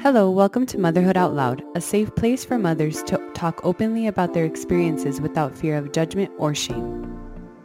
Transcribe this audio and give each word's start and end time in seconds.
Hello, 0.00 0.30
welcome 0.30 0.66
to 0.66 0.78
Motherhood 0.78 1.16
Out 1.16 1.32
Loud, 1.32 1.64
a 1.74 1.80
safe 1.80 2.14
place 2.14 2.44
for 2.44 2.58
mothers 2.58 3.02
to 3.04 3.16
talk 3.32 3.64
openly 3.64 4.06
about 4.06 4.34
their 4.34 4.44
experiences 4.44 5.22
without 5.22 5.56
fear 5.56 5.78
of 5.78 5.90
judgment 5.90 6.30
or 6.36 6.54
shame. 6.54 7.18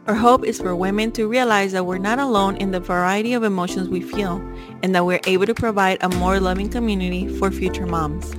Our 0.06 0.14
hope 0.14 0.42
is 0.42 0.58
for 0.58 0.74
women 0.74 1.12
to 1.12 1.28
realize 1.28 1.72
that 1.72 1.84
we're 1.84 1.98
not 1.98 2.18
alone 2.18 2.56
in 2.56 2.70
the 2.70 2.80
variety 2.80 3.34
of 3.34 3.44
emotions 3.44 3.90
we 3.90 4.00
feel 4.00 4.36
and 4.82 4.94
that 4.94 5.04
we're 5.04 5.20
able 5.26 5.44
to 5.44 5.54
provide 5.54 5.98
a 6.00 6.08
more 6.08 6.40
loving 6.40 6.70
community 6.70 7.28
for 7.38 7.50
future 7.50 7.86
moms. 7.86 8.34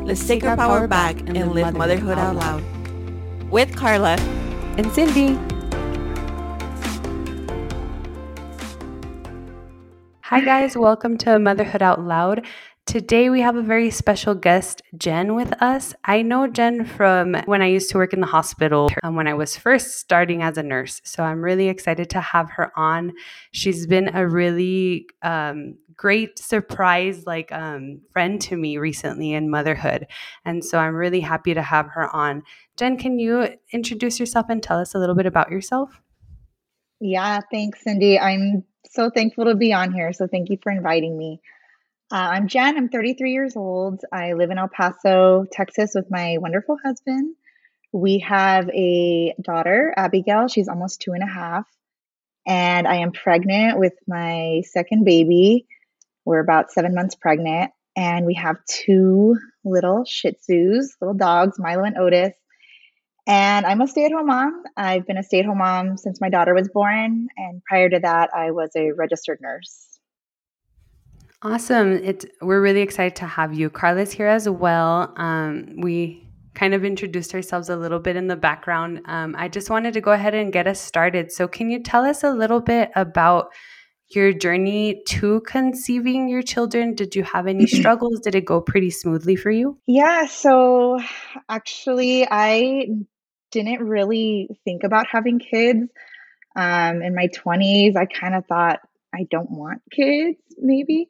Let's 0.00 0.24
take, 0.26 0.44
our, 0.44 0.54
power, 0.54 0.86
back 0.86 1.18
and, 1.20 1.52
live 1.52 1.74
motherhood 1.74 2.18
out 2.18 2.36
loud. 2.36 2.62
With 3.50 3.74
Carla 3.74 4.16
And 4.76 4.92
Cindy. 4.92 5.38
Hi, 10.20 10.40
guys. 10.40 10.76
Welcome 10.76 11.18
to 11.18 11.38
Motherhood 11.38 11.82
Out 11.82 12.00
Loud. 12.00 12.46
Today 12.84 13.30
we 13.30 13.40
have 13.40 13.54
a 13.54 13.62
very 13.62 13.90
special 13.90 14.34
guest, 14.34 14.82
Jen, 14.98 15.34
with 15.34 15.52
us. 15.62 15.94
I 16.04 16.22
know 16.22 16.48
Jen 16.48 16.84
from 16.84 17.34
when 17.46 17.62
I 17.62 17.68
used 17.68 17.90
to 17.90 17.96
work 17.96 18.12
in 18.12 18.20
the 18.20 18.26
hospital 18.26 18.90
um, 19.04 19.14
when 19.14 19.28
I 19.28 19.34
was 19.34 19.56
first 19.56 20.00
starting 20.00 20.42
as 20.42 20.58
a 20.58 20.64
nurse. 20.64 21.00
So 21.04 21.22
I'm 21.22 21.42
really 21.42 21.68
excited 21.68 22.10
to 22.10 22.20
have 22.20 22.50
her 22.50 22.72
on. 22.76 23.12
She's 23.52 23.86
been 23.86 24.14
a 24.14 24.28
really 24.28 25.06
um, 25.22 25.76
great 25.96 26.40
surprise, 26.40 27.24
like 27.24 27.52
um, 27.52 28.00
friend 28.10 28.40
to 28.42 28.56
me 28.56 28.76
recently 28.78 29.32
in 29.32 29.48
motherhood. 29.48 30.08
And 30.44 30.64
so 30.64 30.78
I'm 30.78 30.96
really 30.96 31.20
happy 31.20 31.54
to 31.54 31.62
have 31.62 31.86
her 31.86 32.14
on. 32.14 32.42
Jen, 32.76 32.98
can 32.98 33.20
you 33.20 33.56
introduce 33.70 34.18
yourself 34.18 34.46
and 34.48 34.60
tell 34.60 34.80
us 34.80 34.92
a 34.94 34.98
little 34.98 35.14
bit 35.14 35.26
about 35.26 35.52
yourself? 35.52 36.02
Yeah, 36.98 37.40
thanks, 37.50 37.84
Cindy. 37.84 38.18
I'm 38.18 38.64
so 38.90 39.08
thankful 39.08 39.44
to 39.44 39.54
be 39.54 39.72
on 39.72 39.92
here. 39.92 40.12
So 40.12 40.26
thank 40.26 40.50
you 40.50 40.58
for 40.62 40.72
inviting 40.72 41.16
me. 41.16 41.40
Uh, 42.12 42.28
I'm 42.32 42.46
Jen. 42.46 42.76
I'm 42.76 42.90
33 42.90 43.32
years 43.32 43.56
old. 43.56 44.02
I 44.12 44.34
live 44.34 44.50
in 44.50 44.58
El 44.58 44.68
Paso, 44.68 45.46
Texas, 45.50 45.92
with 45.94 46.10
my 46.10 46.36
wonderful 46.38 46.76
husband. 46.84 47.34
We 47.90 48.18
have 48.18 48.68
a 48.68 49.34
daughter, 49.40 49.94
Abigail. 49.96 50.48
She's 50.48 50.68
almost 50.68 51.00
two 51.00 51.12
and 51.12 51.22
a 51.22 51.26
half. 51.26 51.66
And 52.46 52.86
I 52.86 52.96
am 52.96 53.12
pregnant 53.12 53.78
with 53.78 53.94
my 54.06 54.60
second 54.66 55.06
baby. 55.06 55.66
We're 56.26 56.40
about 56.40 56.70
seven 56.70 56.94
months 56.94 57.14
pregnant. 57.14 57.70
And 57.96 58.26
we 58.26 58.34
have 58.34 58.56
two 58.68 59.38
little 59.64 60.04
Shih 60.04 60.32
Tzus, 60.32 60.88
little 61.00 61.16
dogs, 61.16 61.58
Milo 61.58 61.84
and 61.84 61.96
Otis. 61.96 62.34
And 63.26 63.64
I'm 63.64 63.80
a 63.80 63.88
stay 63.88 64.04
at 64.04 64.12
home 64.12 64.26
mom. 64.26 64.64
I've 64.76 65.06
been 65.06 65.16
a 65.16 65.22
stay 65.22 65.38
at 65.38 65.46
home 65.46 65.56
mom 65.56 65.96
since 65.96 66.20
my 66.20 66.28
daughter 66.28 66.52
was 66.52 66.68
born. 66.68 67.28
And 67.38 67.64
prior 67.64 67.88
to 67.88 68.00
that, 68.00 68.34
I 68.34 68.50
was 68.50 68.68
a 68.76 68.90
registered 68.92 69.38
nurse. 69.40 69.91
Awesome. 71.44 71.92
It's 71.92 72.24
we're 72.40 72.60
really 72.60 72.82
excited 72.82 73.16
to 73.16 73.26
have 73.26 73.52
you. 73.52 73.68
Carla's 73.68 74.12
here 74.12 74.28
as 74.28 74.48
well. 74.48 75.12
Um, 75.16 75.74
we 75.78 76.24
kind 76.54 76.72
of 76.72 76.84
introduced 76.84 77.34
ourselves 77.34 77.68
a 77.68 77.76
little 77.76 77.98
bit 77.98 78.14
in 78.14 78.28
the 78.28 78.36
background. 78.36 79.00
Um, 79.06 79.34
I 79.36 79.48
just 79.48 79.68
wanted 79.68 79.94
to 79.94 80.00
go 80.00 80.12
ahead 80.12 80.34
and 80.34 80.52
get 80.52 80.68
us 80.68 80.80
started. 80.80 81.32
So, 81.32 81.48
can 81.48 81.68
you 81.68 81.82
tell 81.82 82.04
us 82.04 82.22
a 82.22 82.30
little 82.30 82.60
bit 82.60 82.92
about 82.94 83.48
your 84.10 84.32
journey 84.32 85.02
to 85.08 85.40
conceiving 85.40 86.28
your 86.28 86.42
children? 86.42 86.94
Did 86.94 87.16
you 87.16 87.24
have 87.24 87.48
any 87.48 87.66
struggles? 87.78 88.20
Did 88.20 88.36
it 88.36 88.44
go 88.44 88.60
pretty 88.60 88.90
smoothly 88.90 89.34
for 89.34 89.50
you? 89.50 89.78
Yeah, 89.88 90.26
so 90.26 91.00
actually, 91.48 92.24
I 92.30 92.86
didn't 93.50 93.80
really 93.80 94.48
think 94.64 94.84
about 94.84 95.06
having 95.10 95.40
kids. 95.40 95.88
Um, 96.54 97.02
in 97.02 97.16
my 97.16 97.28
20s, 97.28 97.96
I 97.96 98.06
kind 98.06 98.36
of 98.36 98.46
thought, 98.46 98.78
I 99.12 99.26
don't 99.30 99.50
want 99.50 99.82
kids, 99.90 100.38
maybe. 100.58 101.08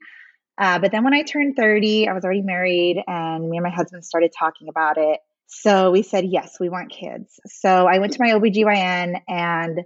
Uh, 0.58 0.78
but 0.78 0.92
then 0.92 1.04
when 1.04 1.14
I 1.14 1.22
turned 1.22 1.56
30, 1.56 2.08
I 2.08 2.12
was 2.12 2.24
already 2.24 2.42
married, 2.42 3.02
and 3.06 3.48
me 3.48 3.56
and 3.56 3.64
my 3.64 3.70
husband 3.70 4.04
started 4.04 4.32
talking 4.38 4.68
about 4.68 4.98
it. 4.98 5.20
So 5.46 5.90
we 5.90 6.02
said, 6.02 6.24
yes, 6.26 6.58
we 6.60 6.68
want 6.68 6.90
kids. 6.90 7.40
So 7.46 7.86
I 7.86 7.98
went 7.98 8.12
to 8.14 8.22
my 8.22 8.30
OBGYN, 8.30 9.20
and 9.28 9.80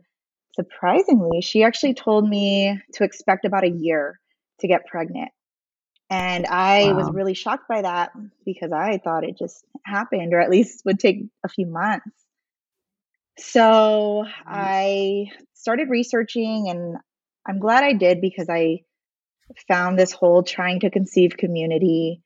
surprisingly, 0.55 1.41
she 1.41 1.63
actually 1.63 1.95
told 1.95 2.29
me 2.29 2.81
to 2.95 3.05
expect 3.05 3.45
about 3.45 3.65
a 3.65 3.71
year 3.71 4.21
to 4.61 4.69
get 4.69 4.87
pregnant. 4.87 5.31
And 6.09 6.47
I 6.47 6.93
wow. 6.93 6.99
was 6.99 7.11
really 7.11 7.35
shocked 7.35 7.69
by 7.69 7.83
that 7.83 8.13
because 8.45 8.71
I 8.71 8.99
thought 9.03 9.25
it 9.25 9.37
just 9.39 9.65
happened, 9.85 10.35
or 10.35 10.41
at 10.41 10.51
least 10.51 10.83
would 10.85 11.01
take 11.01 11.25
a 11.45 11.49
few 11.49 11.67
months. 11.67 12.11
So 13.39 14.25
mm-hmm. 14.25 14.43
I 14.47 15.27
started 15.55 15.91
researching, 15.91 16.69
and 16.69 16.97
I'm 17.47 17.59
glad 17.59 17.85
I 17.85 17.93
did 17.93 18.21
because 18.21 18.49
I 18.49 18.83
found 19.69 19.99
this 19.99 20.13
whole 20.13 20.43
trying 20.43 20.81
to 20.81 20.91
conceive 20.91 21.37
community 21.37 22.23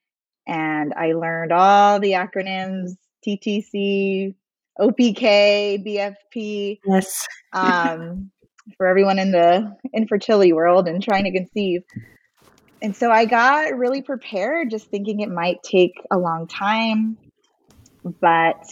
and 0.47 0.92
I 0.94 1.12
learned 1.12 1.53
all 1.53 2.00
the 2.00 2.12
acronyms 2.12 2.97
TTC, 3.26 4.34
OPK, 4.81 5.86
BFP. 5.86 6.81
Yes. 6.84 7.26
um, 7.53 8.31
for 8.76 8.86
everyone 8.86 9.19
in 9.19 9.32
the 9.32 9.76
infertility 9.94 10.53
world 10.53 10.86
and 10.86 11.03
trying 11.03 11.25
to 11.25 11.32
conceive. 11.32 11.82
And 12.82 12.97
so 12.97 13.10
I 13.10 13.25
got 13.25 13.76
really 13.76 14.02
prepared, 14.02 14.70
just 14.70 14.91
thinking 14.91 15.20
it 15.20 15.31
might 15.31 15.62
take 15.62 15.92
a 16.10 16.19
long 16.19 16.47
time, 16.47 17.16
but 18.20 18.64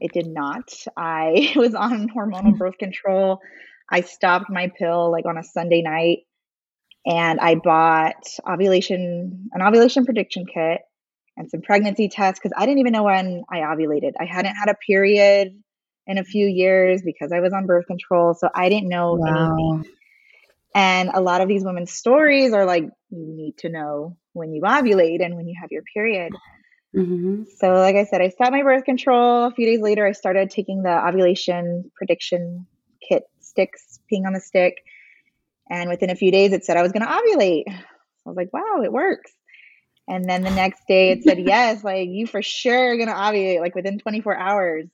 it 0.00 0.12
did 0.12 0.26
not. 0.26 0.72
I 0.96 1.52
was 1.56 1.74
on 1.74 2.08
hormonal 2.08 2.56
birth 2.56 2.78
control. 2.78 3.40
I 3.90 4.02
stopped 4.02 4.50
my 4.50 4.70
pill 4.78 5.10
like 5.10 5.26
on 5.26 5.36
a 5.36 5.42
Sunday 5.42 5.82
night 5.82 6.20
and 7.06 7.40
I 7.40 7.54
bought 7.54 8.26
ovulation 8.48 9.48
an 9.52 9.62
ovulation 9.62 10.04
prediction 10.04 10.46
kit 10.46 10.80
and 11.36 11.50
some 11.50 11.62
pregnancy 11.62 12.08
tests 12.08 12.40
because 12.40 12.54
I 12.56 12.66
didn't 12.66 12.80
even 12.80 12.92
know 12.92 13.04
when 13.04 13.44
I 13.50 13.58
ovulated. 13.58 14.12
I 14.20 14.26
hadn't 14.26 14.54
had 14.54 14.68
a 14.68 14.74
period 14.74 15.54
in 16.06 16.18
a 16.18 16.24
few 16.24 16.46
years 16.46 17.02
because 17.02 17.32
I 17.32 17.40
was 17.40 17.52
on 17.52 17.66
birth 17.66 17.86
control, 17.86 18.34
so 18.34 18.48
I 18.54 18.68
didn't 18.68 18.88
know 18.88 19.14
wow. 19.14 19.56
anything. 19.56 19.92
And 20.74 21.10
a 21.12 21.20
lot 21.20 21.40
of 21.40 21.48
these 21.48 21.64
women's 21.64 21.92
stories 21.92 22.52
are 22.52 22.64
like, 22.64 22.84
you 23.10 23.34
need 23.36 23.58
to 23.58 23.68
know 23.68 24.16
when 24.32 24.52
you 24.52 24.62
ovulate 24.62 25.24
and 25.24 25.36
when 25.36 25.48
you 25.48 25.56
have 25.60 25.72
your 25.72 25.82
period. 25.94 26.32
Mm-hmm. 26.94 27.44
So, 27.56 27.72
like 27.74 27.96
I 27.96 28.04
said, 28.04 28.20
I 28.20 28.28
stopped 28.28 28.52
my 28.52 28.62
birth 28.62 28.84
control. 28.84 29.46
A 29.46 29.50
few 29.52 29.66
days 29.66 29.80
later, 29.80 30.06
I 30.06 30.12
started 30.12 30.50
taking 30.50 30.82
the 30.82 31.06
ovulation 31.06 31.90
prediction 31.94 32.66
kit 33.06 33.24
sticks, 33.40 34.00
peeing 34.12 34.26
on 34.26 34.32
the 34.32 34.40
stick. 34.40 34.76
And 35.70 35.88
within 35.88 36.10
a 36.10 36.16
few 36.16 36.32
days, 36.32 36.52
it 36.52 36.64
said 36.64 36.76
I 36.76 36.82
was 36.82 36.92
going 36.92 37.06
to 37.06 37.08
ovulate. 37.08 37.64
I 37.68 38.28
was 38.28 38.36
like, 38.36 38.52
wow, 38.52 38.82
it 38.82 38.92
works. 38.92 39.30
And 40.08 40.28
then 40.28 40.42
the 40.42 40.50
next 40.50 40.82
day, 40.88 41.10
it 41.10 41.22
said, 41.22 41.38
yes, 41.46 41.84
like 41.84 42.08
you 42.08 42.26
for 42.26 42.42
sure 42.42 42.92
are 42.92 42.96
going 42.96 43.08
to 43.08 43.14
ovulate 43.14 43.60
like 43.60 43.74
within 43.74 43.98
24 43.98 44.36
hours. 44.36 44.86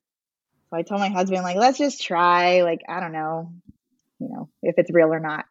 So 0.70 0.76
I 0.76 0.82
told 0.82 1.00
my 1.00 1.08
husband, 1.08 1.42
like, 1.42 1.56
let's 1.56 1.78
just 1.78 2.02
try. 2.02 2.62
Like, 2.62 2.80
I 2.88 3.00
don't 3.00 3.12
know, 3.12 3.52
you 4.18 4.28
know, 4.28 4.50
if 4.62 4.74
it's 4.78 4.92
real 4.92 5.12
or 5.12 5.20
not. 5.20 5.46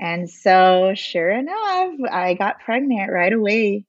And 0.00 0.30
so, 0.30 0.94
sure 0.94 1.30
enough, 1.30 1.92
I 2.10 2.34
got 2.34 2.60
pregnant 2.60 3.12
right 3.12 3.32
away. 3.32 3.84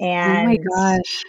And 0.00 0.38
oh 0.38 0.44
my 0.44 0.56
gosh 0.56 1.24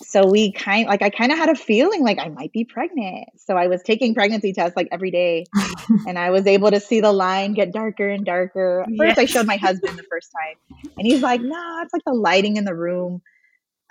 so 0.00 0.26
we 0.26 0.52
kind 0.52 0.86
like 0.86 1.02
I 1.02 1.10
kind 1.10 1.32
of 1.32 1.38
had 1.38 1.48
a 1.48 1.54
feeling 1.54 2.02
like 2.02 2.18
I 2.18 2.28
might 2.28 2.52
be 2.52 2.64
pregnant. 2.64 3.28
So 3.36 3.56
I 3.56 3.66
was 3.66 3.82
taking 3.82 4.14
pregnancy 4.14 4.52
tests 4.52 4.76
like 4.76 4.88
every 4.92 5.10
day 5.10 5.44
and 6.06 6.18
I 6.18 6.30
was 6.30 6.46
able 6.46 6.70
to 6.70 6.80
see 6.80 7.00
the 7.00 7.12
line 7.12 7.52
get 7.54 7.72
darker 7.72 8.08
and 8.08 8.24
darker. 8.24 8.84
First 8.96 9.16
yes. 9.16 9.18
I 9.18 9.24
showed 9.24 9.46
my 9.46 9.56
husband 9.56 9.98
the 9.98 10.04
first 10.04 10.32
time 10.32 10.86
and 10.96 11.06
he's 11.06 11.20
like, 11.20 11.40
"No, 11.40 11.48
nah, 11.48 11.82
it's 11.82 11.92
like 11.92 12.04
the 12.04 12.14
lighting 12.14 12.56
in 12.56 12.64
the 12.64 12.74
room." 12.74 13.22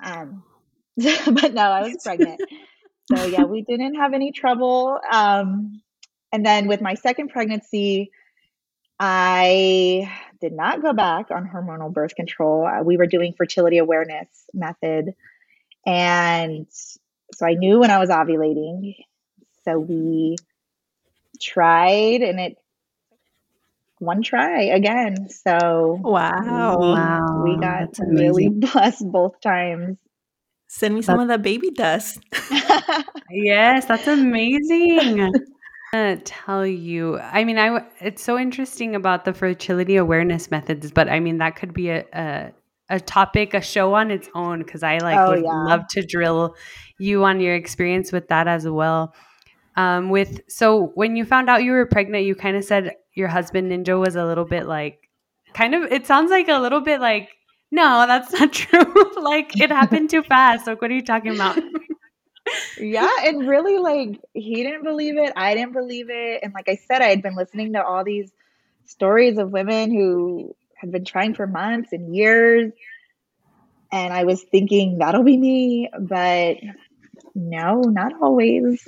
Um 0.01 0.43
but 0.97 1.53
no, 1.53 1.61
I 1.61 1.81
was 1.83 1.97
pregnant. 2.03 2.41
so 3.13 3.25
yeah, 3.25 3.43
we 3.43 3.61
didn't 3.61 3.95
have 3.95 4.13
any 4.13 4.31
trouble. 4.31 4.99
Um 5.11 5.81
and 6.31 6.45
then 6.45 6.67
with 6.67 6.81
my 6.81 6.93
second 6.93 7.29
pregnancy, 7.29 8.11
I 8.99 10.11
did 10.39 10.53
not 10.53 10.81
go 10.81 10.93
back 10.93 11.31
on 11.31 11.49
hormonal 11.49 11.91
birth 11.91 12.15
control. 12.15 12.65
Uh, 12.65 12.83
we 12.83 12.97
were 12.97 13.07
doing 13.07 13.33
fertility 13.37 13.77
awareness 13.77 14.27
method 14.53 15.13
and 15.87 16.67
so 17.33 17.45
I 17.45 17.53
knew 17.53 17.79
when 17.79 17.91
I 17.91 17.97
was 17.97 18.09
ovulating. 18.09 18.95
So 19.63 19.79
we 19.79 20.35
tried 21.41 22.21
and 22.21 22.39
it 22.39 22.57
one 23.99 24.21
try 24.21 24.63
again. 24.63 25.29
So 25.29 25.97
wow. 26.03 26.77
Wow. 26.77 27.43
We 27.43 27.57
got 27.57 27.97
really 27.99 28.49
blessed 28.53 29.09
both 29.09 29.39
times. 29.41 29.97
Send 30.67 30.93
me 30.93 31.01
some 31.01 31.19
of 31.21 31.29
that 31.29 31.41
baby 31.41 31.71
dust. 31.71 32.19
yes, 33.31 33.85
that's 33.85 34.07
amazing. 34.07 35.31
I 35.93 36.21
tell 36.25 36.67
you, 36.67 37.17
I 37.19 37.45
mean, 37.45 37.57
I 37.57 37.85
it's 38.01 38.21
so 38.21 38.37
interesting 38.37 38.93
about 38.93 39.23
the 39.23 39.33
fertility 39.33 39.95
awareness 39.95 40.51
methods, 40.51 40.91
but 40.91 41.07
I 41.07 41.21
mean 41.21 41.37
that 41.37 41.55
could 41.55 41.73
be 41.73 41.89
a, 41.89 42.03
a 42.11 42.51
a 42.89 42.99
topic, 42.99 43.53
a 43.53 43.61
show 43.61 43.93
on 43.93 44.11
its 44.11 44.29
own 44.33 44.59
because 44.59 44.83
I 44.83 44.97
like 44.99 45.17
oh, 45.17 45.31
would 45.31 45.43
yeah. 45.43 45.63
love 45.65 45.87
to 45.89 46.05
drill 46.05 46.55
you 46.97 47.23
on 47.23 47.39
your 47.39 47.55
experience 47.55 48.11
with 48.11 48.27
that 48.29 48.47
as 48.47 48.67
well. 48.67 49.13
Um, 49.75 50.09
with 50.09 50.41
so 50.47 50.91
when 50.95 51.15
you 51.15 51.25
found 51.25 51.49
out 51.49 51.63
you 51.63 51.71
were 51.71 51.85
pregnant, 51.85 52.25
you 52.25 52.35
kind 52.35 52.57
of 52.57 52.63
said 52.63 52.95
your 53.13 53.27
husband 53.27 53.71
Ninja 53.71 53.99
was 53.99 54.15
a 54.15 54.25
little 54.25 54.45
bit 54.45 54.65
like, 54.65 55.09
kind 55.53 55.75
of. 55.75 55.91
It 55.91 56.07
sounds 56.07 56.31
like 56.31 56.47
a 56.47 56.59
little 56.59 56.81
bit 56.81 56.99
like 56.99 57.29
no, 57.71 58.05
that's 58.07 58.31
not 58.31 58.53
true. 58.53 59.11
like 59.21 59.59
it 59.59 59.69
happened 59.69 60.09
too 60.09 60.23
fast. 60.23 60.67
Like 60.67 60.81
what 60.81 60.91
are 60.91 60.95
you 60.95 61.03
talking 61.03 61.35
about? 61.35 61.59
yeah, 62.79 63.09
and 63.23 63.47
really 63.47 63.77
like 63.77 64.21
he 64.33 64.63
didn't 64.63 64.83
believe 64.83 65.17
it, 65.17 65.33
I 65.35 65.53
didn't 65.53 65.73
believe 65.73 66.09
it, 66.09 66.39
and 66.43 66.53
like 66.53 66.69
I 66.69 66.75
said, 66.75 67.01
I 67.01 67.07
had 67.07 67.21
been 67.21 67.35
listening 67.35 67.73
to 67.73 67.83
all 67.83 68.03
these 68.03 68.31
stories 68.85 69.37
of 69.37 69.51
women 69.51 69.91
who 69.91 70.55
had 70.79 70.91
been 70.91 71.05
trying 71.05 71.33
for 71.33 71.47
months 71.47 71.93
and 71.93 72.15
years, 72.15 72.71
and 73.91 74.13
I 74.13 74.23
was 74.23 74.43
thinking 74.43 74.97
that'll 74.99 75.23
be 75.23 75.37
me, 75.37 75.89
but 75.99 76.57
no, 77.35 77.81
not 77.81 78.13
always. 78.21 78.85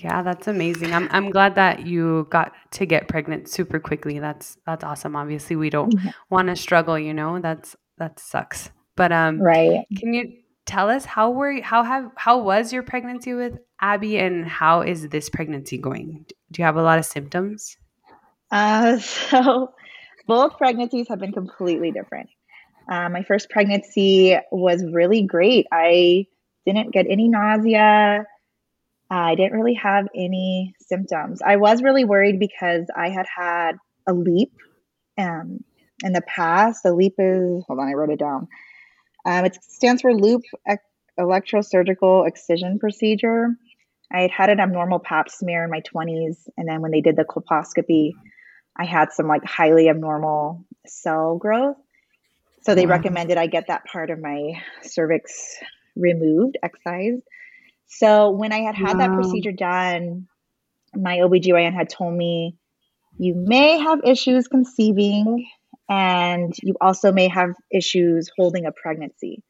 Yeah, 0.00 0.22
that's 0.22 0.46
amazing. 0.46 0.92
I'm 0.92 1.08
I'm 1.10 1.30
glad 1.30 1.54
that 1.54 1.86
you 1.86 2.26
got 2.30 2.52
to 2.72 2.86
get 2.86 3.08
pregnant 3.08 3.48
super 3.48 3.80
quickly. 3.80 4.18
That's 4.18 4.58
that's 4.66 4.84
awesome. 4.84 5.16
Obviously, 5.16 5.56
we 5.56 5.70
don't 5.70 5.94
mm-hmm. 5.94 6.08
want 6.28 6.48
to 6.48 6.56
struggle, 6.56 6.98
you 6.98 7.14
know. 7.14 7.40
That's 7.40 7.76
that 7.98 8.18
sucks. 8.18 8.70
But 8.94 9.12
um 9.12 9.40
right. 9.40 9.84
Can 9.98 10.12
you 10.12 10.32
tell 10.66 10.90
us 10.90 11.04
how 11.04 11.30
were 11.30 11.60
how 11.62 11.82
have 11.82 12.10
how 12.16 12.38
was 12.38 12.72
your 12.72 12.82
pregnancy 12.82 13.34
with 13.34 13.58
Abby 13.80 14.18
and 14.18 14.46
how 14.46 14.82
is 14.82 15.08
this 15.08 15.28
pregnancy 15.28 15.78
going? 15.78 16.26
Do 16.50 16.60
you 16.60 16.64
have 16.64 16.76
a 16.76 16.82
lot 16.82 16.98
of 16.98 17.04
symptoms? 17.04 17.76
Uh 18.50 18.98
so 19.30 19.72
both 20.26 20.58
pregnancies 20.58 21.08
have 21.08 21.18
been 21.18 21.32
completely 21.32 21.92
different. 21.92 22.28
Uh, 22.90 23.08
my 23.08 23.22
first 23.22 23.50
pregnancy 23.50 24.36
was 24.52 24.84
really 24.84 25.22
great. 25.22 25.66
I 25.72 26.26
didn't 26.64 26.92
get 26.92 27.06
any 27.08 27.28
nausea. 27.28 28.24
I 29.10 29.34
didn't 29.34 29.52
really 29.52 29.74
have 29.74 30.06
any 30.14 30.74
symptoms. 30.80 31.40
I 31.44 31.56
was 31.56 31.82
really 31.82 32.04
worried 32.04 32.40
because 32.40 32.86
I 32.96 33.08
had 33.10 33.26
had 33.34 33.76
a 34.06 34.12
LEEP 34.12 34.52
um, 35.18 35.64
in 36.04 36.12
the 36.12 36.22
past. 36.22 36.82
The 36.82 36.92
LEEP 36.92 37.14
is, 37.18 37.64
hold 37.66 37.78
on, 37.78 37.88
I 37.88 37.92
wrote 37.92 38.10
it 38.10 38.18
down. 38.18 38.48
Um, 39.24 39.44
it 39.44 39.58
stands 39.62 40.02
for 40.02 40.12
loop 40.14 40.42
electrosurgical 41.18 42.28
excision 42.28 42.78
procedure. 42.78 43.48
I 44.12 44.20
had 44.22 44.30
had 44.30 44.50
an 44.50 44.60
abnormal 44.60 45.00
pap 45.00 45.30
smear 45.30 45.64
in 45.64 45.70
my 45.70 45.80
20s. 45.80 46.48
And 46.56 46.68
then 46.68 46.80
when 46.80 46.90
they 46.90 47.00
did 47.00 47.16
the 47.16 47.24
colposcopy, 47.24 48.12
I 48.78 48.84
had 48.84 49.12
some 49.12 49.26
like 49.26 49.44
highly 49.44 49.88
abnormal 49.88 50.64
cell 50.86 51.36
growth. 51.36 51.76
So 52.62 52.74
they 52.74 52.86
wow. 52.86 52.92
recommended 52.92 53.38
I 53.38 53.46
get 53.46 53.68
that 53.68 53.84
part 53.84 54.10
of 54.10 54.20
my 54.20 54.60
cervix 54.82 55.56
removed, 55.94 56.58
excised. 56.62 57.22
So 57.86 58.30
when 58.30 58.52
I 58.52 58.60
had 58.60 58.74
had 58.74 58.98
wow. 58.98 59.06
that 59.06 59.14
procedure 59.14 59.52
done, 59.52 60.26
my 60.94 61.18
OBGYN 61.18 61.74
had 61.74 61.88
told 61.88 62.14
me, 62.14 62.56
you 63.18 63.34
may 63.34 63.78
have 63.78 64.00
issues 64.04 64.48
conceiving 64.48 65.46
and 65.88 66.54
you 66.62 66.74
also 66.80 67.12
may 67.12 67.28
have 67.28 67.54
issues 67.70 68.30
holding 68.36 68.66
a 68.66 68.72
pregnancy 68.72 69.42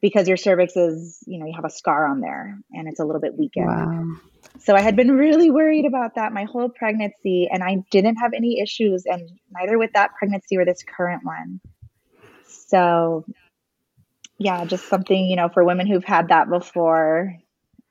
because 0.00 0.28
your 0.28 0.36
cervix 0.36 0.76
is, 0.76 1.22
you 1.26 1.38
know, 1.38 1.46
you 1.46 1.54
have 1.54 1.64
a 1.64 1.70
scar 1.70 2.06
on 2.06 2.20
there 2.20 2.58
and 2.72 2.88
it's 2.88 3.00
a 3.00 3.04
little 3.04 3.20
bit 3.20 3.36
weakened. 3.36 3.66
Wow. 3.66 4.16
So 4.60 4.74
I 4.74 4.80
had 4.80 4.96
been 4.96 5.12
really 5.12 5.50
worried 5.50 5.86
about 5.86 6.14
that 6.16 6.32
my 6.32 6.44
whole 6.44 6.68
pregnancy 6.68 7.48
and 7.50 7.62
I 7.62 7.84
didn't 7.90 8.16
have 8.16 8.32
any 8.34 8.60
issues 8.60 9.04
and 9.06 9.28
neither 9.50 9.78
with 9.78 9.92
that 9.94 10.14
pregnancy 10.18 10.56
or 10.56 10.64
this 10.64 10.82
current 10.82 11.24
one. 11.24 11.60
So 12.46 13.24
yeah, 14.38 14.64
just 14.64 14.88
something, 14.88 15.26
you 15.26 15.36
know, 15.36 15.48
for 15.48 15.64
women 15.64 15.86
who've 15.86 16.04
had 16.04 16.28
that 16.28 16.48
before, 16.48 17.36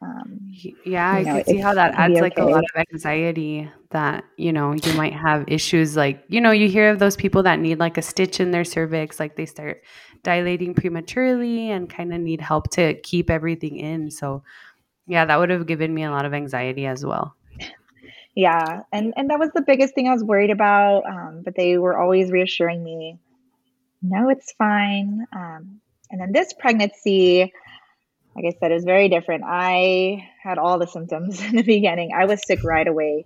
um, 0.01 0.39
yeah, 0.85 1.11
I 1.11 1.23
know, 1.23 1.35
can 1.35 1.45
see 1.45 1.57
how 1.57 1.73
that 1.73 1.95
adds 1.95 2.19
like 2.19 2.37
a 2.37 2.45
lot 2.45 2.63
of 2.63 2.85
anxiety 2.91 3.69
that, 3.89 4.23
you 4.37 4.53
know, 4.53 4.73
you 4.73 4.93
might 4.93 5.13
have 5.13 5.45
issues 5.47 5.95
like, 5.95 6.23
you 6.27 6.39
know, 6.39 6.51
you 6.51 6.69
hear 6.69 6.89
of 6.91 6.99
those 6.99 7.15
people 7.15 7.43
that 7.43 7.59
need 7.59 7.79
like 7.79 7.97
a 7.97 8.01
stitch 8.01 8.39
in 8.39 8.51
their 8.51 8.63
cervix, 8.63 9.19
like 9.19 9.35
they 9.35 9.45
start 9.45 9.81
dilating 10.23 10.75
prematurely 10.75 11.71
and 11.71 11.89
kind 11.89 12.13
of 12.13 12.21
need 12.21 12.41
help 12.41 12.69
to 12.71 12.93
keep 13.01 13.31
everything 13.31 13.77
in. 13.77 14.11
So, 14.11 14.43
yeah, 15.07 15.25
that 15.25 15.39
would 15.39 15.49
have 15.49 15.65
given 15.65 15.93
me 15.93 16.03
a 16.03 16.11
lot 16.11 16.25
of 16.25 16.33
anxiety 16.33 16.85
as 16.85 17.03
well. 17.03 17.35
Yeah, 18.35 18.83
and 18.93 19.15
and 19.17 19.31
that 19.31 19.39
was 19.39 19.49
the 19.55 19.63
biggest 19.63 19.95
thing 19.95 20.07
I 20.07 20.13
was 20.13 20.23
worried 20.23 20.51
about. 20.51 21.07
Um, 21.07 21.41
but 21.43 21.55
they 21.55 21.79
were 21.79 21.97
always 21.97 22.29
reassuring 22.29 22.83
me, 22.83 23.17
"No, 24.03 24.29
it's 24.29 24.51
fine." 24.51 25.25
Um, 25.35 25.81
and 26.11 26.21
then 26.21 26.33
this 26.33 26.53
pregnancy, 26.53 27.51
like 28.37 28.53
I 28.53 28.57
said, 28.59 28.71
it 28.71 28.75
was 28.75 28.83
very 28.83 29.09
different. 29.09 29.43
I 29.45 30.29
had 30.43 30.59
all 30.59 30.77
the 30.77 30.85
symptoms 30.85 31.41
in 31.43 31.55
the 31.55 31.63
beginning. 31.63 32.11
I 32.15 32.25
was 32.25 32.45
sick 32.45 32.63
right 32.63 32.87
away. 32.87 33.25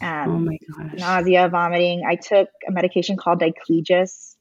Um, 0.00 0.28
oh 0.28 0.38
my 0.38 0.58
gosh. 0.68 1.00
Nausea, 1.00 1.48
vomiting. 1.48 2.04
I 2.06 2.16
took 2.16 2.48
a 2.68 2.70
medication 2.70 3.16
called 3.16 3.40
Diclegis 3.40 4.36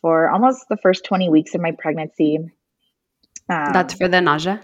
for 0.00 0.30
almost 0.30 0.66
the 0.68 0.76
first 0.78 1.04
20 1.04 1.28
weeks 1.28 1.54
of 1.54 1.60
my 1.60 1.72
pregnancy. 1.72 2.38
Um, 3.48 3.72
that's 3.72 3.94
for 3.94 4.08
the 4.08 4.20
nausea? 4.20 4.60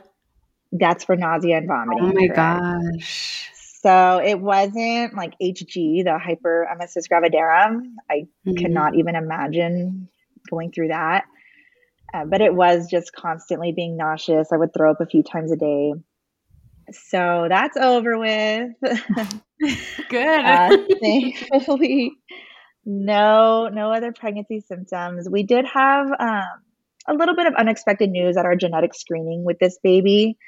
That's 0.73 1.05
for 1.05 1.15
nausea 1.15 1.59
and 1.59 1.69
vomiting. 1.69 2.05
Oh 2.05 2.13
my 2.13 2.29
correct? 2.29 2.37
gosh. 2.37 3.51
So 3.81 4.21
it 4.25 4.41
wasn't 4.41 5.15
like 5.15 5.35
HG, 5.41 6.05
the 6.05 6.19
hyperemesis 6.19 7.07
gravidarum. 7.11 7.93
I 8.11 8.27
mm-hmm. 8.47 8.55
cannot 8.55 8.97
even 8.97 9.15
imagine 9.15 10.09
going 10.51 10.73
through 10.73 10.89
that. 10.89 11.27
Uh, 12.13 12.25
but 12.25 12.41
it 12.41 12.55
was 12.55 12.89
just 12.91 13.13
constantly 13.13 13.73
being 13.73 13.97
nauseous. 13.97 14.49
I 14.53 14.57
would 14.57 14.73
throw 14.73 14.91
up 14.91 15.01
a 15.01 15.07
few 15.07 15.23
times 15.23 15.53
a 15.53 15.57
day. 15.57 15.93
So 16.93 17.47
that's 17.49 17.77
over 17.77 18.19
with. 18.19 18.71
Good. 20.09 20.45
uh, 20.45 20.77
thankfully, 21.01 22.13
no, 22.87 23.69
no 23.69 23.93
other 23.93 24.13
pregnancy 24.13 24.61
symptoms. 24.61 25.29
We 25.29 25.43
did 25.43 25.67
have 25.67 26.07
um, 26.19 26.63
a 27.07 27.15
little 27.15 27.37
bit 27.37 27.47
of 27.47 27.55
unexpected 27.55 28.11
news 28.11 28.37
at 28.37 28.47
our 28.47 28.57
genetic 28.57 28.95
screening 28.95 29.45
with 29.45 29.59
this 29.59 29.79
baby. 29.83 30.39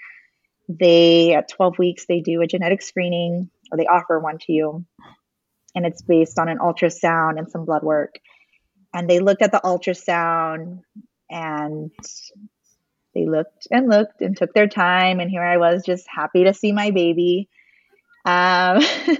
They 0.68 1.34
at 1.34 1.48
12 1.48 1.78
weeks 1.78 2.06
they 2.06 2.20
do 2.20 2.40
a 2.40 2.46
genetic 2.46 2.80
screening, 2.80 3.50
or 3.70 3.76
they 3.76 3.86
offer 3.86 4.18
one 4.18 4.38
to 4.38 4.52
you, 4.52 4.86
and 5.74 5.84
it's 5.84 6.00
based 6.00 6.38
on 6.38 6.48
an 6.48 6.58
ultrasound 6.58 7.38
and 7.38 7.50
some 7.50 7.64
blood 7.66 7.82
work. 7.82 8.14
And 8.94 9.08
they 9.08 9.18
looked 9.18 9.42
at 9.42 9.52
the 9.52 9.60
ultrasound 9.62 10.80
and 11.30 11.90
they 13.14 13.26
looked 13.26 13.66
and 13.70 13.88
looked 13.88 14.20
and 14.20 14.36
took 14.36 14.52
their 14.54 14.68
time 14.68 15.20
and 15.20 15.30
here 15.30 15.42
i 15.42 15.56
was 15.56 15.82
just 15.84 16.06
happy 16.08 16.44
to 16.44 16.54
see 16.54 16.72
my 16.72 16.90
baby. 16.90 17.48
Um, 18.24 18.80
yes. 18.80 19.18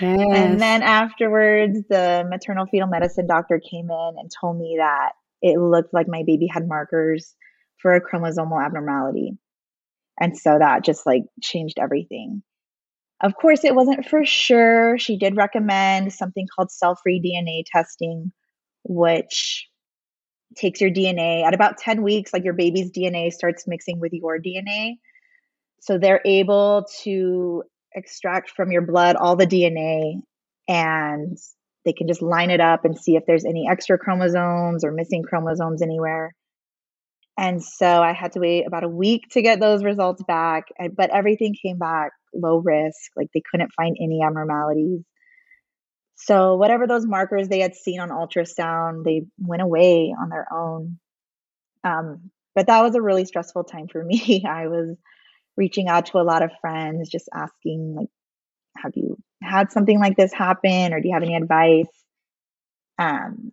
and 0.00 0.60
then 0.60 0.82
afterwards 0.82 1.78
the 1.88 2.26
maternal 2.28 2.66
fetal 2.66 2.88
medicine 2.88 3.26
doctor 3.26 3.60
came 3.60 3.90
in 3.90 4.14
and 4.18 4.30
told 4.40 4.58
me 4.58 4.76
that 4.78 5.12
it 5.40 5.58
looked 5.58 5.94
like 5.94 6.06
my 6.08 6.24
baby 6.26 6.46
had 6.46 6.66
markers 6.66 7.34
for 7.78 7.94
a 7.94 8.00
chromosomal 8.00 8.64
abnormality. 8.64 9.38
And 10.20 10.36
so 10.36 10.58
that 10.58 10.84
just 10.84 11.06
like 11.06 11.22
changed 11.40 11.78
everything. 11.80 12.42
Of 13.20 13.34
course 13.36 13.64
it 13.64 13.74
wasn't 13.74 14.06
for 14.06 14.24
sure. 14.24 14.98
She 14.98 15.16
did 15.16 15.36
recommend 15.36 16.12
something 16.12 16.46
called 16.54 16.70
cell-free 16.70 17.22
dna 17.24 17.64
testing 17.72 18.32
which 18.84 19.68
takes 20.56 20.80
your 20.80 20.90
DNA 20.90 21.44
at 21.44 21.54
about 21.54 21.78
10 21.78 22.02
weeks, 22.02 22.32
like 22.32 22.44
your 22.44 22.54
baby's 22.54 22.90
DNA 22.90 23.32
starts 23.32 23.66
mixing 23.66 24.00
with 24.00 24.12
your 24.12 24.38
DNA. 24.38 24.94
So 25.80 25.98
they're 25.98 26.20
able 26.24 26.86
to 27.02 27.64
extract 27.94 28.50
from 28.50 28.70
your 28.70 28.82
blood 28.82 29.16
all 29.16 29.36
the 29.36 29.46
DNA 29.46 30.22
and 30.68 31.36
they 31.84 31.92
can 31.92 32.06
just 32.06 32.22
line 32.22 32.50
it 32.50 32.60
up 32.60 32.84
and 32.84 32.96
see 32.96 33.16
if 33.16 33.24
there's 33.26 33.44
any 33.44 33.66
extra 33.68 33.98
chromosomes 33.98 34.84
or 34.84 34.92
missing 34.92 35.24
chromosomes 35.24 35.82
anywhere. 35.82 36.34
And 37.36 37.62
so 37.62 37.86
I 37.86 38.12
had 38.12 38.32
to 38.32 38.40
wait 38.40 38.66
about 38.66 38.84
a 38.84 38.88
week 38.88 39.22
to 39.32 39.42
get 39.42 39.58
those 39.58 39.82
results 39.82 40.22
back, 40.22 40.64
but 40.94 41.10
everything 41.10 41.54
came 41.60 41.78
back 41.78 42.12
low 42.34 42.58
risk. 42.58 43.10
Like 43.16 43.28
they 43.34 43.42
couldn't 43.50 43.72
find 43.76 43.96
any 44.00 44.22
abnormalities. 44.22 45.00
So, 46.24 46.54
whatever 46.54 46.86
those 46.86 47.04
markers 47.04 47.48
they 47.48 47.58
had 47.58 47.74
seen 47.74 47.98
on 47.98 48.10
ultrasound, 48.10 49.04
they 49.04 49.22
went 49.38 49.62
away 49.62 50.14
on 50.18 50.28
their 50.28 50.46
own. 50.52 50.98
Um, 51.82 52.30
but 52.54 52.68
that 52.68 52.82
was 52.82 52.94
a 52.94 53.02
really 53.02 53.24
stressful 53.24 53.64
time 53.64 53.88
for 53.88 54.04
me. 54.04 54.44
I 54.48 54.68
was 54.68 54.96
reaching 55.56 55.88
out 55.88 56.06
to 56.06 56.18
a 56.18 56.22
lot 56.22 56.42
of 56.42 56.50
friends, 56.60 57.10
just 57.10 57.28
asking, 57.34 57.94
like, 57.96 58.08
have 58.76 58.92
you 58.94 59.18
had 59.42 59.72
something 59.72 59.98
like 59.98 60.16
this 60.16 60.32
happen 60.32 60.92
or 60.92 61.00
do 61.00 61.08
you 61.08 61.14
have 61.14 61.22
any 61.24 61.34
advice? 61.34 61.90
Um, 62.98 63.52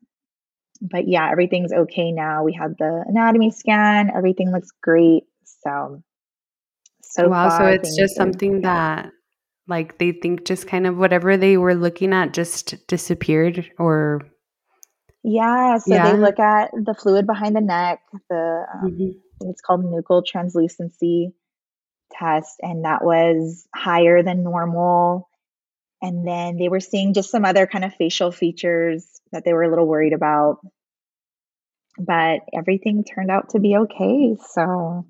but 0.79 1.07
yeah, 1.07 1.29
everything's 1.31 1.73
okay 1.73 2.11
now. 2.11 2.43
We 2.43 2.53
had 2.53 2.75
the 2.77 3.03
anatomy 3.07 3.51
scan, 3.51 4.11
everything 4.15 4.51
looks 4.51 4.69
great. 4.81 5.23
So, 5.63 6.03
so 7.01 7.29
wow, 7.29 7.49
far, 7.49 7.59
so 7.59 7.67
it's 7.67 7.97
just 7.97 8.15
something 8.15 8.61
that 8.61 9.11
like 9.69 9.97
they 9.97 10.11
think 10.11 10.45
just 10.45 10.67
kind 10.67 10.88
of 10.88 10.97
whatever 10.97 11.38
they 11.38 11.57
were 11.57 11.75
looking 11.75 12.13
at 12.13 12.33
just 12.33 12.75
disappeared 12.88 13.69
or 13.77 14.21
yeah 15.23 15.77
so 15.77 15.93
yeah. 15.93 16.11
they 16.11 16.17
look 16.17 16.39
at 16.39 16.71
the 16.71 16.93
fluid 16.93 17.27
behind 17.27 17.55
the 17.55 17.61
neck 17.61 17.99
the 18.29 18.65
um, 18.73 18.91
mm-hmm. 18.91 19.49
it's 19.49 19.61
called 19.61 19.83
nuchal 19.83 20.25
translucency 20.25 21.33
test 22.11 22.55
and 22.61 22.85
that 22.85 23.03
was 23.03 23.67
higher 23.75 24.23
than 24.23 24.43
normal 24.43 25.29
and 26.01 26.27
then 26.27 26.57
they 26.57 26.69
were 26.69 26.79
seeing 26.79 27.13
just 27.13 27.29
some 27.29 27.45
other 27.45 27.67
kind 27.67 27.85
of 27.85 27.93
facial 27.93 28.31
features 28.31 29.05
that 29.31 29.45
they 29.45 29.53
were 29.53 29.63
a 29.63 29.69
little 29.69 29.88
worried 29.88 30.13
about 30.13 30.57
but 31.99 32.41
everything 32.53 33.03
turned 33.03 33.29
out 33.29 33.49
to 33.49 33.59
be 33.59 33.75
okay. 33.75 34.35
So 34.53 35.05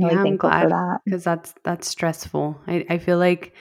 really 0.00 0.16
yeah, 0.16 0.22
I'm 0.22 0.36
thankful 0.36 0.52
for 0.52 0.66
glad 0.66 0.68
that. 0.68 1.00
because 1.04 1.24
that's 1.24 1.54
that's 1.64 1.88
stressful. 1.88 2.60
I, 2.66 2.84
I 2.90 2.98
feel 2.98 3.18
like 3.18 3.54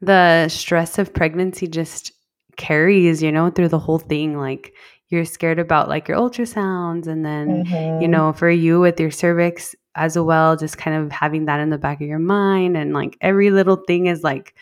the 0.00 0.48
stress 0.48 0.98
of 0.98 1.14
pregnancy 1.14 1.68
just 1.68 2.12
carries, 2.56 3.22
you 3.22 3.32
know, 3.32 3.50
through 3.50 3.68
the 3.68 3.78
whole 3.78 3.98
thing. 3.98 4.38
Like 4.38 4.74
you're 5.08 5.24
scared 5.24 5.58
about 5.58 5.88
like 5.88 6.08
your 6.08 6.18
ultrasounds 6.18 7.06
and 7.06 7.24
then, 7.24 7.62
you 7.98 8.08
hmm 8.08 8.08
know, 8.08 8.32
for 8.32 8.50
you 8.50 8.80
with 8.80 8.98
your 9.00 9.10
cervix 9.10 9.74
as 9.94 10.18
well, 10.18 10.56
just 10.56 10.78
kind 10.78 10.96
of 11.04 11.12
having 11.12 11.46
that 11.46 11.60
in 11.60 11.70
the 11.70 11.78
back 11.78 12.00
of 12.00 12.08
your 12.08 12.18
mind 12.18 12.76
and 12.76 12.92
like 12.92 13.16
every 13.20 13.50
little 13.50 13.76
thing 13.76 14.06
is 14.06 14.22
like 14.24 14.54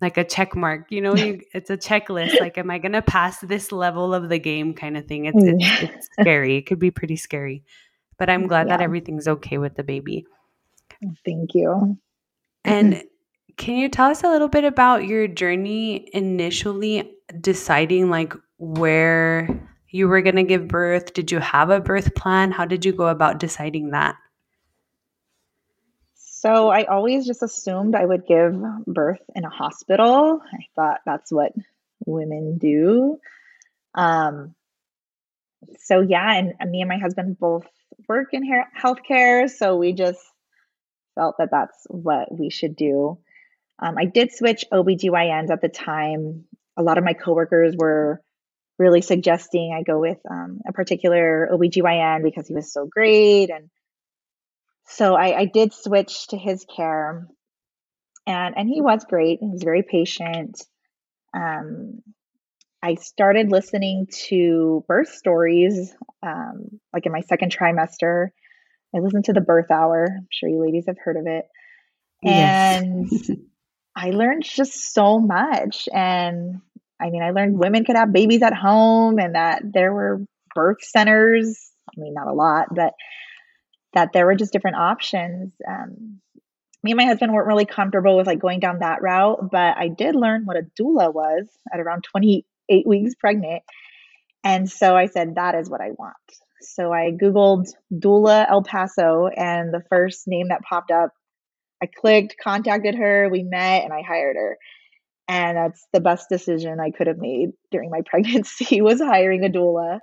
like 0.00 0.16
a 0.18 0.24
check 0.24 0.56
mark, 0.56 0.86
you 0.90 1.00
know, 1.00 1.14
you 1.14 1.40
it's 1.54 1.70
a 1.70 1.76
checklist. 1.78 2.40
Like, 2.40 2.58
am 2.58 2.70
I 2.70 2.78
gonna 2.78 3.02
pass 3.02 3.40
this 3.40 3.72
level 3.72 4.14
of 4.14 4.28
the 4.28 4.38
game 4.38 4.74
kind 4.74 4.96
of 4.96 5.06
thing? 5.06 5.26
It's 5.26 5.44
it's 5.44 5.72
it's 5.78 6.08
scary. 6.22 6.56
It 6.58 6.62
could 6.66 6.78
be 6.80 6.90
pretty 6.92 7.16
scary. 7.16 7.64
But 8.18 8.30
I'm 8.30 8.46
glad 8.48 8.68
that 8.70 8.80
everything's 8.80 9.28
okay 9.28 9.58
with 9.58 9.74
the 9.76 9.84
baby. 9.84 10.26
Thank 11.24 11.54
you. 11.54 11.98
And 12.64 13.02
can 13.56 13.76
you 13.76 13.88
tell 13.88 14.10
us 14.10 14.22
a 14.22 14.28
little 14.28 14.48
bit 14.48 14.64
about 14.64 15.06
your 15.06 15.26
journey 15.26 16.08
initially 16.12 17.12
deciding 17.40 18.10
like 18.10 18.34
where 18.58 19.48
you 19.90 20.08
were 20.08 20.22
going 20.22 20.36
to 20.36 20.44
give 20.44 20.68
birth? 20.68 21.12
Did 21.12 21.32
you 21.32 21.40
have 21.40 21.70
a 21.70 21.80
birth 21.80 22.14
plan? 22.14 22.52
How 22.52 22.64
did 22.64 22.84
you 22.84 22.92
go 22.92 23.08
about 23.08 23.38
deciding 23.38 23.90
that? 23.90 24.16
So 26.14 26.68
I 26.68 26.84
always 26.84 27.26
just 27.26 27.42
assumed 27.42 27.96
I 27.96 28.04
would 28.04 28.26
give 28.26 28.54
birth 28.86 29.22
in 29.34 29.44
a 29.44 29.50
hospital. 29.50 30.40
I 30.52 30.66
thought 30.76 31.00
that's 31.04 31.32
what 31.32 31.52
women 32.06 32.58
do. 32.58 33.18
Um, 33.94 34.54
so 35.80 36.00
yeah, 36.00 36.34
and 36.34 36.54
and 36.60 36.70
me 36.70 36.80
and 36.80 36.88
my 36.88 36.98
husband 36.98 37.38
both 37.40 37.66
work 38.08 38.28
in 38.32 38.44
hair- 38.44 38.70
healthcare, 38.80 39.50
so 39.50 39.76
we 39.76 39.92
just 39.92 40.20
felt 41.18 41.38
that 41.38 41.50
that's 41.50 41.84
what 41.88 42.28
we 42.30 42.48
should 42.48 42.76
do. 42.76 43.18
Um, 43.80 43.96
I 43.98 44.04
did 44.04 44.32
switch 44.32 44.64
OBGYNs 44.72 45.50
at 45.50 45.60
the 45.60 45.68
time. 45.68 46.44
A 46.76 46.82
lot 46.82 46.96
of 46.96 47.04
my 47.04 47.12
coworkers 47.12 47.74
were 47.76 48.22
really 48.78 49.02
suggesting 49.02 49.74
I 49.76 49.82
go 49.82 49.98
with 49.98 50.18
um, 50.30 50.60
a 50.66 50.72
particular 50.72 51.48
OBGYN 51.52 52.22
because 52.22 52.46
he 52.46 52.54
was 52.54 52.72
so 52.72 52.86
great. 52.86 53.50
And 53.50 53.68
so 54.86 55.16
I, 55.16 55.40
I 55.40 55.44
did 55.46 55.72
switch 55.72 56.28
to 56.28 56.38
his 56.38 56.64
care. 56.64 57.26
And, 58.26 58.54
and 58.56 58.68
he 58.68 58.80
was 58.80 59.04
great. 59.04 59.40
He 59.40 59.48
was 59.48 59.62
very 59.62 59.82
patient. 59.82 60.62
Um, 61.34 62.02
I 62.80 62.94
started 62.94 63.50
listening 63.50 64.06
to 64.28 64.84
birth 64.86 65.08
stories 65.08 65.92
um, 66.22 66.80
like 66.92 67.06
in 67.06 67.12
my 67.12 67.22
second 67.22 67.54
trimester. 67.54 68.28
I 68.94 69.00
listened 69.00 69.26
to 69.26 69.32
the 69.32 69.40
birth 69.40 69.70
hour. 69.70 70.08
I'm 70.10 70.28
sure 70.30 70.48
you 70.48 70.62
ladies 70.62 70.84
have 70.86 70.98
heard 70.98 71.16
of 71.16 71.26
it. 71.26 71.44
Yes. 72.22 72.82
And 72.82 73.10
I 73.96 74.10
learned 74.10 74.44
just 74.44 74.92
so 74.94 75.18
much. 75.18 75.88
And 75.92 76.60
I 77.00 77.10
mean, 77.10 77.22
I 77.22 77.30
learned 77.30 77.58
women 77.58 77.84
could 77.84 77.96
have 77.96 78.12
babies 78.12 78.42
at 78.42 78.54
home 78.54 79.18
and 79.18 79.34
that 79.34 79.62
there 79.64 79.92
were 79.92 80.24
birth 80.54 80.82
centers. 80.82 81.70
I 81.88 82.00
mean, 82.00 82.14
not 82.14 82.28
a 82.28 82.32
lot, 82.32 82.74
but 82.74 82.94
that 83.94 84.12
there 84.12 84.26
were 84.26 84.34
just 84.34 84.52
different 84.52 84.76
options. 84.76 85.52
Um, 85.66 86.20
me 86.82 86.92
and 86.92 86.96
my 86.98 87.04
husband 87.04 87.32
weren't 87.32 87.48
really 87.48 87.64
comfortable 87.64 88.16
with 88.16 88.26
like 88.26 88.38
going 88.38 88.60
down 88.60 88.80
that 88.80 89.02
route, 89.02 89.50
but 89.50 89.76
I 89.76 89.88
did 89.88 90.14
learn 90.14 90.44
what 90.44 90.56
a 90.56 90.66
doula 90.80 91.12
was 91.12 91.48
at 91.72 91.80
around 91.80 92.04
28 92.04 92.86
weeks 92.86 93.14
pregnant. 93.14 93.62
And 94.44 94.70
so 94.70 94.96
I 94.96 95.06
said, 95.06 95.34
that 95.34 95.54
is 95.56 95.68
what 95.68 95.80
I 95.80 95.90
want. 95.90 96.14
So 96.60 96.92
I 96.92 97.12
Googled 97.12 97.66
doula 97.92 98.48
El 98.48 98.62
Paso, 98.62 99.28
and 99.28 99.72
the 99.72 99.82
first 99.88 100.26
name 100.26 100.48
that 100.48 100.62
popped 100.62 100.90
up, 100.90 101.12
I 101.82 101.86
clicked, 101.86 102.36
contacted 102.42 102.94
her, 102.96 103.28
we 103.30 103.42
met, 103.42 103.84
and 103.84 103.92
I 103.92 104.02
hired 104.02 104.36
her. 104.36 104.58
And 105.28 105.56
that's 105.56 105.86
the 105.92 106.00
best 106.00 106.28
decision 106.28 106.80
I 106.80 106.90
could 106.90 107.06
have 107.06 107.18
made 107.18 107.50
during 107.70 107.90
my 107.90 108.00
pregnancy 108.06 108.80
was 108.80 109.00
hiring 109.00 109.44
a 109.44 109.48
doula. 109.48 110.00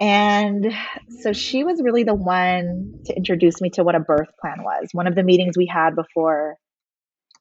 And 0.00 0.72
so 1.20 1.32
she 1.32 1.64
was 1.64 1.80
really 1.80 2.02
the 2.02 2.14
one 2.14 3.00
to 3.06 3.16
introduce 3.16 3.60
me 3.60 3.70
to 3.70 3.84
what 3.84 3.94
a 3.94 4.00
birth 4.00 4.30
plan 4.40 4.64
was. 4.64 4.88
One 4.92 5.06
of 5.06 5.14
the 5.14 5.22
meetings 5.22 5.56
we 5.56 5.66
had 5.66 5.94
before 5.94 6.56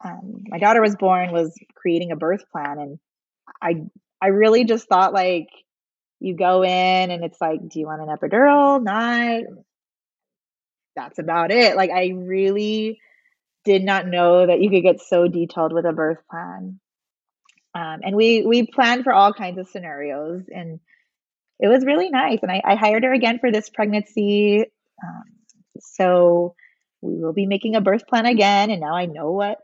um, 0.03 0.43
my 0.47 0.57
daughter 0.59 0.81
was 0.81 0.95
born 0.95 1.31
was 1.31 1.55
creating 1.75 2.11
a 2.11 2.15
birth 2.15 2.43
plan, 2.51 2.79
and 2.79 2.99
I 3.61 3.83
I 4.21 4.27
really 4.27 4.65
just 4.65 4.87
thought 4.87 5.13
like 5.13 5.47
you 6.21 6.35
go 6.35 6.63
in 6.63 7.11
and 7.11 7.23
it's 7.23 7.41
like, 7.41 7.67
do 7.67 7.79
you 7.79 7.87
want 7.87 8.01
an 8.01 8.15
epidural? 8.15 8.81
Not. 8.81 9.41
That's 10.95 11.19
about 11.19 11.51
it. 11.51 11.75
Like 11.75 11.89
I 11.89 12.11
really 12.15 12.99
did 13.65 13.83
not 13.83 14.07
know 14.07 14.45
that 14.45 14.61
you 14.61 14.69
could 14.69 14.83
get 14.83 15.01
so 15.01 15.27
detailed 15.27 15.73
with 15.73 15.85
a 15.85 15.93
birth 15.93 16.19
plan. 16.29 16.79
Um, 17.73 17.99
and 18.03 18.15
we 18.15 18.45
we 18.45 18.67
planned 18.67 19.03
for 19.03 19.13
all 19.13 19.33
kinds 19.33 19.57
of 19.57 19.69
scenarios, 19.69 20.43
and 20.53 20.79
it 21.59 21.67
was 21.67 21.85
really 21.85 22.09
nice. 22.09 22.39
And 22.41 22.51
I, 22.51 22.61
I 22.65 22.75
hired 22.75 23.03
her 23.03 23.13
again 23.13 23.39
for 23.39 23.51
this 23.51 23.69
pregnancy. 23.69 24.65
Um, 25.03 25.23
so 25.79 26.55
we 27.01 27.15
will 27.15 27.33
be 27.33 27.45
making 27.45 27.75
a 27.75 27.81
birth 27.81 28.05
plan 28.07 28.25
again. 28.25 28.69
And 28.69 28.81
now 28.81 28.93
I 28.93 29.05
know 29.05 29.31
what 29.31 29.57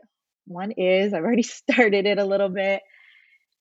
one 0.46 0.72
is. 0.72 1.12
I've 1.12 1.22
already 1.22 1.42
started 1.44 2.06
it 2.06 2.18
a 2.18 2.24
little 2.24 2.48
bit. 2.48 2.80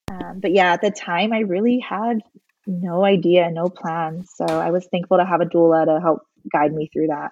Um, 0.09 0.39
but 0.39 0.53
yeah, 0.53 0.71
at 0.73 0.81
the 0.81 0.91
time, 0.91 1.33
I 1.33 1.39
really 1.39 1.79
had 1.79 2.21
no 2.67 3.05
idea, 3.05 3.49
no 3.49 3.69
plan. 3.69 4.25
So 4.35 4.45
I 4.45 4.71
was 4.71 4.87
thankful 4.91 5.17
to 5.17 5.25
have 5.25 5.41
a 5.41 5.45
doula 5.45 5.85
to 5.85 5.99
help 6.01 6.21
guide 6.51 6.73
me 6.73 6.89
through 6.91 7.07
that. 7.07 7.31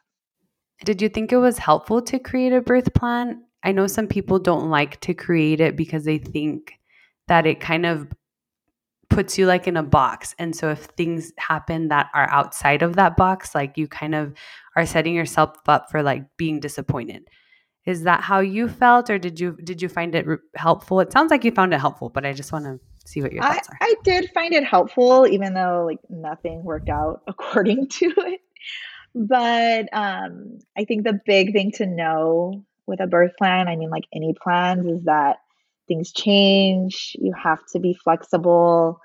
Did 0.83 1.01
you 1.01 1.09
think 1.09 1.31
it 1.31 1.37
was 1.37 1.57
helpful 1.57 2.01
to 2.03 2.19
create 2.19 2.53
a 2.53 2.61
birth 2.61 2.93
plan? 2.93 3.43
I 3.63 3.71
know 3.71 3.87
some 3.87 4.07
people 4.07 4.39
don't 4.39 4.69
like 4.69 4.99
to 5.01 5.13
create 5.13 5.59
it 5.59 5.75
because 5.75 6.05
they 6.05 6.17
think 6.17 6.73
that 7.27 7.45
it 7.45 7.59
kind 7.59 7.85
of 7.85 8.07
puts 9.09 9.37
you 9.37 9.45
like 9.45 9.67
in 9.67 9.77
a 9.77 9.83
box. 9.83 10.35
And 10.37 10.55
so 10.55 10.69
if 10.69 10.85
things 10.97 11.31
happen 11.37 11.87
that 11.89 12.09
are 12.13 12.29
outside 12.29 12.81
of 12.81 12.95
that 12.95 13.17
box, 13.17 13.55
like 13.55 13.77
you 13.77 13.87
kind 13.87 14.15
of 14.15 14.33
are 14.75 14.85
setting 14.85 15.15
yourself 15.15 15.57
up 15.67 15.89
for 15.89 16.03
like 16.03 16.23
being 16.37 16.59
disappointed. 16.59 17.27
Is 17.85 18.03
that 18.03 18.21
how 18.21 18.39
you 18.39 18.67
felt 18.67 19.09
or 19.09 19.19
did 19.19 19.39
you 19.39 19.57
did 19.63 19.81
you 19.81 19.89
find 19.89 20.15
it 20.15 20.25
helpful? 20.55 20.99
It 20.99 21.11
sounds 21.11 21.29
like 21.29 21.43
you 21.43 21.51
found 21.51 21.73
it 21.73 21.79
helpful, 21.79 22.09
but 22.09 22.25
I 22.25 22.33
just 22.33 22.51
want 22.51 22.65
to 22.65 22.79
see 23.05 23.21
what 23.21 23.33
your 23.33 23.43
I, 23.43 23.53
thoughts 23.53 23.69
are. 23.69 23.77
I 23.81 23.95
did 24.03 24.31
find 24.31 24.53
it 24.53 24.63
helpful, 24.63 25.27
even 25.27 25.53
though 25.53 25.85
like 25.85 25.99
nothing 26.09 26.63
worked 26.63 26.89
out 26.89 27.21
according 27.27 27.87
to 27.89 28.13
it. 28.17 28.41
But 29.13 29.87
um, 29.93 30.59
I 30.77 30.83
think 30.85 31.05
the 31.05 31.19
big 31.25 31.53
thing 31.53 31.71
to 31.73 31.85
know 31.85 32.65
with 32.85 32.99
a 32.99 33.07
birth 33.07 33.37
plan, 33.37 33.67
I 33.67 33.77
mean, 33.77 33.89
like 33.89 34.03
any 34.13 34.33
plans, 34.33 34.85
is 34.85 35.05
that 35.05 35.37
things 35.87 36.11
change. 36.11 37.15
You 37.19 37.33
have 37.41 37.59
to 37.71 37.79
be 37.79 37.93
flexible. 37.93 38.99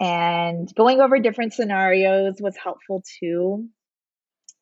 And 0.00 0.72
going 0.74 1.00
over 1.00 1.18
different 1.18 1.52
scenarios 1.52 2.36
was 2.40 2.56
helpful 2.56 3.02
too. 3.20 3.68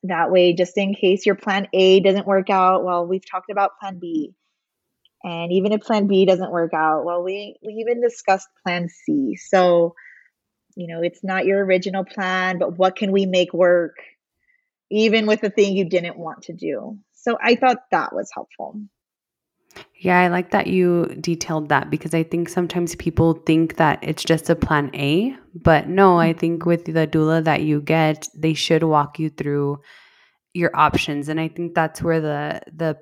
That 0.03 0.31
way, 0.31 0.53
just 0.53 0.77
in 0.77 0.93
case 0.93 1.25
your 1.25 1.35
plan 1.35 1.67
A 1.73 2.01
doesn't 2.01 2.27
work 2.27 2.49
out, 2.49 2.83
well, 2.83 3.05
we've 3.05 3.29
talked 3.29 3.49
about 3.49 3.79
plan 3.79 3.99
B. 3.99 4.33
And 5.23 5.51
even 5.51 5.73
if 5.73 5.81
plan 5.81 6.07
B 6.07 6.25
doesn't 6.25 6.51
work 6.51 6.73
out, 6.73 7.03
well, 7.03 7.23
we, 7.23 7.57
we 7.61 7.73
even 7.73 8.01
discussed 8.01 8.47
plan 8.63 8.87
C. 8.89 9.35
So, 9.35 9.95
you 10.75 10.87
know, 10.87 11.01
it's 11.01 11.23
not 11.23 11.45
your 11.45 11.63
original 11.65 12.05
plan, 12.05 12.57
but 12.57 12.77
what 12.77 12.95
can 12.95 13.11
we 13.11 13.25
make 13.25 13.53
work 13.53 13.95
even 14.89 15.27
with 15.27 15.41
the 15.41 15.49
thing 15.49 15.75
you 15.75 15.89
didn't 15.89 16.17
want 16.17 16.43
to 16.43 16.53
do? 16.53 16.97
So 17.13 17.37
I 17.41 17.55
thought 17.55 17.79
that 17.91 18.13
was 18.13 18.31
helpful. 18.33 18.81
Yeah, 19.95 20.19
I 20.19 20.29
like 20.29 20.51
that 20.51 20.67
you 20.67 21.05
detailed 21.19 21.69
that 21.69 21.89
because 21.89 22.13
I 22.13 22.23
think 22.23 22.49
sometimes 22.49 22.95
people 22.95 23.33
think 23.33 23.75
that 23.75 23.99
it's 24.01 24.23
just 24.23 24.49
a 24.49 24.55
plan 24.55 24.89
A, 24.95 25.35
but 25.53 25.87
no, 25.87 26.17
I 26.17 26.29
mm-hmm. 26.29 26.39
think 26.39 26.65
with 26.65 26.85
the 26.85 27.05
doula 27.05 27.43
that 27.43 27.61
you 27.61 27.81
get, 27.81 28.27
they 28.35 28.53
should 28.53 28.83
walk 28.83 29.19
you 29.19 29.29
through 29.29 29.81
your 30.53 30.71
options 30.73 31.29
and 31.29 31.39
I 31.39 31.47
think 31.47 31.75
that's 31.75 32.01
where 32.01 32.19
the 32.19 32.61
the 32.73 32.97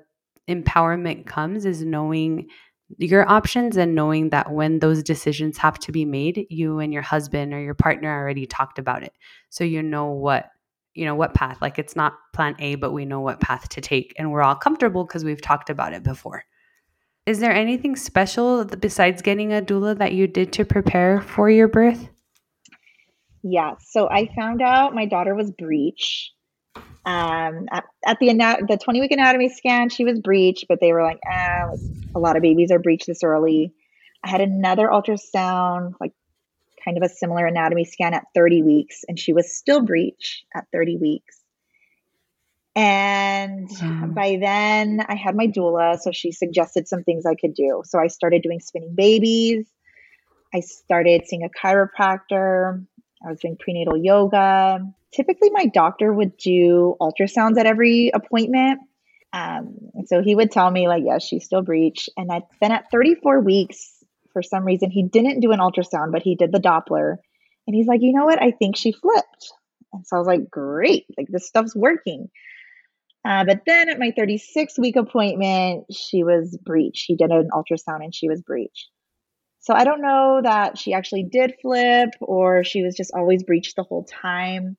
empowerment 0.48 1.26
comes 1.26 1.64
is 1.64 1.84
knowing 1.84 2.48
your 2.96 3.28
options 3.28 3.76
and 3.76 3.94
knowing 3.94 4.30
that 4.30 4.50
when 4.52 4.78
those 4.78 5.02
decisions 5.02 5.58
have 5.58 5.78
to 5.78 5.92
be 5.92 6.04
made, 6.04 6.46
you 6.48 6.78
and 6.78 6.92
your 6.92 7.02
husband 7.02 7.52
or 7.52 7.60
your 7.60 7.74
partner 7.74 8.10
already 8.10 8.46
talked 8.46 8.78
about 8.78 9.02
it. 9.02 9.12
So 9.50 9.64
you 9.64 9.82
know 9.82 10.06
what 10.06 10.46
you 10.94 11.04
know 11.04 11.14
what 11.14 11.34
path 11.34 11.58
like 11.62 11.78
it's 11.78 11.94
not 11.94 12.14
plan 12.34 12.56
A 12.58 12.74
but 12.74 12.92
we 12.92 13.04
know 13.04 13.20
what 13.20 13.40
path 13.40 13.68
to 13.68 13.80
take 13.80 14.12
and 14.18 14.32
we're 14.32 14.42
all 14.42 14.56
comfortable 14.56 15.04
because 15.04 15.22
we've 15.22 15.40
talked 15.40 15.70
about 15.70 15.92
it 15.92 16.02
before. 16.02 16.44
Is 17.26 17.40
there 17.40 17.52
anything 17.52 17.94
special 17.94 18.64
besides 18.64 19.22
getting 19.22 19.52
a 19.52 19.60
doula 19.60 19.98
that 19.98 20.14
you 20.14 20.26
did 20.26 20.52
to 20.54 20.64
prepare 20.64 21.20
for 21.20 21.50
your 21.50 21.68
birth? 21.68 22.08
Yeah. 23.42 23.74
So 23.80 24.08
I 24.08 24.28
found 24.34 24.62
out 24.62 24.94
my 24.94 25.06
daughter 25.06 25.34
was 25.34 25.50
breech. 25.50 26.32
Um, 27.04 27.68
at, 27.70 27.84
at 28.04 28.18
the 28.20 28.26
the 28.68 28.78
20 28.82 29.00
week 29.00 29.12
anatomy 29.12 29.48
scan, 29.48 29.88
she 29.88 30.04
was 30.04 30.20
breech, 30.20 30.66
but 30.68 30.78
they 30.80 30.92
were 30.92 31.02
like, 31.02 31.20
ah, 31.26 31.70
a 32.14 32.18
lot 32.18 32.36
of 32.36 32.42
babies 32.42 32.70
are 32.70 32.78
breech 32.78 33.06
this 33.06 33.22
early. 33.22 33.72
I 34.22 34.28
had 34.28 34.40
another 34.40 34.88
ultrasound 34.88 35.94
like 36.00 36.12
kind 36.84 36.96
of 36.96 37.02
a 37.02 37.08
similar 37.08 37.46
anatomy 37.46 37.84
scan 37.84 38.14
at 38.14 38.24
30 38.34 38.62
weeks, 38.62 39.04
and 39.08 39.18
she 39.18 39.32
was 39.32 39.56
still 39.56 39.82
breech 39.82 40.44
at 40.54 40.66
30 40.72 40.96
weeks. 40.98 41.42
And 42.74 43.68
mm. 43.68 44.14
by 44.14 44.38
then, 44.40 45.04
I 45.08 45.16
had 45.16 45.34
my 45.34 45.48
doula, 45.48 45.98
so 45.98 46.12
she 46.12 46.30
suggested 46.30 46.86
some 46.86 47.02
things 47.02 47.26
I 47.26 47.34
could 47.34 47.54
do. 47.54 47.82
So 47.84 47.98
I 47.98 48.06
started 48.06 48.42
doing 48.42 48.60
spinning 48.60 48.94
babies. 48.94 49.66
I 50.54 50.60
started 50.60 51.22
seeing 51.26 51.42
a 51.42 51.48
chiropractor. 51.48 52.84
I 53.24 53.30
was 53.30 53.40
doing 53.40 53.56
prenatal 53.58 53.96
yoga. 53.96 54.80
Typically, 55.12 55.50
my 55.50 55.66
doctor 55.66 56.12
would 56.12 56.36
do 56.36 56.96
ultrasounds 57.00 57.58
at 57.58 57.66
every 57.66 58.10
appointment. 58.14 58.80
Um, 59.32 59.90
so 60.06 60.22
he 60.22 60.34
would 60.34 60.50
tell 60.50 60.70
me, 60.70 60.88
like, 60.88 61.02
yes, 61.04 61.24
she's 61.24 61.44
still 61.44 61.62
breech. 61.62 62.08
And 62.16 62.30
I, 62.30 62.42
then 62.60 62.72
at 62.72 62.90
34 62.90 63.40
weeks, 63.40 63.98
for 64.32 64.42
some 64.42 64.64
reason, 64.64 64.90
he 64.90 65.02
didn't 65.02 65.40
do 65.40 65.52
an 65.52 65.58
ultrasound, 65.58 66.12
but 66.12 66.22
he 66.22 66.34
did 66.34 66.52
the 66.52 66.60
Doppler. 66.60 67.16
And 67.66 67.74
he's 67.74 67.86
like, 67.86 68.00
you 68.02 68.12
know 68.12 68.24
what? 68.24 68.42
I 68.42 68.52
think 68.52 68.76
she 68.76 68.92
flipped. 68.92 69.52
And 69.92 70.06
so 70.06 70.16
I 70.16 70.18
was 70.18 70.28
like, 70.28 70.50
great, 70.50 71.06
like 71.16 71.28
this 71.28 71.46
stuff's 71.46 71.74
working. 71.74 72.30
Uh, 73.24 73.44
but 73.44 73.62
then 73.66 73.88
at 73.88 73.98
my 73.98 74.12
36 74.16 74.78
week 74.78 74.96
appointment, 74.96 75.84
she 75.92 76.22
was 76.24 76.56
breech. 76.62 77.04
He 77.06 77.16
did 77.16 77.30
an 77.30 77.50
ultrasound 77.52 78.02
and 78.02 78.14
she 78.14 78.28
was 78.28 78.40
breech. 78.42 78.88
So 79.60 79.74
I 79.74 79.84
don't 79.84 80.02
know 80.02 80.40
that 80.42 80.78
she 80.78 80.94
actually 80.94 81.24
did 81.24 81.54
flip 81.60 82.10
or 82.20 82.64
she 82.64 82.82
was 82.82 82.94
just 82.94 83.12
always 83.14 83.42
breech 83.42 83.74
the 83.74 83.82
whole 83.82 84.04
time. 84.04 84.76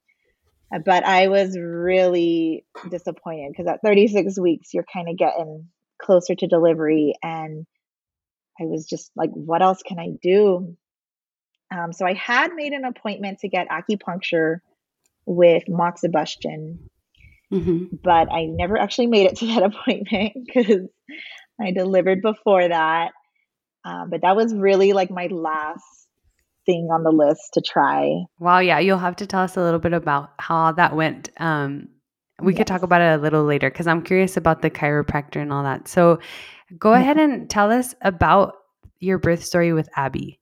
But 0.85 1.03
I 1.03 1.27
was 1.27 1.57
really 1.57 2.65
disappointed 2.89 3.51
because 3.51 3.67
at 3.67 3.81
36 3.83 4.39
weeks, 4.39 4.73
you're 4.73 4.85
kind 4.91 5.09
of 5.09 5.17
getting 5.17 5.67
closer 5.99 6.35
to 6.35 6.47
delivery. 6.47 7.13
And 7.23 7.65
I 8.59 8.65
was 8.65 8.85
just 8.87 9.11
like, 9.15 9.31
what 9.31 9.63
else 9.63 9.81
can 9.83 9.99
I 9.99 10.09
do? 10.21 10.75
Um, 11.71 11.91
so 11.91 12.05
I 12.05 12.13
had 12.13 12.53
made 12.53 12.73
an 12.73 12.85
appointment 12.85 13.39
to 13.39 13.49
get 13.49 13.67
acupuncture 13.69 14.57
with 15.25 15.63
moxibustion 15.67 16.77
Mm-hmm. 17.51 17.95
But 18.03 18.31
I 18.31 18.45
never 18.45 18.77
actually 18.77 19.07
made 19.07 19.27
it 19.27 19.37
to 19.37 19.47
that 19.47 19.63
appointment 19.73 20.33
because 20.45 20.87
I 21.59 21.71
delivered 21.71 22.21
before 22.21 22.67
that. 22.67 23.11
Um, 23.89 24.09
but 24.09 24.21
that 24.21 24.35
was 24.35 24.53
really 24.53 24.93
like 24.93 25.09
my 25.09 25.27
last 25.27 25.83
thing 26.65 26.89
on 26.91 27.03
the 27.03 27.11
list 27.11 27.53
to 27.53 27.61
try. 27.61 28.23
Wow, 28.39 28.59
yeah, 28.59 28.79
you'll 28.79 28.99
have 28.99 29.15
to 29.17 29.25
tell 29.25 29.41
us 29.41 29.57
a 29.57 29.61
little 29.61 29.79
bit 29.79 29.93
about 29.93 30.31
how 30.37 30.71
that 30.73 30.95
went. 30.95 31.29
Um, 31.37 31.89
we 32.41 32.53
yes. 32.53 32.59
could 32.59 32.67
talk 32.67 32.83
about 32.83 33.01
it 33.01 33.19
a 33.19 33.21
little 33.21 33.43
later 33.43 33.69
because 33.69 33.87
I'm 33.87 34.03
curious 34.03 34.37
about 34.37 34.61
the 34.61 34.69
chiropractor 34.69 35.41
and 35.41 35.51
all 35.51 35.63
that. 35.63 35.87
So 35.87 36.19
go 36.77 36.93
yeah. 36.93 36.99
ahead 36.99 37.17
and 37.17 37.49
tell 37.49 37.71
us 37.71 37.95
about 38.01 38.53
your 38.99 39.17
birth 39.17 39.43
story 39.43 39.73
with 39.73 39.89
Abby. 39.95 40.39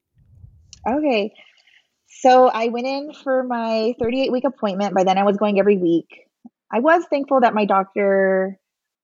Okay. 0.88 1.34
So 2.22 2.48
I 2.48 2.68
went 2.68 2.88
in 2.88 3.13
for 3.13 3.44
my 3.44 3.94
38 4.00 4.32
week 4.32 4.44
appointment. 4.44 4.94
By 4.94 5.06
then 5.06 5.18
I 5.18 5.24
was 5.24 5.38
going 5.38 5.60
every 5.60 5.77
week. 5.77 6.08
I 6.72 6.80
was 6.80 7.06
thankful 7.10 7.42
that 7.42 7.54
my 7.54 7.66
doctor 7.66 8.60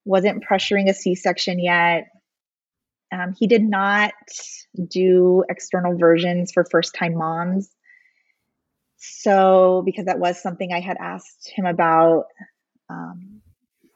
wasn't 0.06 0.44
pressuring 0.44 0.90
a 0.90 0.94
C 0.94 1.16
section 1.16 1.60
yet. 1.60 2.08
Um, 3.14 3.36
he 3.38 3.46
did 3.46 3.62
not 3.62 4.14
do 4.88 5.44
external 5.48 5.98
versions 5.98 6.52
for 6.52 6.66
first 6.70 6.96
time 6.98 7.16
moms. 7.16 7.70
So, 8.98 9.84
because 9.86 10.06
that 10.06 10.20
was 10.20 10.42
something 10.42 10.74
I 10.74 10.80
had 10.80 10.98
asked 11.00 11.52
him 11.54 11.66
about, 11.66 12.26
um, 12.90 13.42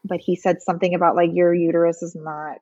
but 0.03 0.19
he 0.19 0.35
said 0.35 0.61
something 0.61 0.93
about 0.93 1.15
like 1.15 1.31
your 1.33 1.53
uterus 1.53 2.03
is 2.03 2.15
not, 2.15 2.57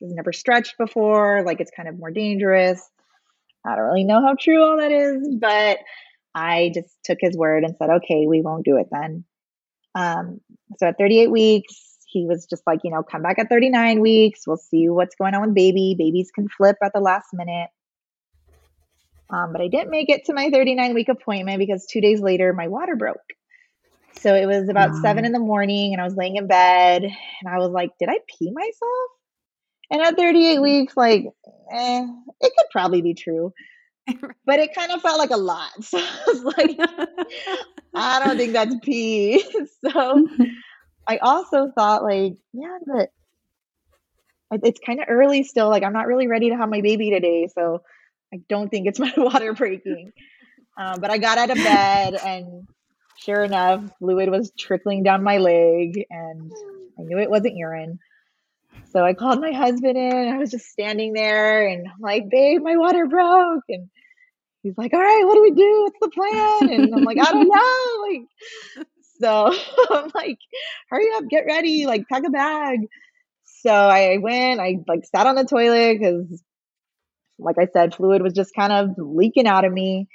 has 0.00 0.12
never 0.12 0.32
stretched 0.32 0.76
before, 0.78 1.42
like 1.44 1.60
it's 1.60 1.72
kind 1.74 1.88
of 1.88 1.98
more 1.98 2.10
dangerous. 2.10 2.80
I 3.66 3.74
don't 3.74 3.86
really 3.86 4.04
know 4.04 4.22
how 4.22 4.36
true 4.38 4.62
all 4.62 4.76
that 4.76 4.92
is, 4.92 5.36
but 5.40 5.78
I 6.34 6.70
just 6.74 6.90
took 7.04 7.18
his 7.20 7.36
word 7.36 7.64
and 7.64 7.74
said, 7.76 7.90
okay, 7.90 8.26
we 8.28 8.40
won't 8.40 8.64
do 8.64 8.76
it 8.76 8.86
then. 8.92 9.24
Um, 9.94 10.40
so 10.78 10.86
at 10.86 10.98
38 10.98 11.30
weeks, 11.30 11.87
he 12.08 12.24
was 12.24 12.46
just 12.46 12.62
like, 12.66 12.80
you 12.84 12.90
know, 12.90 13.02
come 13.02 13.22
back 13.22 13.38
at 13.38 13.50
39 13.50 14.00
weeks. 14.00 14.46
We'll 14.46 14.56
see 14.56 14.88
what's 14.88 15.14
going 15.14 15.34
on 15.34 15.42
with 15.42 15.54
baby. 15.54 15.94
Babies 15.96 16.30
can 16.34 16.48
flip 16.48 16.76
at 16.82 16.92
the 16.94 17.00
last 17.00 17.28
minute. 17.34 17.68
Um, 19.30 19.52
but 19.52 19.60
I 19.60 19.68
didn't 19.68 19.90
make 19.90 20.08
it 20.08 20.24
to 20.24 20.32
my 20.32 20.48
39 20.48 20.94
week 20.94 21.10
appointment 21.10 21.58
because 21.58 21.84
two 21.84 22.00
days 22.00 22.20
later, 22.20 22.54
my 22.54 22.68
water 22.68 22.96
broke. 22.96 23.18
So 24.20 24.34
it 24.34 24.46
was 24.46 24.70
about 24.70 24.92
wow. 24.92 25.00
seven 25.02 25.26
in 25.26 25.32
the 25.32 25.38
morning, 25.38 25.92
and 25.92 26.00
I 26.00 26.04
was 26.04 26.16
laying 26.16 26.36
in 26.36 26.46
bed, 26.46 27.02
and 27.02 27.48
I 27.48 27.58
was 27.58 27.70
like, 27.70 27.90
did 28.00 28.08
I 28.08 28.18
pee 28.26 28.50
myself? 28.50 29.10
And 29.90 30.02
at 30.02 30.16
38 30.16 30.60
weeks, 30.60 30.96
like, 30.96 31.26
eh, 31.72 32.06
it 32.40 32.52
could 32.56 32.66
probably 32.72 33.02
be 33.02 33.14
true. 33.14 33.52
but 34.46 34.58
it 34.58 34.74
kind 34.74 34.92
of 34.92 35.02
felt 35.02 35.18
like 35.18 35.30
a 35.30 35.36
lot. 35.36 35.70
So 35.82 35.98
I 35.98 36.24
was 36.26 36.42
like, 36.42 36.78
I 37.94 38.24
don't 38.24 38.38
think 38.38 38.54
that's 38.54 38.74
pee. 38.82 39.44
so 39.84 40.26
I 41.08 41.16
also 41.18 41.70
thought, 41.74 42.02
like, 42.02 42.34
yeah, 42.52 42.78
but 42.86 43.10
it's 44.62 44.80
kind 44.84 45.00
of 45.00 45.06
early 45.08 45.42
still. 45.42 45.68
Like, 45.68 45.82
I'm 45.82 45.92
not 45.92 46.06
really 46.06 46.26
ready 46.26 46.50
to 46.50 46.56
have 46.56 46.68
my 46.68 46.80
baby 46.80 47.10
today. 47.10 47.48
So 47.54 47.82
I 48.32 48.40
don't 48.48 48.68
think 48.68 48.86
it's 48.86 48.98
my 49.00 49.12
water 49.16 49.52
breaking. 49.54 50.12
Um, 50.76 51.00
but 51.00 51.10
I 51.10 51.18
got 51.18 51.38
out 51.38 51.50
of 51.50 51.56
bed 51.56 52.14
and 52.14 52.68
sure 53.18 53.42
enough, 53.42 53.82
fluid 53.98 54.30
was 54.30 54.52
trickling 54.56 55.02
down 55.02 55.24
my 55.24 55.38
leg 55.38 56.04
and 56.08 56.52
I 56.98 57.02
knew 57.02 57.18
it 57.18 57.30
wasn't 57.30 57.56
urine. 57.56 57.98
So 58.92 59.04
I 59.04 59.14
called 59.14 59.40
my 59.40 59.52
husband 59.52 59.98
in. 59.98 60.28
I 60.28 60.38
was 60.38 60.50
just 60.50 60.66
standing 60.66 61.12
there 61.14 61.66
and 61.66 61.86
I'm 61.86 62.00
like, 62.00 62.30
babe, 62.30 62.62
my 62.62 62.76
water 62.76 63.06
broke. 63.06 63.64
And 63.68 63.88
he's 64.62 64.78
like, 64.78 64.92
all 64.92 65.00
right, 65.00 65.24
what 65.26 65.34
do 65.34 65.42
we 65.42 65.50
do? 65.50 65.82
What's 65.82 65.98
the 66.00 66.10
plan? 66.10 66.72
And 66.72 66.94
I'm 66.94 67.02
like, 67.02 67.18
I 67.18 67.32
don't 67.32 67.48
know. 67.48 68.08
Like, 68.08 68.86
so 69.20 69.52
I'm 69.90 70.10
like, 70.14 70.38
hurry 70.90 71.08
up, 71.14 71.28
get 71.28 71.46
ready, 71.46 71.86
like 71.86 72.08
pack 72.08 72.24
a 72.26 72.30
bag. 72.30 72.80
So 73.62 73.72
I 73.72 74.18
went, 74.18 74.60
I 74.60 74.76
like 74.86 75.04
sat 75.04 75.26
on 75.26 75.34
the 75.34 75.44
toilet 75.44 75.98
because, 75.98 76.42
like 77.38 77.56
I 77.58 77.66
said, 77.72 77.94
fluid 77.94 78.22
was 78.22 78.32
just 78.32 78.54
kind 78.54 78.72
of 78.72 78.90
leaking 78.96 79.46
out 79.46 79.64
of 79.64 79.72
me. 79.72 80.08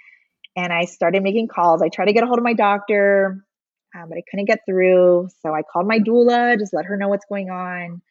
And 0.55 0.71
I 0.71 0.85
started 0.85 1.23
making 1.23 1.47
calls. 1.47 1.81
I 1.81 1.89
tried 1.89 2.05
to 2.05 2.13
get 2.13 2.23
a 2.23 2.27
hold 2.27 2.37
of 2.37 2.43
my 2.43 2.53
doctor, 2.53 3.43
um, 3.95 4.09
but 4.09 4.17
I 4.17 4.23
couldn't 4.29 4.45
get 4.45 4.59
through. 4.67 5.29
So 5.41 5.53
I 5.53 5.63
called 5.63 5.87
my 5.87 5.99
doula, 5.99 6.59
just 6.59 6.73
let 6.73 6.85
her 6.85 6.95
know 6.95 7.09
what's 7.09 7.25
going 7.25 7.49
on. 7.49 8.01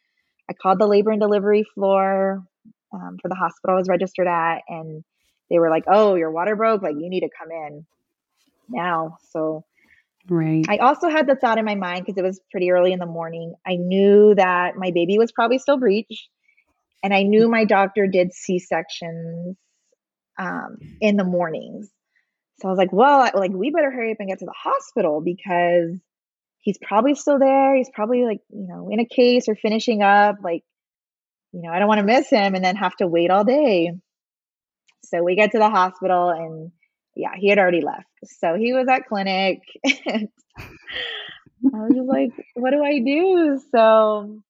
I 0.51 0.55
called 0.55 0.79
the 0.79 0.87
labor 0.87 1.11
and 1.11 1.21
delivery 1.21 1.65
floor 1.75 2.45
um, 2.93 3.19
for 3.23 3.29
the 3.29 3.35
hospital 3.35 3.77
I 3.77 3.79
was 3.79 3.89
registered 3.89 4.27
at, 4.27 4.63
and 4.69 5.05
they 5.49 5.59
were 5.59 5.71
like, 5.71 5.85
"Oh, 5.87 6.15
your 6.15 6.31
water 6.31 6.57
broke. 6.57 6.83
Like 6.83 6.97
you 6.99 7.09
need 7.09 7.21
to 7.21 7.31
come 7.39 7.51
in 7.51 7.87
now." 8.69 9.19
So 9.31 9.65
Right. 10.29 10.65
I 10.69 10.79
also 10.79 11.09
had 11.09 11.27
the 11.27 11.35
thought 11.35 11.59
in 11.59 11.65
my 11.65 11.75
mind 11.75 12.05
because 12.05 12.19
it 12.19 12.25
was 12.25 12.41
pretty 12.51 12.71
early 12.71 12.93
in 12.93 12.99
the 12.99 13.07
morning. 13.07 13.55
I 13.67 13.77
knew 13.77 14.35
that 14.35 14.77
my 14.77 14.93
baby 14.93 15.19
was 15.19 15.33
probably 15.33 15.59
still 15.59 15.79
breech, 15.79 16.29
and 17.03 17.13
I 17.13 17.25
knew 17.25 17.49
my 17.49 17.65
doctor 17.65 18.07
did 18.07 18.33
C 18.33 18.59
sections 18.59 19.57
um, 20.39 20.77
in 21.01 21.17
the 21.17 21.25
mornings. 21.25 21.89
So 22.61 22.69
I 22.69 22.71
was 22.71 22.79
like, 22.79 22.93
well, 22.93 23.29
like 23.35 23.51
we 23.53 23.71
better 23.71 23.91
hurry 23.91 24.13
up 24.13 24.19
and 24.21 24.29
get 24.29 24.39
to 24.39 24.45
the 24.45 24.55
hospital 24.57 25.21
because 25.21 25.99
he's 26.61 26.79
probably 26.79 27.17
still 27.17 27.41
there. 27.41 27.77
He's 27.77 27.91
probably 27.93 28.25
like, 28.25 28.41
you 28.51 28.69
know, 28.69 28.89
in 28.91 29.01
a 29.01 29.05
case 29.05 29.49
or 29.49 29.57
finishing 29.57 30.03
up. 30.03 30.37
Like, 30.43 30.63
you 31.53 31.63
know, 31.63 31.71
I 31.71 31.81
don't 31.81 31.89
want 31.89 31.99
to 31.99 32.07
miss 32.07 32.31
him 32.31 32.55
and 32.55 32.65
then 32.65 32.77
have 32.77 32.97
to 32.97 33.09
wait 33.09 33.31
all 33.31 33.45
day. 33.45 33.93
So 35.05 35.23
we 35.23 35.35
get 35.35 35.51
to 35.53 35.59
the 35.59 35.69
hospital 35.69 36.31
and 36.31 36.71
yeah, 37.15 37.33
he 37.37 37.49
had 37.49 37.59
already 37.59 37.81
left. 37.81 38.07
So 38.25 38.55
he 38.55 38.73
was 38.73 38.89
at 38.89 39.07
clinic. 39.07 39.61
I 39.87 40.29
was 41.65 41.95
just 41.95 42.09
like, 42.09 42.31
what 42.55 42.71
do 42.71 42.83
I 42.83 42.99
do? 42.99 43.61
So 43.71 44.43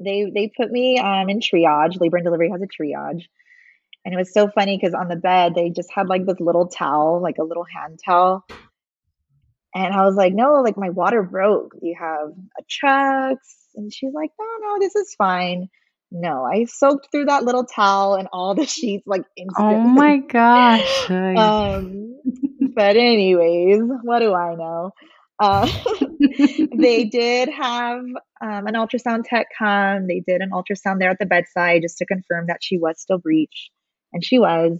they 0.00 0.30
they 0.32 0.50
put 0.56 0.70
me 0.70 0.98
um 0.98 1.28
in 1.28 1.40
triage. 1.40 2.00
Labor 2.00 2.18
and 2.18 2.24
delivery 2.24 2.50
has 2.50 2.62
a 2.62 2.66
triage. 2.66 3.24
And 4.04 4.14
it 4.14 4.16
was 4.16 4.32
so 4.32 4.48
funny 4.48 4.78
because 4.78 4.94
on 4.94 5.08
the 5.08 5.16
bed 5.16 5.54
they 5.54 5.70
just 5.70 5.90
had 5.92 6.08
like 6.08 6.24
this 6.24 6.40
little 6.40 6.68
towel, 6.68 7.20
like 7.20 7.38
a 7.38 7.44
little 7.44 7.64
hand 7.64 8.00
towel. 8.04 8.44
And 9.74 9.92
I 9.92 10.04
was 10.04 10.14
like, 10.14 10.32
no, 10.32 10.62
like 10.62 10.78
my 10.78 10.90
water 10.90 11.22
broke. 11.22 11.74
You 11.82 11.94
have 11.98 12.30
a 12.58 12.62
chucks? 12.66 13.56
And 13.74 13.92
she's 13.92 14.12
like, 14.14 14.30
no, 14.40 14.46
no, 14.60 14.78
this 14.80 14.96
is 14.96 15.14
fine. 15.14 15.68
No, 16.10 16.44
I 16.44 16.64
soaked 16.64 17.08
through 17.10 17.26
that 17.26 17.44
little 17.44 17.64
towel 17.64 18.14
and 18.14 18.28
all 18.32 18.54
the 18.54 18.66
sheets 18.66 19.06
like 19.06 19.24
instantly. 19.36 19.74
Oh 19.74 19.80
my 19.80 20.18
gosh. 20.18 21.10
um, 21.10 22.18
but 22.74 22.96
anyways, 22.96 23.82
what 24.02 24.20
do 24.20 24.34
I 24.34 24.54
know? 24.54 24.92
Uh, 25.40 25.70
they 26.76 27.04
did 27.04 27.48
have 27.48 28.00
um, 28.00 28.66
an 28.66 28.74
ultrasound 28.74 29.24
tech 29.24 29.46
come. 29.56 30.06
They 30.06 30.22
did 30.26 30.40
an 30.40 30.50
ultrasound 30.50 30.98
there 30.98 31.10
at 31.10 31.18
the 31.18 31.26
bedside 31.26 31.82
just 31.82 31.98
to 31.98 32.06
confirm 32.06 32.46
that 32.48 32.58
she 32.60 32.78
was 32.78 33.00
still 33.00 33.18
breech, 33.18 33.70
and 34.12 34.24
she 34.24 34.38
was. 34.38 34.78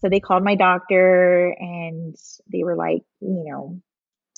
So 0.00 0.08
they 0.08 0.18
called 0.18 0.42
my 0.42 0.56
doctor 0.56 1.54
and 1.60 2.16
they 2.52 2.64
were 2.64 2.74
like, 2.74 3.02
you 3.20 3.44
know, 3.46 3.80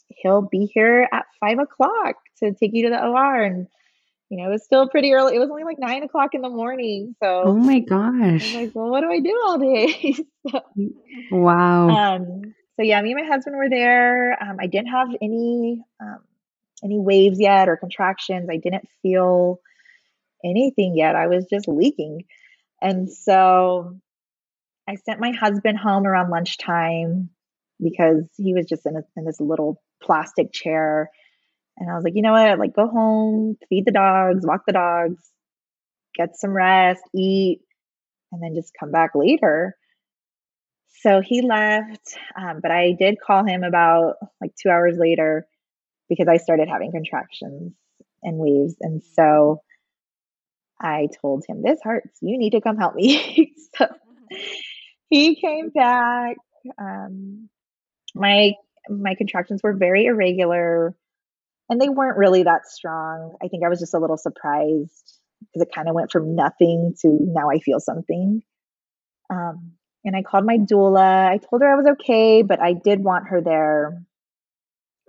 he'll 0.08 0.42
be 0.42 0.70
here 0.72 1.08
at 1.10 1.24
five 1.40 1.58
o'clock 1.58 2.16
to 2.40 2.52
take 2.52 2.72
you 2.74 2.84
to 2.84 2.90
the 2.90 3.02
OR 3.02 3.42
and 3.42 3.66
you 4.34 4.42
know, 4.42 4.48
it 4.48 4.52
was 4.52 4.64
still 4.64 4.88
pretty 4.88 5.12
early. 5.12 5.36
It 5.36 5.38
was 5.38 5.48
only 5.48 5.62
like 5.62 5.78
nine 5.78 6.02
o'clock 6.02 6.34
in 6.34 6.40
the 6.40 6.48
morning. 6.48 7.14
So 7.22 7.42
Oh 7.44 7.54
my 7.54 7.78
gosh. 7.78 8.52
like, 8.52 8.72
well, 8.74 8.90
what 8.90 9.02
do 9.02 9.08
I 9.08 9.20
do 9.20 9.40
all 9.46 9.58
day? 9.60 10.12
so, 10.50 10.60
Wow. 11.30 11.88
um, 11.88 12.42
so 12.74 12.82
yeah, 12.82 13.00
me 13.00 13.12
and 13.12 13.20
my 13.20 13.32
husband 13.32 13.56
were 13.56 13.70
there. 13.70 14.36
Um, 14.42 14.56
I 14.60 14.66
didn't 14.66 14.88
have 14.88 15.06
any 15.22 15.84
um, 16.00 16.18
any 16.82 16.98
waves 16.98 17.38
yet 17.38 17.68
or 17.68 17.76
contractions. 17.76 18.48
I 18.50 18.56
didn't 18.56 18.88
feel 19.02 19.60
anything 20.44 20.96
yet. 20.96 21.14
I 21.14 21.28
was 21.28 21.46
just 21.48 21.68
leaking, 21.68 22.24
and 22.82 23.08
so 23.08 24.00
I 24.88 24.96
sent 24.96 25.20
my 25.20 25.30
husband 25.30 25.78
home 25.78 26.08
around 26.08 26.30
lunchtime 26.30 27.30
because 27.80 28.28
he 28.36 28.52
was 28.52 28.66
just 28.66 28.84
in, 28.84 28.96
a, 28.96 29.02
in 29.16 29.26
this 29.26 29.40
little 29.40 29.80
plastic 30.02 30.52
chair. 30.52 31.10
And 31.76 31.90
I 31.90 31.94
was 31.94 32.04
like, 32.04 32.14
you 32.14 32.22
know 32.22 32.32
what? 32.32 32.58
Like, 32.58 32.74
go 32.74 32.86
home, 32.86 33.56
feed 33.68 33.84
the 33.86 33.92
dogs, 33.92 34.46
walk 34.46 34.62
the 34.66 34.72
dogs, 34.72 35.18
get 36.14 36.36
some 36.36 36.52
rest, 36.52 37.02
eat, 37.14 37.60
and 38.32 38.42
then 38.42 38.54
just 38.54 38.72
come 38.78 38.90
back 38.90 39.10
later. 39.14 39.76
So 41.02 41.20
he 41.20 41.42
left, 41.42 42.16
um, 42.40 42.60
but 42.62 42.70
I 42.70 42.94
did 42.98 43.16
call 43.20 43.44
him 43.44 43.62
about 43.62 44.14
like 44.40 44.52
two 44.60 44.70
hours 44.70 44.96
later 44.98 45.46
because 46.08 46.28
I 46.28 46.38
started 46.38 46.68
having 46.68 46.92
contractions 46.92 47.74
and 48.22 48.38
waves. 48.38 48.76
And 48.80 49.02
so 49.14 49.60
I 50.80 51.08
told 51.20 51.44
him, 51.46 51.62
This 51.62 51.80
hurts. 51.82 52.18
You 52.22 52.38
need 52.38 52.50
to 52.50 52.60
come 52.60 52.76
help 52.76 52.94
me. 52.94 53.52
so 53.76 53.86
he 55.08 55.36
came 55.36 55.70
back. 55.70 56.36
Um, 56.78 57.48
my 58.14 58.52
my 58.88 59.14
contractions 59.14 59.60
were 59.62 59.74
very 59.74 60.06
irregular 60.06 60.94
and 61.68 61.80
they 61.80 61.88
weren't 61.88 62.18
really 62.18 62.42
that 62.42 62.66
strong. 62.66 63.36
I 63.42 63.48
think 63.48 63.64
I 63.64 63.68
was 63.68 63.80
just 63.80 63.94
a 63.94 63.98
little 63.98 64.16
surprised 64.16 65.20
because 65.40 65.62
it 65.62 65.74
kind 65.74 65.88
of 65.88 65.94
went 65.94 66.10
from 66.10 66.34
nothing 66.34 66.94
to 67.00 67.18
now 67.20 67.50
I 67.50 67.58
feel 67.58 67.80
something. 67.80 68.42
Um, 69.30 69.72
and 70.04 70.14
I 70.14 70.22
called 70.22 70.44
my 70.44 70.58
doula. 70.58 71.28
I 71.28 71.38
told 71.38 71.62
her 71.62 71.72
I 71.72 71.76
was 71.76 71.86
okay, 71.92 72.42
but 72.42 72.60
I 72.60 72.74
did 72.74 73.02
want 73.02 73.28
her 73.28 73.40
there 73.40 74.02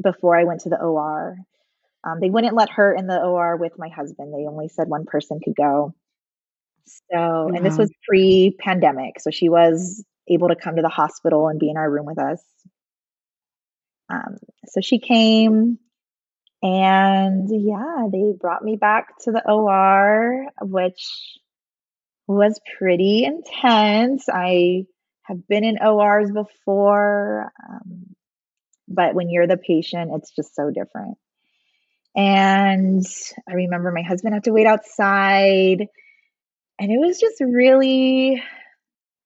before 0.02 0.38
I 0.38 0.46
went 0.46 0.62
to 0.62 0.70
the 0.70 0.80
OR. 0.80 1.38
Um, 2.06 2.20
they 2.22 2.30
wouldn't 2.30 2.56
let 2.56 2.70
her 2.72 2.94
in 2.94 3.08
the 3.08 3.20
OR 3.20 3.58
with 3.58 3.74
my 3.78 3.90
husband. 3.90 4.34
They 4.34 4.48
only 4.48 4.70
said 4.70 4.88
one 4.88 5.06
person 5.06 5.40
could 5.44 5.56
go. 5.56 5.94
So, 7.12 7.50
and 7.54 7.66
this 7.66 7.78
was 7.78 7.92
pre 8.08 8.56
pandemic. 8.60 9.20
So 9.20 9.32
she 9.32 9.50
was 9.50 10.06
able 10.30 10.50
to 10.50 10.56
come 10.56 10.76
to 10.76 10.82
the 10.82 10.90
hospital 10.90 11.48
and 11.48 11.60
be 11.60 11.70
in 11.70 11.78
our 11.78 11.90
room 11.90 12.06
with 12.06 12.20
us. 12.20 12.42
Um, 14.10 14.38
so 14.68 14.82
she 14.82 15.00
came 15.00 15.80
and 16.66 17.48
yeah, 17.52 18.08
they 18.12 18.34
brought 18.36 18.64
me 18.64 18.76
back 18.76 19.20
to 19.20 19.32
the 19.32 19.48
OR, 19.48 20.48
which 20.62 21.38
was 22.26 22.60
pretty 22.80 23.24
intense. 23.24 24.28
I 24.28 24.86
have 25.22 25.48
been 25.48 25.64
in 25.64 25.78
ORs 25.78 26.32
before, 26.32 27.52
um, 27.70 28.16
but 28.88 29.14
when 29.14 29.30
you're 29.30 29.46
the 29.46 29.58
patient, 29.58 30.10
it's 30.16 30.32
just 30.32 30.56
so 30.56 30.72
different. 30.72 31.20
And 32.16 33.06
I 33.48 33.54
remember 33.54 33.92
my 33.92 34.02
husband 34.02 34.34
had 34.34 34.46
to 34.46 34.52
wait 34.52 34.66
outside, 34.66 35.86
and 36.80 36.92
it 36.92 36.98
was 36.98 37.20
just 37.20 37.42
really, 37.42 38.42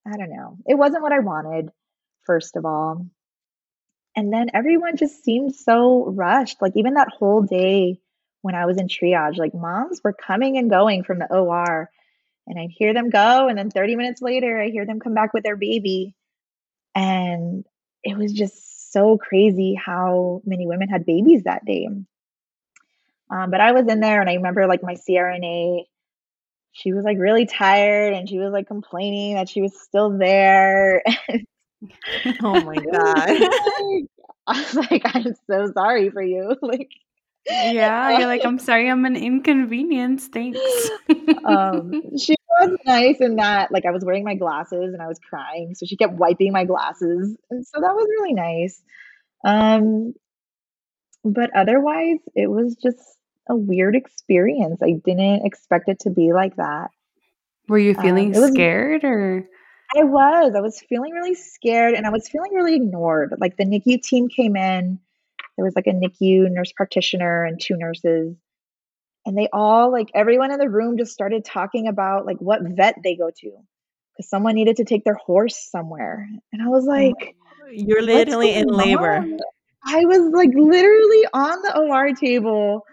I 0.06 0.16
don't 0.18 0.36
know, 0.36 0.58
it 0.66 0.74
wasn't 0.74 1.02
what 1.02 1.12
I 1.12 1.20
wanted, 1.20 1.70
first 2.26 2.56
of 2.56 2.66
all. 2.66 3.06
And 4.16 4.32
then 4.32 4.50
everyone 4.54 4.96
just 4.96 5.24
seemed 5.24 5.54
so 5.54 6.06
rushed. 6.06 6.60
Like, 6.60 6.72
even 6.76 6.94
that 6.94 7.08
whole 7.16 7.42
day 7.42 8.00
when 8.42 8.54
I 8.54 8.66
was 8.66 8.78
in 8.78 8.88
triage, 8.88 9.38
like, 9.38 9.54
moms 9.54 10.00
were 10.02 10.12
coming 10.12 10.58
and 10.58 10.70
going 10.70 11.04
from 11.04 11.18
the 11.18 11.32
OR, 11.32 11.90
and 12.46 12.58
I'd 12.58 12.70
hear 12.70 12.92
them 12.92 13.10
go. 13.10 13.48
And 13.48 13.56
then 13.56 13.70
30 13.70 13.96
minutes 13.96 14.22
later, 14.22 14.60
I 14.60 14.70
hear 14.70 14.86
them 14.86 15.00
come 15.00 15.14
back 15.14 15.32
with 15.32 15.44
their 15.44 15.56
baby. 15.56 16.14
And 16.94 17.64
it 18.02 18.16
was 18.16 18.32
just 18.32 18.92
so 18.92 19.16
crazy 19.16 19.74
how 19.74 20.42
many 20.44 20.66
women 20.66 20.88
had 20.88 21.06
babies 21.06 21.44
that 21.44 21.64
day. 21.64 21.88
Um, 23.30 23.50
but 23.50 23.60
I 23.60 23.72
was 23.72 23.86
in 23.86 24.00
there, 24.00 24.20
and 24.20 24.28
I 24.28 24.34
remember 24.34 24.66
like 24.66 24.82
my 24.82 24.94
CRNA, 24.94 25.84
she 26.72 26.92
was 26.92 27.04
like 27.04 27.18
really 27.18 27.46
tired, 27.46 28.14
and 28.14 28.28
she 28.28 28.38
was 28.38 28.52
like 28.52 28.66
complaining 28.66 29.34
that 29.34 29.48
she 29.48 29.62
was 29.62 29.80
still 29.80 30.18
there. 30.18 31.02
Oh 32.42 32.60
my 32.60 32.76
God. 32.76 33.28
I 34.46 34.58
was 34.58 34.74
like, 34.90 35.02
I'm 35.04 35.34
so 35.48 35.70
sorry 35.72 36.10
for 36.10 36.22
you. 36.22 36.56
Like, 36.60 36.88
Yeah, 37.48 38.18
you're 38.18 38.26
like, 38.26 38.44
I'm 38.44 38.58
sorry, 38.58 38.90
I'm 38.90 39.04
an 39.06 39.16
inconvenience. 39.16 40.28
Thanks. 40.28 40.58
um, 41.44 42.16
she 42.18 42.34
was 42.60 42.78
nice 42.84 43.16
in 43.20 43.36
that, 43.36 43.70
like, 43.72 43.86
I 43.86 43.90
was 43.92 44.04
wearing 44.04 44.24
my 44.24 44.34
glasses 44.34 44.92
and 44.92 45.00
I 45.00 45.06
was 45.06 45.18
crying, 45.18 45.74
so 45.74 45.86
she 45.86 45.96
kept 45.96 46.14
wiping 46.14 46.52
my 46.52 46.64
glasses, 46.64 47.36
and 47.50 47.66
so 47.66 47.80
that 47.80 47.94
was 47.94 48.06
really 48.18 48.34
nice. 48.34 48.82
Um, 49.44 50.12
but 51.24 51.50
otherwise, 51.56 52.18
it 52.34 52.50
was 52.50 52.76
just 52.76 52.98
a 53.48 53.56
weird 53.56 53.96
experience. 53.96 54.80
I 54.82 54.92
didn't 55.04 55.46
expect 55.46 55.88
it 55.88 56.00
to 56.00 56.10
be 56.10 56.32
like 56.32 56.56
that. 56.56 56.88
Were 57.68 57.78
you 57.78 57.94
Um, 57.96 58.02
feeling 58.02 58.34
it 58.34 58.38
was 58.38 58.50
scared 58.52 59.04
or? 59.04 59.48
I 59.96 60.04
was. 60.04 60.52
I 60.56 60.60
was 60.60 60.80
feeling 60.88 61.12
really 61.12 61.34
scared 61.34 61.94
and 61.94 62.06
I 62.06 62.10
was 62.10 62.28
feeling 62.28 62.52
really 62.54 62.76
ignored. 62.76 63.34
Like 63.38 63.56
the 63.56 63.64
NICU 63.64 64.02
team 64.02 64.28
came 64.28 64.56
in, 64.56 65.00
there 65.56 65.64
was 65.64 65.74
like 65.74 65.86
a 65.86 65.92
NICU 65.92 66.50
nurse 66.50 66.72
practitioner 66.72 67.44
and 67.44 67.60
two 67.60 67.76
nurses. 67.76 68.36
And 69.26 69.36
they 69.36 69.48
all, 69.52 69.92
like 69.92 70.08
everyone 70.14 70.52
in 70.52 70.58
the 70.58 70.70
room 70.70 70.96
just 70.96 71.12
started 71.12 71.44
talking 71.44 71.88
about 71.88 72.24
like 72.24 72.38
what 72.38 72.60
vet 72.62 72.96
they 73.04 73.16
go 73.16 73.30
to 73.30 73.50
because 74.16 74.30
someone 74.30 74.54
needed 74.54 74.76
to 74.76 74.84
take 74.84 75.04
their 75.04 75.14
horse 75.14 75.58
somewhere. 75.70 76.26
And 76.52 76.62
I 76.62 76.68
was 76.68 76.86
oh 76.86 76.90
like, 76.90 77.34
You're 77.70 78.02
literally 78.02 78.54
in 78.54 78.68
labor. 78.68 79.16
on? 79.16 79.38
I 79.84 80.04
was 80.04 80.32
like 80.32 80.50
literally 80.54 81.26
on 81.32 81.62
the 81.62 81.78
OR 81.78 82.14
table, 82.14 82.84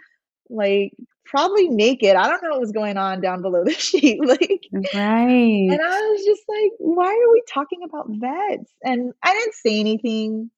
like 0.49 0.91
probably 1.29 1.69
naked. 1.69 2.15
I 2.15 2.27
don't 2.27 2.41
know 2.43 2.49
what 2.51 2.59
was 2.59 2.71
going 2.71 2.97
on 2.97 3.21
down 3.21 3.41
below 3.41 3.63
the 3.63 3.71
sheet. 3.87 4.19
Like, 4.25 4.67
Right. 4.71 5.67
and 5.71 5.81
I 5.81 6.01
was 6.09 6.25
just 6.25 6.43
like, 6.47 6.71
why 6.79 7.07
are 7.07 7.31
we 7.31 7.43
talking 7.51 7.79
about 7.83 8.07
vets? 8.09 8.71
And 8.83 9.13
I 9.23 9.33
didn't 9.33 9.53
say 9.55 9.79
anything. 9.79 10.51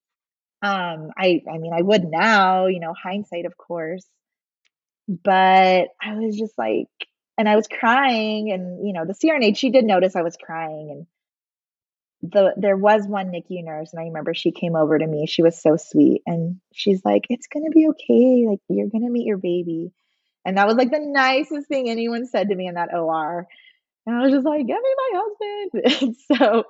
Um, 0.62 1.12
I 1.18 1.42
I 1.52 1.58
mean, 1.58 1.74
I 1.74 1.82
would 1.82 2.04
now, 2.06 2.68
you 2.68 2.80
know, 2.80 2.94
hindsight, 2.94 3.46
of 3.46 3.58
course. 3.58 4.06
But 5.08 5.88
I 6.02 6.16
was 6.16 6.38
just 6.38 6.58
like, 6.58 6.88
and 7.38 7.48
I 7.50 7.56
was 7.56 7.68
crying, 7.68 8.52
and 8.52 8.86
you 8.86 8.94
know, 8.94 9.06
the 9.06 9.14
CRNA, 9.14 9.58
she 9.58 9.70
did 9.72 9.86
notice 9.86 10.16
I 10.16 10.22
was 10.22 10.38
crying, 10.38 10.92
and 10.92 12.32
the 12.32 12.54
there 12.58 12.76
was 12.78 13.08
one 13.08 13.32
NICU 13.32 13.64
nurse, 13.64 13.94
and 13.94 14.02
I 14.02 14.06
remember 14.06 14.34
she 14.34 14.52
came 14.52 14.76
over 14.76 15.00
to 15.00 15.08
me. 15.08 15.26
She 15.26 15.42
was 15.42 15.60
so 15.62 15.78
sweet, 15.78 16.22
and 16.26 16.60
she's 16.74 17.02
like, 17.06 17.26
"It's 17.30 17.48
gonna 17.48 17.70
be 17.70 17.88
okay. 17.90 18.46
Like, 18.48 18.60
you're 18.70 18.90
gonna 18.90 19.10
meet 19.10 19.26
your 19.26 19.38
baby." 19.38 19.92
And 20.46 20.58
that 20.58 20.68
was 20.68 20.76
like 20.76 20.92
the 20.92 21.00
nicest 21.00 21.68
thing 21.68 21.90
anyone 21.90 22.26
said 22.26 22.50
to 22.50 22.56
me 22.56 22.68
in 22.68 22.76
that 22.76 22.94
OR. 22.94 23.48
And 24.06 24.16
I 24.16 24.22
was 24.22 24.32
just 24.32 24.46
like, 24.46 24.66
"Give 24.66 24.78
me 24.78 24.96
my 24.98 25.22
husband." 25.22 26.02
And 26.02 26.16
so 26.38 26.64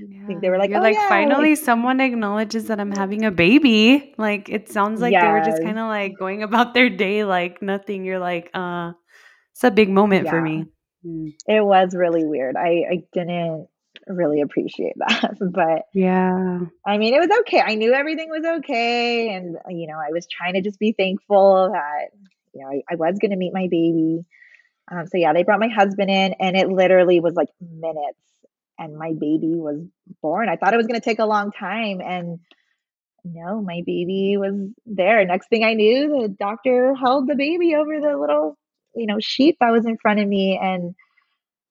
I 0.00 0.26
think 0.26 0.40
they 0.40 0.48
were 0.48 0.58
like, 0.58 0.70
You're 0.70 0.78
"Oh 0.78 0.82
like, 0.82 0.94
yeah, 0.94 1.08
finally 1.08 1.54
someone 1.54 2.00
acknowledges 2.00 2.68
that 2.68 2.80
I'm 2.80 2.92
having 2.92 3.24
a 3.24 3.30
baby. 3.30 4.14
Like 4.16 4.48
it 4.48 4.70
sounds 4.70 5.00
like 5.00 5.12
they 5.12 5.28
were 5.28 5.42
just 5.44 5.62
kind 5.62 5.78
of 5.78 5.86
like 5.86 6.16
going 6.18 6.42
about 6.42 6.74
their 6.74 6.88
day 6.88 7.24
like 7.24 7.60
nothing. 7.60 8.04
You're 8.04 8.18
like, 8.18 8.50
uh, 8.54 8.92
it's 9.52 9.64
a 9.64 9.70
big 9.70 9.90
moment 9.90 10.28
for 10.28 10.40
me. 10.40 10.66
Mm. 11.04 11.34
It 11.46 11.64
was 11.64 11.94
really 11.94 12.24
weird. 12.24 12.56
I 12.56 12.84
I 12.90 13.02
didn't 13.12 13.68
really 14.06 14.40
appreciate 14.40 14.94
that, 15.08 15.36
but 15.40 15.86
Yeah. 15.92 16.60
I 16.86 16.98
mean, 16.98 17.14
it 17.14 17.20
was 17.20 17.38
okay. 17.40 17.60
I 17.60 17.74
knew 17.74 17.92
everything 17.92 18.30
was 18.30 18.44
okay, 18.58 19.34
and 19.34 19.56
you 19.68 19.86
know, 19.86 19.98
I 19.98 20.12
was 20.12 20.26
trying 20.26 20.54
to 20.54 20.62
just 20.62 20.78
be 20.78 20.92
thankful 20.92 21.70
that 21.72 22.08
you 22.54 22.62
know 22.62 22.68
I, 22.70 22.82
I 22.90 22.96
was 22.96 23.18
going 23.20 23.30
to 23.30 23.36
meet 23.36 23.52
my 23.52 23.68
baby. 23.70 24.24
Um, 24.90 25.06
so 25.06 25.18
yeah, 25.18 25.32
they 25.32 25.42
brought 25.42 25.60
my 25.60 25.68
husband 25.68 26.10
in, 26.10 26.34
and 26.40 26.56
it 26.56 26.68
literally 26.68 27.20
was 27.20 27.34
like 27.34 27.48
minutes, 27.60 28.18
and 28.78 28.96
my 28.96 29.12
baby 29.12 29.54
was 29.54 29.80
born. 30.22 30.48
I 30.48 30.56
thought 30.56 30.72
it 30.72 30.78
was 30.78 30.86
going 30.86 31.00
to 31.00 31.04
take 31.04 31.18
a 31.18 31.26
long 31.26 31.52
time, 31.52 32.00
and 32.00 32.38
no, 33.24 33.60
my 33.60 33.82
baby 33.84 34.36
was 34.38 34.54
there. 34.86 35.24
Next 35.24 35.48
thing 35.48 35.64
I 35.64 35.74
knew, 35.74 36.20
the 36.22 36.28
doctor 36.28 36.94
held 36.94 37.28
the 37.28 37.34
baby 37.34 37.74
over 37.74 38.00
the 38.00 38.16
little, 38.16 38.56
you 38.94 39.06
know, 39.06 39.18
sheet 39.20 39.56
that 39.60 39.70
was 39.70 39.86
in 39.86 39.98
front 39.98 40.20
of 40.20 40.28
me, 40.28 40.58
and 40.60 40.94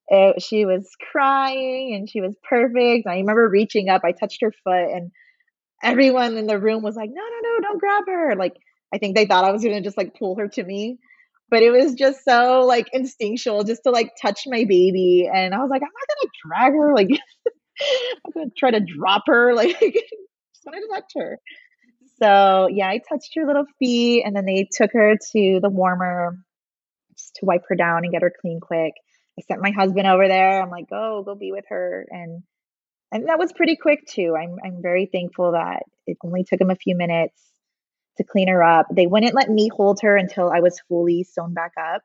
it, 0.10 0.42
she 0.42 0.66
was 0.66 0.88
crying, 1.12 1.96
and 1.96 2.10
she 2.10 2.22
was 2.22 2.36
perfect. 2.48 3.08
I 3.08 3.16
remember 3.18 3.50
reaching 3.50 3.90
up, 3.90 4.02
I 4.04 4.12
touched 4.12 4.42
her 4.42 4.54
foot, 4.64 4.92
and 4.92 5.12
everyone 5.84 6.38
in 6.38 6.48
the 6.48 6.60
room 6.60 6.84
was 6.84 6.96
like, 6.96 7.10
"No, 7.12 7.22
no, 7.22 7.50
no, 7.50 7.60
don't 7.62 7.80
grab 7.80 8.04
her." 8.08 8.36
Like, 8.36 8.58
I 8.94 8.98
think 8.98 9.16
they 9.16 9.26
thought 9.26 9.44
I 9.44 9.52
was 9.52 9.64
gonna 9.64 9.82
just 9.82 9.98
like 9.98 10.18
pull 10.18 10.36
her 10.38 10.48
to 10.50 10.64
me, 10.64 10.98
but 11.50 11.64
it 11.64 11.72
was 11.72 11.94
just 11.94 12.24
so 12.24 12.66
like 12.66 12.88
instinctual 12.94 13.64
just 13.64 13.84
to 13.84 13.92
like 13.92 14.12
touch 14.22 14.44
my 14.48 14.66
baby, 14.66 15.30
and 15.32 15.54
I 15.54 15.60
was 15.60 15.70
like, 15.70 15.82
"I'm 15.82 15.88
not 15.88 16.08
gonna 16.18 16.32
drag 16.46 16.74
her, 16.74 16.96
like, 16.96 17.10
I'm 18.26 18.32
gonna 18.34 18.52
try 18.58 18.72
to 18.72 18.80
drop 18.80 19.24
her, 19.28 19.54
like, 19.56 19.80
just 19.80 20.66
wanted 20.66 20.82
to 20.82 20.94
touch 20.94 21.12
her." 21.16 21.40
So 22.22 22.68
yeah, 22.72 22.88
I 22.90 23.00
touched 23.10 23.34
her 23.36 23.46
little 23.46 23.66
feet, 23.80 24.24
and 24.26 24.36
then 24.36 24.46
they 24.46 24.68
took 24.72 24.92
her 24.94 25.16
to 25.34 25.60
the 25.62 25.70
warmer, 25.70 26.38
just 27.18 27.36
to 27.36 27.46
wipe 27.46 27.64
her 27.70 27.76
down 27.76 28.04
and 28.04 28.12
get 28.12 28.22
her 28.22 28.34
clean 28.42 28.60
quick. 28.60 28.94
I 29.40 29.44
sent 29.44 29.62
my 29.62 29.72
husband 29.72 30.08
over 30.08 30.28
there. 30.28 30.62
I'm 30.62 30.72
like, 30.72 30.90
go, 30.90 31.22
go 31.24 31.36
be 31.36 31.52
with 31.52 31.66
her. 31.70 32.08
And 32.10 32.44
and 33.12 33.28
that 33.30 33.40
was 33.40 33.54
pretty 33.54 33.76
quick 33.76 34.06
too. 34.08 34.36
I'm 34.36 34.58
I'm 34.64 34.82
very 34.82 35.08
thankful 35.12 35.54
that 35.54 35.84
it 36.08 36.18
only 36.24 36.44
took 36.44 36.60
him 36.62 36.70
a 36.72 36.76
few 36.76 36.96
minutes 36.96 37.42
to 38.18 38.24
clean 38.24 38.48
her 38.48 38.64
up. 38.64 38.88
They 38.92 39.08
wouldn't 39.08 39.36
let 39.36 39.50
me 39.50 39.70
hold 39.70 40.00
her 40.02 40.16
until 40.16 40.50
I 40.50 40.60
was 40.60 40.80
fully 40.88 41.24
sewn 41.24 41.54
back 41.54 41.74
up. 41.80 42.02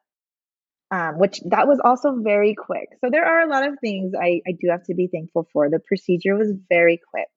Um, 0.90 1.18
which 1.18 1.40
that 1.46 1.66
was 1.66 1.80
also 1.82 2.16
very 2.22 2.54
quick. 2.54 2.90
So 3.00 3.08
there 3.10 3.24
are 3.24 3.40
a 3.40 3.48
lot 3.48 3.66
of 3.66 3.78
things 3.80 4.12
I, 4.14 4.42
I 4.46 4.52
do 4.60 4.68
have 4.70 4.84
to 4.84 4.94
be 4.94 5.08
thankful 5.10 5.48
for. 5.50 5.70
The 5.70 5.78
procedure 5.78 6.36
was 6.36 6.52
very 6.68 7.00
quick. 7.10 7.28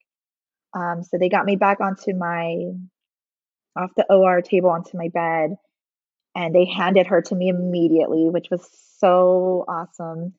Um, 0.73 1.03
so 1.03 1.17
they 1.17 1.29
got 1.29 1.45
me 1.45 1.55
back 1.55 1.79
onto 1.79 2.13
my 2.13 2.73
off 3.77 3.91
the 3.95 4.05
OR 4.13 4.41
table 4.41 4.71
onto 4.71 4.97
my 4.97 5.07
bed 5.07 5.55
and 6.35 6.53
they 6.53 6.65
handed 6.65 7.07
her 7.07 7.21
to 7.21 7.35
me 7.35 7.47
immediately, 7.47 8.29
which 8.29 8.47
was 8.51 8.67
so 8.99 9.65
awesome. 9.67 10.33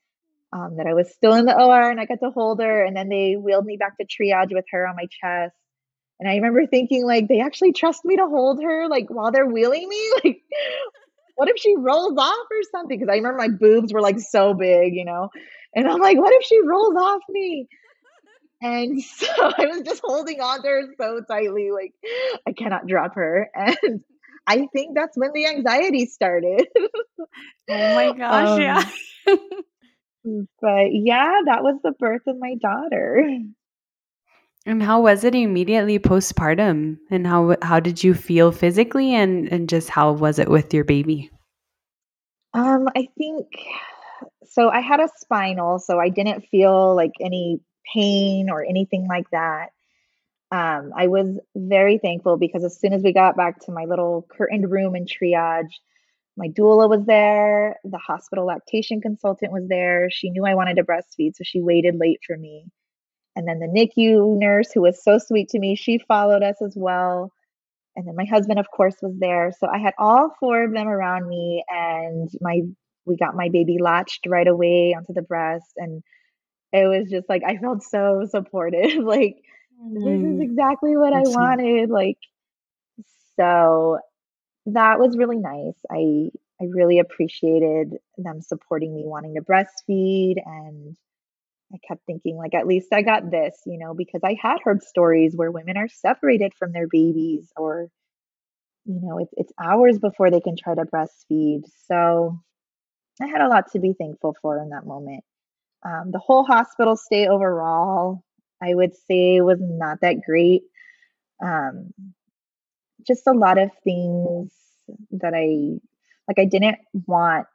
Um, 0.52 0.76
that 0.76 0.86
I 0.86 0.94
was 0.94 1.12
still 1.12 1.34
in 1.34 1.44
the 1.44 1.60
OR 1.60 1.90
and 1.90 2.00
I 2.00 2.06
got 2.06 2.20
to 2.20 2.30
hold 2.30 2.60
her, 2.62 2.84
and 2.84 2.96
then 2.96 3.08
they 3.08 3.34
wheeled 3.34 3.66
me 3.66 3.76
back 3.76 3.98
to 3.98 4.06
triage 4.06 4.54
with 4.54 4.64
her 4.70 4.86
on 4.86 4.94
my 4.94 5.06
chest. 5.06 5.54
And 6.18 6.28
I 6.28 6.36
remember 6.36 6.66
thinking, 6.66 7.04
like, 7.04 7.28
they 7.28 7.40
actually 7.40 7.72
trust 7.72 8.04
me 8.04 8.16
to 8.16 8.26
hold 8.26 8.62
her, 8.62 8.88
like, 8.88 9.08
while 9.08 9.32
they're 9.32 9.46
wheeling 9.46 9.88
me. 9.88 10.12
Like, 10.24 10.42
what 11.36 11.50
if 11.50 11.58
she 11.58 11.76
rolls 11.76 12.16
off 12.18 12.46
or 12.50 12.62
something? 12.72 12.98
Because 12.98 13.12
I 13.12 13.16
remember 13.16 13.38
my 13.38 13.48
boobs 13.48 13.92
were 13.92 14.00
like 14.00 14.18
so 14.18 14.54
big, 14.54 14.94
you 14.94 15.04
know? 15.04 15.28
And 15.74 15.86
I'm 15.86 16.00
like, 16.00 16.16
what 16.16 16.32
if 16.32 16.42
she 16.44 16.58
rolls 16.64 16.96
off 16.96 17.20
me? 17.28 17.68
And 18.62 19.02
so 19.02 19.26
I 19.36 19.66
was 19.66 19.82
just 19.82 20.00
holding 20.02 20.40
on 20.40 20.62
to 20.62 20.68
her 20.68 20.82
so 20.98 21.20
tightly, 21.28 21.70
like, 21.70 21.92
I 22.48 22.52
cannot 22.52 22.86
drop 22.86 23.14
her. 23.14 23.50
And 23.56 24.00
I 24.48 24.68
think 24.72 24.94
that's 24.94 25.16
when 25.16 25.32
the 25.32 25.46
anxiety 25.46 26.06
started. 26.06 26.68
oh 26.78 27.94
my 27.94 28.12
gosh, 28.16 28.48
um, 28.48 28.60
yeah. 28.60 28.84
but 30.62 30.86
yeah, 30.92 31.40
that 31.46 31.64
was 31.64 31.80
the 31.82 31.90
birth 31.90 32.22
of 32.28 32.36
my 32.38 32.54
daughter. 32.54 33.28
And 34.66 34.82
how 34.82 35.00
was 35.00 35.22
it 35.22 35.34
immediately 35.34 36.00
postpartum? 36.00 36.98
And 37.08 37.24
how 37.24 37.56
how 37.62 37.78
did 37.78 38.02
you 38.02 38.14
feel 38.14 38.50
physically 38.50 39.14
and 39.14 39.50
and 39.52 39.68
just 39.68 39.88
how 39.88 40.12
was 40.12 40.40
it 40.40 40.50
with 40.50 40.74
your 40.74 40.82
baby? 40.82 41.30
Um, 42.52 42.88
I 42.96 43.08
think 43.16 43.46
so 44.44 44.68
I 44.68 44.80
had 44.80 45.00
a 45.00 45.08
spinal, 45.16 45.78
so 45.78 46.00
I 46.00 46.08
didn't 46.08 46.46
feel 46.50 46.96
like 46.96 47.12
any 47.20 47.60
pain 47.94 48.50
or 48.50 48.64
anything 48.64 49.06
like 49.08 49.30
that. 49.30 49.68
Um, 50.50 50.92
I 50.96 51.06
was 51.06 51.38
very 51.54 51.98
thankful 51.98 52.36
because 52.36 52.64
as 52.64 52.78
soon 52.78 52.92
as 52.92 53.02
we 53.02 53.12
got 53.12 53.36
back 53.36 53.60
to 53.60 53.72
my 53.72 53.84
little 53.84 54.26
curtained 54.30 54.70
room 54.70 54.96
in 54.96 55.04
triage, 55.04 55.72
my 56.36 56.48
doula 56.48 56.88
was 56.88 57.04
there, 57.06 57.76
the 57.84 57.98
hospital 57.98 58.46
lactation 58.46 59.00
consultant 59.00 59.52
was 59.52 59.68
there. 59.68 60.08
She 60.10 60.30
knew 60.30 60.44
I 60.44 60.54
wanted 60.54 60.76
to 60.76 60.84
breastfeed, 60.84 61.36
so 61.36 61.44
she 61.44 61.60
waited 61.60 61.96
late 61.96 62.20
for 62.26 62.36
me. 62.36 62.66
And 63.36 63.46
then 63.46 63.58
the 63.60 63.66
NICU 63.66 64.38
nurse, 64.38 64.72
who 64.72 64.80
was 64.80 65.02
so 65.02 65.18
sweet 65.18 65.50
to 65.50 65.58
me, 65.58 65.76
she 65.76 65.98
followed 65.98 66.42
us 66.42 66.56
as 66.62 66.72
well. 66.74 67.30
And 67.94 68.08
then 68.08 68.16
my 68.16 68.24
husband, 68.24 68.58
of 68.58 68.70
course, 68.70 68.96
was 69.02 69.14
there. 69.18 69.52
So 69.58 69.68
I 69.68 69.78
had 69.78 69.94
all 69.98 70.34
four 70.40 70.64
of 70.64 70.72
them 70.72 70.88
around 70.88 71.28
me, 71.28 71.62
and 71.68 72.30
my 72.40 72.62
we 73.04 73.16
got 73.16 73.36
my 73.36 73.48
baby 73.50 73.78
latched 73.78 74.26
right 74.26 74.48
away 74.48 74.94
onto 74.96 75.12
the 75.12 75.22
breast, 75.22 75.72
and 75.76 76.02
it 76.72 76.86
was 76.86 77.10
just 77.10 77.28
like 77.28 77.42
I 77.46 77.58
felt 77.58 77.82
so 77.82 78.26
supported. 78.28 78.98
like 79.02 79.36
this 79.92 80.02
is 80.02 80.08
mm. 80.08 80.42
exactly 80.42 80.96
what 80.96 81.12
I 81.12 81.20
wanted. 81.20 81.90
Like, 81.90 82.18
so 83.38 83.98
that 84.66 84.98
was 84.98 85.16
really 85.16 85.38
nice. 85.38 85.76
I 85.90 86.30
I 86.60 86.64
really 86.64 86.98
appreciated 86.98 87.98
them 88.16 88.40
supporting 88.40 88.94
me 88.94 89.04
wanting 89.04 89.34
to 89.34 89.42
breastfeed 89.42 90.36
and 90.44 90.96
I 91.72 91.78
kept 91.86 92.06
thinking 92.06 92.36
like 92.36 92.54
at 92.54 92.66
least 92.66 92.92
I 92.92 93.02
got 93.02 93.30
this, 93.30 93.60
you 93.66 93.78
know, 93.78 93.94
because 93.94 94.20
I 94.24 94.36
had 94.40 94.58
heard 94.62 94.82
stories 94.82 95.34
where 95.34 95.50
women 95.50 95.76
are 95.76 95.88
separated 95.88 96.52
from 96.58 96.72
their 96.72 96.86
babies 96.88 97.50
or 97.56 97.88
you 98.84 99.00
know, 99.02 99.18
it's 99.18 99.34
it's 99.36 99.52
hours 99.60 99.98
before 99.98 100.30
they 100.30 100.40
can 100.40 100.56
try 100.56 100.74
to 100.74 100.84
breastfeed. 100.84 101.62
So 101.88 102.38
I 103.20 103.26
had 103.26 103.40
a 103.40 103.48
lot 103.48 103.72
to 103.72 103.80
be 103.80 103.94
thankful 103.98 104.36
for 104.40 104.62
in 104.62 104.70
that 104.70 104.86
moment. 104.86 105.24
Um, 105.84 106.10
the 106.12 106.20
whole 106.20 106.44
hospital 106.44 106.96
stay 106.96 107.26
overall 107.26 108.22
I 108.62 108.74
would 108.74 108.94
say 108.94 109.40
was 109.40 109.58
not 109.60 109.98
that 110.00 110.22
great. 110.24 110.62
Um, 111.44 111.92
just 113.06 113.26
a 113.26 113.32
lot 113.32 113.58
of 113.58 113.70
things 113.84 114.52
that 115.10 115.34
I 115.34 115.78
like. 116.28 116.38
I 116.38 116.44
didn't 116.44 116.78
want 117.06 117.46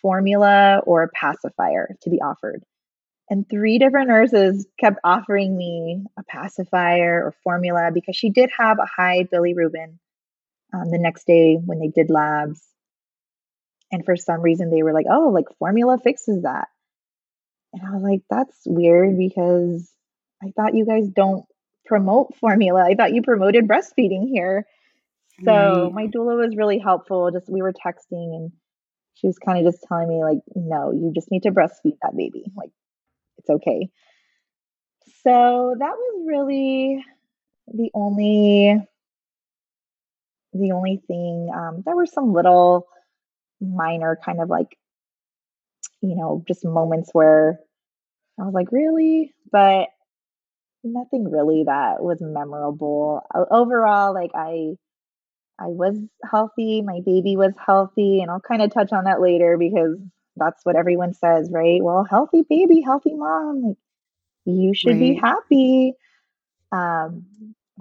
formula 0.00 0.80
or 0.86 1.10
pacifier 1.14 1.96
to 2.02 2.10
be 2.10 2.20
offered. 2.20 2.62
And 3.28 3.48
three 3.48 3.78
different 3.78 4.08
nurses 4.08 4.66
kept 4.78 5.00
offering 5.02 5.56
me 5.56 6.04
a 6.18 6.22
pacifier 6.22 7.24
or 7.24 7.34
formula 7.42 7.90
because 7.92 8.14
she 8.14 8.30
did 8.30 8.50
have 8.56 8.78
a 8.78 8.86
high 8.86 9.24
bilirubin 9.32 9.98
um, 10.72 10.90
the 10.90 10.98
next 10.98 11.26
day 11.26 11.56
when 11.56 11.80
they 11.80 11.88
did 11.88 12.08
labs. 12.08 12.62
And 13.90 14.04
for 14.04 14.16
some 14.16 14.42
reason, 14.42 14.70
they 14.70 14.82
were 14.82 14.92
like, 14.92 15.06
oh, 15.10 15.28
like 15.28 15.46
formula 15.58 15.98
fixes 15.98 16.42
that. 16.42 16.68
And 17.72 17.82
I 17.86 17.90
was 17.90 18.02
like, 18.02 18.20
that's 18.30 18.56
weird 18.64 19.18
because 19.18 19.90
I 20.42 20.52
thought 20.54 20.74
you 20.74 20.86
guys 20.86 21.08
don't 21.08 21.44
promote 21.84 22.36
formula. 22.36 22.84
I 22.84 22.94
thought 22.94 23.12
you 23.12 23.22
promoted 23.22 23.68
breastfeeding 23.68 24.28
here. 24.28 24.66
So 25.44 25.52
right. 25.52 25.92
my 25.92 26.06
doula 26.06 26.36
was 26.36 26.56
really 26.56 26.78
helpful. 26.78 27.30
Just 27.30 27.50
we 27.50 27.60
were 27.60 27.72
texting 27.72 28.34
and 28.34 28.52
she 29.14 29.26
was 29.26 29.38
kind 29.38 29.58
of 29.58 29.72
just 29.72 29.84
telling 29.86 30.08
me 30.08 30.22
like, 30.22 30.38
no, 30.54 30.92
you 30.92 31.12
just 31.14 31.30
need 31.30 31.42
to 31.42 31.50
breastfeed 31.50 31.96
that 32.02 32.16
baby. 32.16 32.44
Like 32.56 32.70
it's 33.38 33.50
okay. 33.50 33.90
So 35.22 35.74
that 35.78 35.94
was 35.96 36.24
really 36.26 37.04
the 37.68 37.90
only 37.94 38.80
the 40.52 40.72
only 40.72 41.02
thing. 41.06 41.50
Um, 41.54 41.82
there 41.84 41.96
were 41.96 42.06
some 42.06 42.32
little 42.32 42.86
minor 43.60 44.18
kind 44.24 44.40
of 44.40 44.48
like, 44.50 44.76
you 46.00 46.14
know, 46.16 46.42
just 46.46 46.64
moments 46.64 47.10
where 47.12 47.58
I 48.40 48.44
was 48.44 48.54
like, 48.54 48.72
really? 48.72 49.34
But 49.50 49.88
nothing 50.84 51.30
really 51.30 51.64
that 51.66 52.02
was 52.02 52.18
memorable. 52.20 53.22
Overall, 53.50 54.14
like 54.14 54.30
I 54.34 54.76
I 55.58 55.66
was 55.66 55.98
healthy, 56.30 56.82
my 56.82 57.00
baby 57.04 57.36
was 57.36 57.54
healthy, 57.64 58.20
and 58.22 58.30
I'll 58.30 58.40
kind 58.40 58.62
of 58.62 58.72
touch 58.72 58.92
on 58.92 59.04
that 59.04 59.20
later 59.20 59.56
because 59.58 59.98
that's 60.36 60.64
what 60.64 60.76
everyone 60.76 61.14
says, 61.14 61.50
right? 61.50 61.82
Well, 61.82 62.04
healthy 62.04 62.42
baby, 62.48 62.80
healthy 62.80 63.14
mom, 63.14 63.62
like 63.62 63.76
you 64.44 64.74
should 64.74 64.92
right. 64.92 65.00
be 65.00 65.14
happy. 65.14 65.94
Um 66.72 67.26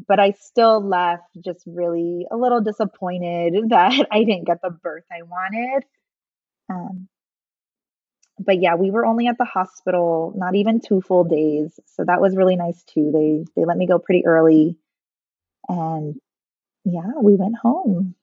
but 0.07 0.19
I 0.19 0.31
still 0.31 0.85
left 0.85 1.23
just 1.43 1.63
really 1.65 2.25
a 2.29 2.37
little 2.37 2.61
disappointed 2.61 3.53
that 3.69 4.07
I 4.11 4.23
didn't 4.23 4.45
get 4.45 4.61
the 4.61 4.69
birth 4.69 5.05
I 5.11 5.23
wanted. 5.23 5.85
Um, 6.69 7.07
but 8.39 8.61
yeah, 8.61 8.75
we 8.75 8.91
were 8.91 9.05
only 9.05 9.27
at 9.27 9.37
the 9.37 9.45
hospital 9.45 10.33
not 10.35 10.55
even 10.55 10.81
two 10.81 11.01
full 11.01 11.23
days, 11.23 11.79
so 11.85 12.03
that 12.03 12.19
was 12.19 12.35
really 12.35 12.57
nice 12.57 12.83
too. 12.83 13.11
They 13.13 13.45
they 13.55 13.65
let 13.65 13.77
me 13.77 13.87
go 13.87 13.97
pretty 13.97 14.25
early, 14.25 14.77
and 15.69 16.19
yeah, 16.83 17.11
we 17.21 17.35
went 17.35 17.55
home. 17.55 18.15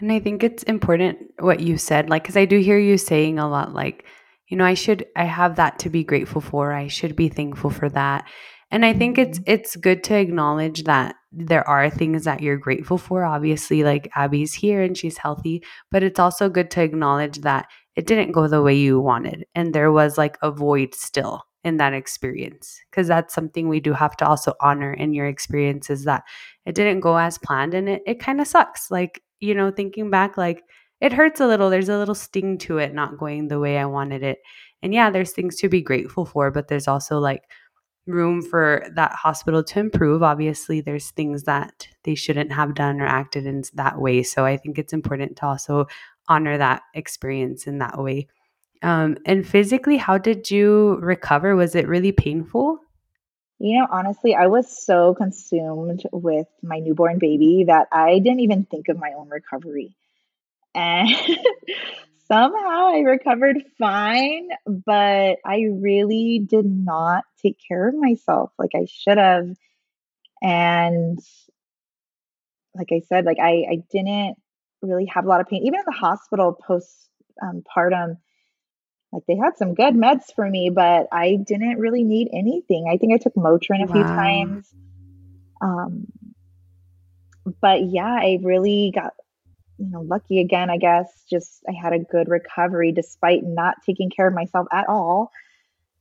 And 0.00 0.12
I 0.12 0.20
think 0.20 0.44
it's 0.44 0.62
important 0.64 1.18
what 1.38 1.60
you 1.60 1.78
said, 1.78 2.10
like, 2.10 2.22
because 2.22 2.36
I 2.36 2.44
do 2.44 2.58
hear 2.58 2.78
you 2.78 2.98
saying 2.98 3.38
a 3.38 3.48
lot, 3.48 3.72
like, 3.72 4.04
you 4.48 4.56
know, 4.56 4.64
I 4.64 4.74
should, 4.74 5.06
I 5.16 5.24
have 5.24 5.56
that 5.56 5.78
to 5.80 5.90
be 5.90 6.04
grateful 6.04 6.40
for. 6.40 6.72
I 6.72 6.88
should 6.88 7.16
be 7.16 7.28
thankful 7.28 7.70
for 7.70 7.88
that. 7.90 8.28
And 8.70 8.84
I 8.84 8.92
think 8.92 9.16
it's 9.16 9.38
mm-hmm. 9.38 9.50
it's 9.50 9.76
good 9.76 10.02
to 10.04 10.16
acknowledge 10.16 10.84
that 10.84 11.14
there 11.32 11.66
are 11.68 11.88
things 11.88 12.24
that 12.24 12.42
you're 12.42 12.56
grateful 12.56 12.98
for. 12.98 13.24
Obviously, 13.24 13.84
like 13.84 14.10
Abby's 14.16 14.52
here 14.52 14.82
and 14.82 14.96
she's 14.96 15.18
healthy, 15.18 15.62
but 15.90 16.02
it's 16.02 16.18
also 16.18 16.48
good 16.48 16.70
to 16.72 16.82
acknowledge 16.82 17.38
that 17.38 17.66
it 17.96 18.06
didn't 18.06 18.32
go 18.32 18.46
the 18.46 18.62
way 18.62 18.74
you 18.74 19.00
wanted 19.00 19.46
and 19.54 19.74
there 19.74 19.90
was 19.90 20.18
like 20.18 20.36
a 20.42 20.50
void 20.50 20.94
still 20.94 21.42
in 21.64 21.78
that 21.78 21.94
experience 21.94 22.78
because 22.90 23.08
that's 23.08 23.34
something 23.34 23.68
we 23.68 23.80
do 23.80 23.92
have 23.92 24.16
to 24.16 24.26
also 24.26 24.52
honor 24.60 24.92
in 24.92 25.12
your 25.12 25.26
experience 25.26 25.90
is 25.90 26.04
that 26.04 26.22
it 26.64 26.74
didn't 26.74 27.00
go 27.00 27.16
as 27.16 27.38
planned 27.38 27.74
and 27.74 27.88
it, 27.88 28.02
it 28.06 28.20
kind 28.20 28.40
of 28.40 28.46
sucks 28.46 28.90
like 28.90 29.20
you 29.40 29.54
know 29.54 29.70
thinking 29.70 30.10
back 30.10 30.36
like 30.36 30.62
it 31.00 31.12
hurts 31.12 31.40
a 31.40 31.46
little 31.46 31.70
there's 31.70 31.88
a 31.88 31.98
little 31.98 32.14
sting 32.14 32.58
to 32.58 32.78
it 32.78 32.94
not 32.94 33.18
going 33.18 33.48
the 33.48 33.58
way 33.60 33.78
i 33.78 33.84
wanted 33.84 34.22
it 34.22 34.38
and 34.82 34.94
yeah 34.94 35.10
there's 35.10 35.32
things 35.32 35.56
to 35.56 35.68
be 35.68 35.80
grateful 35.82 36.24
for 36.24 36.50
but 36.50 36.68
there's 36.68 36.88
also 36.88 37.18
like 37.18 37.42
room 38.06 38.40
for 38.40 38.86
that 38.94 39.12
hospital 39.12 39.64
to 39.64 39.80
improve 39.80 40.22
obviously 40.22 40.80
there's 40.80 41.10
things 41.10 41.42
that 41.42 41.88
they 42.04 42.14
shouldn't 42.14 42.52
have 42.52 42.74
done 42.74 43.00
or 43.00 43.06
acted 43.06 43.46
in 43.46 43.62
that 43.74 44.00
way 44.00 44.22
so 44.22 44.44
i 44.44 44.56
think 44.56 44.78
it's 44.78 44.92
important 44.92 45.36
to 45.36 45.44
also 45.44 45.86
honor 46.28 46.58
that 46.58 46.82
experience 46.94 47.68
in 47.68 47.78
that 47.78 48.02
way. 48.02 48.26
Um, 48.82 49.18
and 49.26 49.46
physically, 49.46 49.96
how 49.96 50.18
did 50.18 50.50
you 50.50 50.98
recover? 51.00 51.56
Was 51.56 51.74
it 51.74 51.88
really 51.88 52.12
painful? 52.12 52.78
You 53.58 53.78
know, 53.78 53.86
honestly, 53.90 54.34
I 54.34 54.48
was 54.48 54.84
so 54.84 55.14
consumed 55.14 56.02
with 56.12 56.46
my 56.62 56.78
newborn 56.78 57.18
baby 57.18 57.64
that 57.68 57.88
I 57.90 58.18
didn't 58.18 58.40
even 58.40 58.64
think 58.64 58.88
of 58.88 58.98
my 58.98 59.12
own 59.16 59.28
recovery. 59.28 59.96
and 60.74 61.08
somehow 62.28 62.88
I 62.88 63.00
recovered 63.00 63.62
fine, 63.78 64.48
but 64.66 65.38
I 65.44 65.66
really 65.70 66.38
did 66.38 66.66
not 66.66 67.24
take 67.42 67.56
care 67.66 67.88
of 67.88 67.94
myself 67.94 68.50
like 68.58 68.72
I 68.74 68.86
should 68.86 69.18
have. 69.18 69.56
And 70.42 71.18
like 72.74 72.88
I 72.92 73.00
said, 73.08 73.24
like 73.24 73.38
I, 73.40 73.64
I 73.70 73.82
didn't 73.90 74.36
really 74.82 75.06
have 75.06 75.24
a 75.24 75.28
lot 75.28 75.40
of 75.40 75.48
pain. 75.48 75.62
Even 75.62 75.80
in 75.80 75.86
the 75.86 75.92
hospital 75.92 76.52
post 76.52 77.08
um, 77.42 77.62
like 79.16 79.24
they 79.26 79.36
had 79.36 79.56
some 79.56 79.74
good 79.74 79.94
meds 79.94 80.34
for 80.34 80.48
me, 80.48 80.68
but 80.68 81.08
I 81.10 81.36
didn't 81.36 81.78
really 81.78 82.04
need 82.04 82.28
anything. 82.32 82.86
I 82.90 82.98
think 82.98 83.14
I 83.14 83.16
took 83.16 83.34
Motrin 83.34 83.82
a 83.82 83.86
wow. 83.86 83.92
few 83.92 84.02
times. 84.02 84.74
Um, 85.62 86.06
but 87.62 87.82
yeah, 87.82 88.04
I 88.04 88.38
really 88.42 88.92
got 88.94 89.14
you 89.78 89.90
know 89.90 90.02
lucky 90.02 90.40
again. 90.40 90.68
I 90.68 90.76
guess 90.76 91.08
just 91.30 91.62
I 91.66 91.72
had 91.72 91.94
a 91.94 91.98
good 91.98 92.28
recovery 92.28 92.92
despite 92.92 93.42
not 93.42 93.76
taking 93.86 94.10
care 94.10 94.28
of 94.28 94.34
myself 94.34 94.66
at 94.70 94.86
all. 94.88 95.32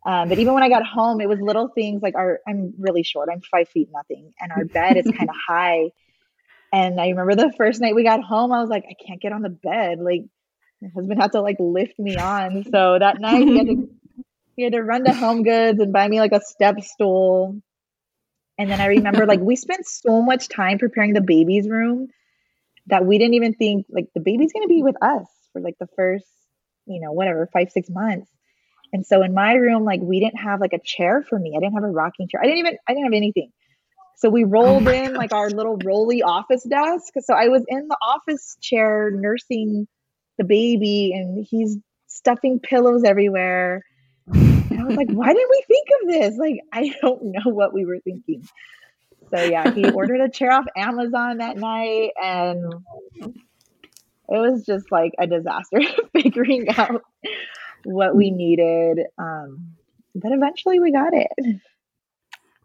Um, 0.05 0.27
but 0.27 0.37
even 0.37 0.53
when 0.53 0.63
I 0.63 0.69
got 0.69 0.85
home, 0.85 1.21
it 1.21 1.29
was 1.29 1.39
little 1.39 1.69
things 1.69 2.01
like 2.01 2.15
our 2.15 2.41
I'm 2.45 2.73
really 2.77 3.03
short. 3.03 3.29
I'm 3.31 3.41
five 3.41 3.69
feet 3.69 3.89
nothing, 3.93 4.33
and 4.41 4.51
our 4.51 4.65
bed 4.65 4.97
is 4.97 5.05
kind 5.05 5.29
of 5.29 5.35
high. 5.47 5.91
And 6.73 6.99
I 6.99 7.07
remember 7.07 7.35
the 7.35 7.53
first 7.55 7.79
night 7.79 7.95
we 7.95 8.03
got 8.03 8.21
home, 8.21 8.51
I 8.51 8.59
was 8.59 8.69
like, 8.69 8.83
I 8.89 8.95
can't 9.07 9.21
get 9.21 9.31
on 9.31 9.41
the 9.41 9.49
bed. 9.49 9.99
Like 9.99 10.25
my 10.81 10.89
husband 10.93 11.21
had 11.21 11.31
to 11.33 11.41
like 11.41 11.57
lift 11.59 11.97
me 11.99 12.15
on. 12.17 12.63
So 12.71 12.97
that 12.99 13.19
night 13.19 13.47
he 13.47 13.57
had 13.57 13.67
to 13.67 13.89
he 14.55 14.63
had 14.63 14.73
to 14.73 14.81
run 14.81 15.03
to 15.05 15.13
Home 15.13 15.43
Goods 15.43 15.79
and 15.79 15.91
buy 15.91 16.07
me 16.07 16.19
like 16.19 16.31
a 16.31 16.41
step 16.41 16.81
stool. 16.81 17.61
And 18.57 18.69
then 18.69 18.79
I 18.79 18.87
remember 18.87 19.25
like 19.25 19.41
we 19.41 19.55
spent 19.55 19.85
so 19.85 20.21
much 20.21 20.47
time 20.47 20.79
preparing 20.79 21.13
the 21.13 21.21
baby's 21.21 21.67
room 21.69 22.07
that 22.87 23.05
we 23.05 23.17
didn't 23.17 23.33
even 23.33 23.53
think 23.53 23.85
like 23.89 24.07
the 24.13 24.21
baby's 24.21 24.53
gonna 24.53 24.67
be 24.67 24.83
with 24.83 24.95
us 25.01 25.27
for 25.51 25.61
like 25.61 25.75
the 25.79 25.87
first, 25.95 26.25
you 26.85 27.01
know, 27.01 27.11
whatever, 27.11 27.49
five, 27.51 27.69
six 27.71 27.89
months. 27.89 28.29
And 28.93 29.05
so 29.05 29.23
in 29.23 29.33
my 29.33 29.53
room, 29.53 29.83
like 29.83 29.99
we 30.01 30.19
didn't 30.19 30.39
have 30.39 30.61
like 30.61 30.73
a 30.73 30.79
chair 30.83 31.21
for 31.27 31.37
me. 31.37 31.53
I 31.57 31.59
didn't 31.59 31.73
have 31.73 31.83
a 31.83 31.87
rocking 31.87 32.29
chair. 32.29 32.41
I 32.41 32.45
didn't 32.45 32.59
even 32.59 32.77
I 32.87 32.93
didn't 32.93 33.05
have 33.05 33.13
anything. 33.13 33.51
So 34.17 34.29
we 34.29 34.45
oh 34.45 34.47
rolled 34.47 34.87
oh 34.87 34.91
in 34.91 35.13
like 35.15 35.33
our 35.33 35.49
little 35.49 35.77
rolly 35.83 36.23
office 36.23 36.63
desk. 36.63 37.11
So 37.19 37.33
I 37.33 37.49
was 37.49 37.65
in 37.67 37.87
the 37.89 37.97
office 38.01 38.55
chair 38.61 39.11
nursing 39.11 39.87
the 40.37 40.43
baby 40.43 41.13
and 41.13 41.45
he's 41.49 41.77
stuffing 42.07 42.59
pillows 42.59 43.03
everywhere. 43.03 43.83
And 44.27 44.79
I 44.79 44.83
was 44.83 44.95
like, 44.95 45.09
why 45.09 45.27
didn't 45.33 45.49
we 45.49 45.63
think 45.67 45.87
of 46.01 46.07
this? 46.09 46.37
Like, 46.37 46.59
I 46.73 46.93
don't 47.01 47.21
know 47.25 47.51
what 47.51 47.73
we 47.73 47.85
were 47.85 47.99
thinking. 47.99 48.47
So 49.33 49.41
yeah, 49.41 49.71
he 49.71 49.89
ordered 49.91 50.21
a 50.21 50.29
chair 50.29 50.51
off 50.51 50.65
Amazon 50.75 51.37
that 51.37 51.57
night 51.57 52.11
and 52.21 52.73
it 53.17 54.37
was 54.37 54.65
just 54.65 54.91
like 54.91 55.13
a 55.19 55.27
disaster 55.27 55.79
figuring 56.13 56.69
out 56.69 57.01
what 57.83 58.15
we 58.15 58.31
needed. 58.31 59.05
Um, 59.17 59.75
but 60.15 60.31
eventually 60.31 60.79
we 60.79 60.91
got 60.91 61.13
it. 61.13 61.61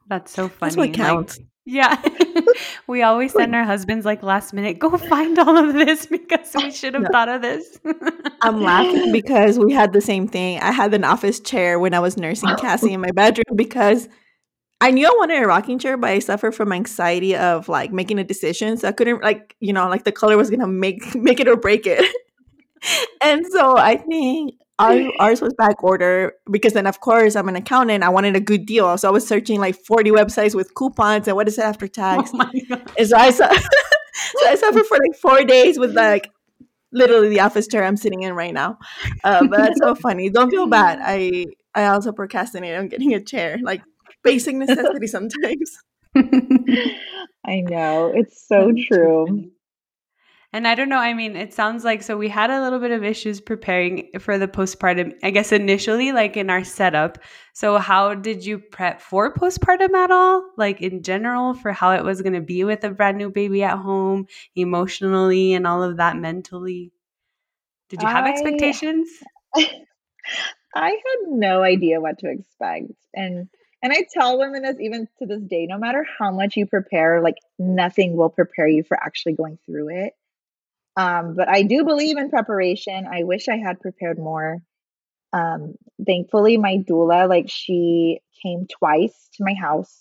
That's 0.07 0.33
so 0.33 0.49
funny. 0.49 0.71
That's 0.71 0.77
what 0.77 0.93
counts. 0.95 1.39
Like, 1.39 1.47
yeah. 1.65 2.03
we 2.87 3.03
always 3.03 3.33
send 3.33 3.55
our 3.55 3.65
husbands 3.65 4.05
like 4.05 4.23
last 4.23 4.53
minute, 4.53 4.79
go 4.79 4.97
find 4.97 5.39
all 5.39 5.57
of 5.57 5.75
this 5.75 6.07
because 6.07 6.51
we 6.55 6.71
should 6.71 6.95
have 6.95 7.07
thought 7.13 7.29
of 7.29 7.43
this. 7.43 7.79
I'm 8.43 8.63
laughing 8.63 9.13
because 9.13 9.59
we 9.59 9.73
had 9.73 9.93
the 9.93 10.01
same 10.01 10.29
thing. 10.29 10.59
I 10.61 10.73
had 10.73 10.95
an 10.95 11.05
office 11.05 11.41
chair 11.41 11.79
when 11.79 11.95
I 11.95 12.01
was 12.01 12.17
nursing 12.17 12.55
Cassie 12.57 12.93
in 12.93 13.01
my 13.01 13.11
bedroom 13.11 13.57
because 13.57 14.09
I 14.81 14.91
knew 14.91 15.07
I 15.07 15.15
wanted 15.19 15.43
a 15.43 15.47
rocking 15.47 15.79
chair, 15.79 15.97
but 15.97 16.11
I 16.11 16.19
suffered 16.21 16.55
from 16.55 16.73
anxiety 16.73 17.37
of 17.37 17.69
like 17.69 17.93
making 17.93 18.19
a 18.19 18.25
decision. 18.25 18.79
So 18.79 18.89
I 18.89 18.93
couldn't 18.93 19.23
like, 19.23 19.55
you 19.61 19.73
know, 19.73 19.89
like 19.89 20.05
the 20.05 20.13
color 20.13 20.37
was 20.37 20.49
gonna 20.49 20.67
make 20.67 21.15
make 21.15 21.41
it 21.41 21.49
or 21.49 21.57
break 21.57 21.87
it. 21.87 22.05
and 23.23 23.47
so 23.47 23.77
I 23.77 23.97
think 23.97 24.55
our, 24.81 25.13
ours 25.21 25.41
was 25.41 25.55
back 25.55 25.83
order 25.85 26.33
because 26.51 26.73
then 26.73 26.87
of 26.87 27.01
course 27.01 27.37
I'm 27.37 27.49
an 27.49 27.57
accountant. 27.57 28.03
I 28.03 28.09
wanted 28.09 28.37
a 28.37 28.41
good 28.41 28.67
deal. 28.67 28.97
So 28.99 29.09
I 29.09 29.13
was 29.13 29.27
searching 29.27 29.61
like 29.61 29.77
40 29.77 30.11
websites 30.11 30.55
with 30.55 30.75
coupons 30.75 31.29
and 31.29 31.37
what 31.37 31.49
is 31.49 31.59
it 31.59 31.65
after 31.65 31.87
tax. 31.89 32.31
Oh 32.35 32.51
and 32.99 33.09
so 33.09 33.17
I 33.17 33.31
saw 33.31 33.49
so 33.53 34.49
I 34.49 34.55
suffered 34.55 34.87
for 34.87 34.99
like 34.99 35.19
four 35.21 35.45
days 35.45 35.79
with 35.79 35.95
like 35.95 36.31
literally 36.93 37.29
the 37.29 37.41
office 37.41 37.67
chair 37.69 37.85
I'm 37.85 37.97
sitting 37.97 38.23
in 38.23 38.35
right 38.35 38.55
now. 38.55 38.79
Uh, 39.25 39.47
but 39.47 39.59
that's 39.59 39.81
so 39.81 39.95
funny. 40.07 40.31
Don't 40.31 40.51
feel 40.51 40.67
bad. 40.67 40.99
I 41.03 41.47
I 41.75 41.87
also 41.87 42.13
procrastinate 42.13 42.77
on 42.77 42.89
getting 42.89 43.15
a 43.15 43.23
chair. 43.23 43.59
Like 43.63 43.83
basic 44.23 44.57
necessity 44.57 45.07
sometimes. 45.07 45.79
I 46.17 47.61
know. 47.61 48.13
It's 48.15 48.47
so 48.47 48.73
true. 48.89 49.51
And 50.53 50.67
I 50.67 50.75
don't 50.75 50.89
know, 50.89 50.99
I 50.99 51.15
mean, 51.15 51.37
it 51.37 51.55
sounds 51.55 51.85
like 51.85 52.03
so 52.03 52.17
we 52.17 52.29
had 52.29 52.51
a 52.51 52.61
little 52.61 52.81
bit 52.81 52.91
of 52.91 53.05
issues 53.05 53.41
preparing 53.41 54.11
for 54.19 54.37
the 54.37 54.49
postpartum, 54.49 55.15
I 55.23 55.31
guess 55.31 55.53
initially, 55.53 56.11
like 56.11 56.37
in 56.37 56.51
our 56.51 56.65
setup. 56.65 57.19
So, 57.53 57.79
how 57.79 58.15
did 58.15 58.45
you 58.45 58.59
prep 58.59 59.01
for 59.01 59.33
postpartum 59.33 59.95
at 59.95 60.11
all? 60.11 60.45
Like 60.57 60.83
in 60.83 61.05
general, 61.05 61.55
for 61.55 61.71
how 61.71 61.93
it 61.93 62.03
was 62.03 62.21
going 62.21 62.33
to 62.33 62.41
be 62.41 62.65
with 62.65 62.83
a 62.83 62.91
brand 62.91 63.17
new 63.17 63.31
baby 63.31 63.63
at 63.63 63.79
home, 63.79 64.27
emotionally, 64.57 65.53
and 65.53 65.69
all 65.69 65.85
of 65.85 65.99
that 65.99 66.17
mentally? 66.17 66.91
Did 67.89 68.03
you 68.03 68.09
have 68.09 68.25
I, 68.25 68.31
expectations? 68.31 69.09
I 70.75 70.89
had 70.89 71.29
no 71.29 71.63
idea 71.63 72.01
what 72.01 72.19
to 72.21 72.31
expect. 72.31 72.93
And 73.15 73.49
and 73.83 73.93
I 73.93 74.05
tell 74.13 74.39
women 74.39 74.63
this 74.63 74.77
even 74.81 75.07
to 75.21 75.27
this 75.27 75.43
day 75.43 75.67
no 75.67 75.79
matter 75.79 76.05
how 76.19 76.33
much 76.33 76.57
you 76.57 76.67
prepare, 76.67 77.23
like 77.23 77.37
nothing 77.59 78.17
will 78.17 78.31
prepare 78.31 78.67
you 78.67 78.83
for 78.83 79.01
actually 79.01 79.35
going 79.35 79.59
through 79.65 79.91
it. 79.91 80.15
Um, 80.97 81.35
but 81.35 81.49
I 81.49 81.63
do 81.63 81.85
believe 81.85 82.19
in 82.19 82.31
preparation. 82.31 83.07
I 83.07 83.23
wish 83.25 83.49
I 83.49 83.57
had 83.57 83.81
prepared 83.81 84.19
more. 84.19 84.59
Um, 85.33 85.75
thankfully, 86.05 86.57
my 86.57 86.79
doula, 86.79 87.29
like, 87.29 87.49
she 87.49 88.21
came 88.43 88.67
twice 88.67 89.29
to 89.35 89.45
my 89.45 89.55
house 89.55 89.97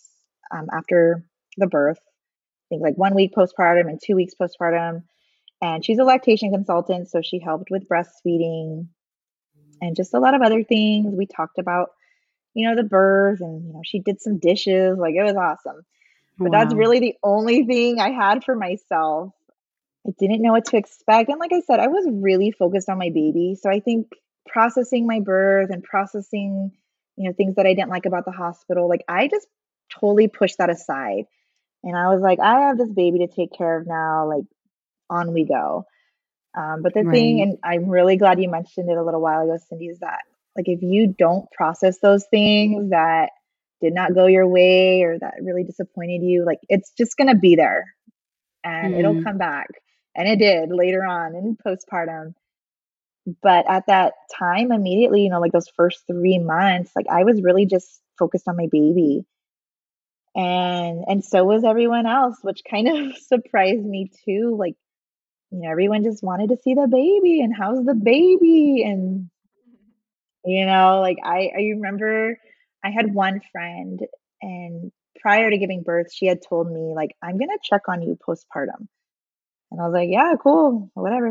um, 0.52 0.67
after 0.73 1.23
the 1.58 1.67
birth. 1.67 1.99
I 1.99 2.65
think 2.69 2.82
like 2.82 2.97
one 2.97 3.15
week 3.15 3.34
postpartum 3.36 3.88
and 3.88 3.99
two 4.04 4.15
weeks 4.15 4.34
postpartum. 4.39 5.04
And 5.62 5.84
she's 5.84 5.99
a 5.99 6.04
lactation 6.04 6.52
consultant, 6.52 7.10
so 7.10 7.21
she 7.21 7.39
helped 7.39 7.69
with 7.69 7.88
breastfeeding 7.88 8.88
and 9.82 9.95
just 9.95 10.13
a 10.13 10.19
lot 10.19 10.34
of 10.34 10.41
other 10.41 10.63
things. 10.63 11.13
We 11.15 11.25
talked 11.25 11.60
about, 11.60 11.89
you 12.54 12.67
know, 12.67 12.75
the 12.75 12.88
birth 12.88 13.41
and, 13.41 13.65
you 13.65 13.73
know, 13.73 13.82
she 13.84 13.99
did 13.99 14.21
some 14.21 14.39
dishes. 14.39 14.97
Like, 14.97 15.15
it 15.15 15.23
was 15.23 15.36
awesome. 15.36 15.82
But 16.38 16.52
wow. 16.52 16.60
that's 16.60 16.73
really 16.73 16.99
the 16.99 17.15
only 17.23 17.65
thing 17.65 17.99
I 17.99 18.12
had 18.12 18.43
for 18.43 18.56
myself. 18.56 19.34
I 20.10 20.13
didn't 20.17 20.41
know 20.41 20.52
what 20.52 20.65
to 20.65 20.78
expect. 20.78 21.30
And 21.30 21.39
like 21.39 21.54
I 21.54 21.62
said, 21.62 21.80
I 21.80 21.88
was 21.88 22.08
really 22.10 22.52
focused 22.52 22.89
on 22.89 22.98
my 22.98 23.10
baby. 23.10 23.56
So 23.60 23.69
I 23.69 23.80
think 23.80 24.08
processing 24.48 25.06
my 25.06 25.19
birth 25.19 25.69
and 25.69 25.84
processing, 25.84 26.72
you 27.15 27.30
know, 27.30 27.34
things 27.34 27.56
that 27.56 27.65
I 27.65 27.74
didn't 27.74 27.89
like 27.89 28.06
about 28.06 28.26
the 28.26 28.32
hospital, 28.32 28.89
like 28.89 29.04
I 29.08 29.28
just 29.28 29.48
totally 30.00 30.28
pushed 30.28 30.58
that 30.58 30.69
aside. 30.69 31.26
And 31.84 31.95
I 31.95 32.13
was 32.13 32.22
like, 32.22 32.39
I 32.39 32.67
have 32.67 32.78
this 32.78 32.91
baby 32.91 33.19
to 33.19 33.28
take 33.28 33.54
care 33.54 33.80
of 33.80 33.88
now. 33.88 34.28
Like, 34.28 34.45
on 35.10 35.34
we 35.34 35.45
go. 35.45 35.86
Um, 36.58 36.82
but 36.82 36.93
the 36.93 37.04
right. 37.04 37.13
thing, 37.13 37.41
and 37.41 37.58
I'm 37.63 37.89
really 37.89 38.17
glad 38.17 38.41
you 38.41 38.50
mentioned 38.50 38.89
it 38.89 38.98
a 38.98 39.04
little 39.04 39.22
while 39.22 39.41
ago, 39.41 39.58
Cindy, 39.69 39.88
is 39.88 40.00
that 40.00 40.19
like 40.56 40.67
if 40.67 40.82
you 40.82 41.08
don't 41.17 41.50
process 41.52 42.00
those 42.00 42.26
things 42.32 42.89
that 42.89 43.30
did 43.82 43.93
not 43.93 44.13
go 44.13 44.26
your 44.26 44.48
way 44.48 45.04
or 45.04 45.17
that 45.19 45.36
really 45.41 45.63
disappointed 45.63 46.22
you, 46.22 46.43
like 46.45 46.60
it's 46.67 46.91
just 46.98 47.17
gonna 47.17 47.36
be 47.36 47.56
there 47.56 47.86
and 48.63 48.93
mm. 48.93 49.00
it'll 49.00 49.24
come 49.24 49.38
back. 49.38 49.67
And 50.15 50.28
it 50.28 50.39
did 50.39 50.69
later 50.72 51.06
on 51.06 51.36
in 51.36 51.58
postpartum. 51.58 52.34
But 53.41 53.69
at 53.69 53.88
that 53.88 54.13
time, 54.38 54.72
immediately, 54.72 55.24
you 55.24 55.30
know, 55.30 55.39
like 55.39 55.52
those 55.52 55.69
first 55.69 56.04
three 56.08 56.39
months, 56.39 56.91
like 56.95 57.08
I 57.10 57.24
was 57.24 57.41
really 57.41 57.65
just 57.65 58.02
focused 58.17 58.48
on 58.48 58.58
my 58.58 58.67
baby. 58.72 59.26
And 60.36 61.04
and 61.08 61.24
so 61.24 61.43
was 61.43 61.63
everyone 61.63 62.06
else, 62.06 62.38
which 62.41 62.62
kind 62.69 62.88
of 62.88 63.17
surprised 63.28 63.86
me 63.86 64.12
too. 64.26 64.56
Like, 64.58 64.76
you 65.52 65.62
know, 65.62 65.69
everyone 65.69 66.04
just 66.04 66.24
wanted 66.24 66.50
to 66.50 66.58
see 66.63 66.74
the 66.74 66.88
baby 66.88 67.41
and 67.41 67.54
how's 67.56 67.86
the 67.86 67.95
baby? 67.95 68.84
And 68.86 69.30
you 70.45 70.65
know, 70.65 71.02
like 71.02 71.17
I, 71.24 71.52
I 71.56 71.62
remember 71.74 72.38
I 72.84 72.89
had 72.91 73.14
one 73.14 73.41
friend 73.51 73.99
and 74.41 74.91
prior 75.20 75.49
to 75.49 75.57
giving 75.57 75.84
birth, 75.84 76.14
she 76.14 76.26
had 76.26 76.41
told 76.41 76.72
me, 76.72 76.93
like, 76.95 77.16
I'm 77.22 77.38
gonna 77.38 77.57
check 77.64 77.82
on 77.88 78.01
you 78.01 78.18
postpartum. 78.28 78.88
And 79.72 79.80
I 79.80 79.86
was 79.86 79.93
like, 79.93 80.09
yeah, 80.11 80.34
cool, 80.41 80.89
whatever. 80.93 81.28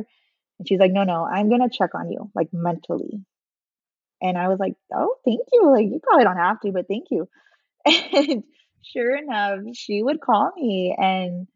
And 0.58 0.68
she's 0.68 0.78
like, 0.78 0.92
no, 0.92 1.04
no, 1.04 1.24
I'm 1.24 1.48
going 1.48 1.68
to 1.68 1.76
check 1.76 1.94
on 1.94 2.10
you, 2.10 2.30
like 2.34 2.48
mentally. 2.52 3.24
And 4.20 4.36
I 4.36 4.48
was 4.48 4.58
like, 4.58 4.74
oh, 4.92 5.14
thank 5.24 5.40
you. 5.52 5.70
Like, 5.70 5.86
you 5.86 6.00
probably 6.02 6.24
don't 6.24 6.36
have 6.36 6.60
to, 6.60 6.72
but 6.72 6.88
thank 6.88 7.06
you. 7.10 7.28
And 7.86 8.44
sure 8.82 9.16
enough, 9.16 9.60
she 9.74 10.02
would 10.02 10.20
call 10.20 10.52
me 10.56 10.94
and 10.98 11.46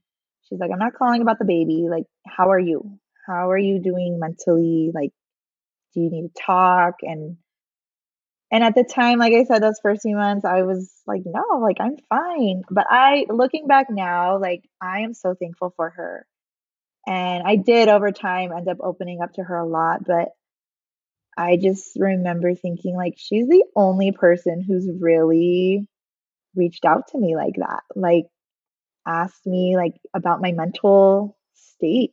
she's 0.48 0.58
like, 0.58 0.70
I'm 0.72 0.78
not 0.78 0.94
calling 0.94 1.22
about 1.22 1.38
the 1.38 1.44
baby. 1.44 1.86
Like, 1.90 2.04
how 2.26 2.50
are 2.50 2.58
you? 2.58 2.98
How 3.26 3.50
are 3.50 3.58
you 3.58 3.80
doing 3.80 4.18
mentally? 4.18 4.90
Like, 4.94 5.12
do 5.94 6.00
you 6.00 6.10
need 6.10 6.34
to 6.34 6.42
talk? 6.42 6.96
And 7.02 7.36
and 8.50 8.62
at 8.62 8.74
the 8.74 8.84
time, 8.84 9.18
like 9.18 9.32
I 9.32 9.44
said, 9.44 9.62
those 9.62 9.80
first 9.82 10.02
few 10.02 10.14
months, 10.14 10.44
I 10.44 10.62
was 10.62 10.92
like, 11.06 11.22
no, 11.24 11.58
like 11.58 11.78
I'm 11.80 11.96
fine. 12.10 12.62
But 12.70 12.86
I, 12.90 13.24
looking 13.30 13.66
back 13.66 13.86
now, 13.88 14.38
like 14.38 14.62
I 14.80 15.00
am 15.00 15.14
so 15.14 15.34
thankful 15.34 15.72
for 15.74 15.88
her 15.90 16.26
And 17.06 17.42
I 17.44 17.56
did 17.56 17.88
over 17.88 18.12
time 18.12 18.52
end 18.52 18.68
up 18.68 18.78
opening 18.80 19.20
up 19.22 19.32
to 19.34 19.42
her 19.42 19.56
a 19.56 19.66
lot, 19.66 20.04
but 20.06 20.28
I 21.36 21.56
just 21.56 21.96
remember 21.96 22.54
thinking 22.54 22.96
like 22.96 23.14
she's 23.16 23.48
the 23.48 23.64
only 23.74 24.12
person 24.12 24.62
who's 24.62 24.88
really 25.00 25.86
reached 26.54 26.84
out 26.84 27.08
to 27.08 27.18
me 27.18 27.34
like 27.34 27.56
that. 27.56 27.82
Like 27.96 28.26
asked 29.06 29.46
me 29.46 29.76
like 29.76 29.94
about 30.14 30.40
my 30.40 30.52
mental 30.52 31.36
state. 31.54 32.12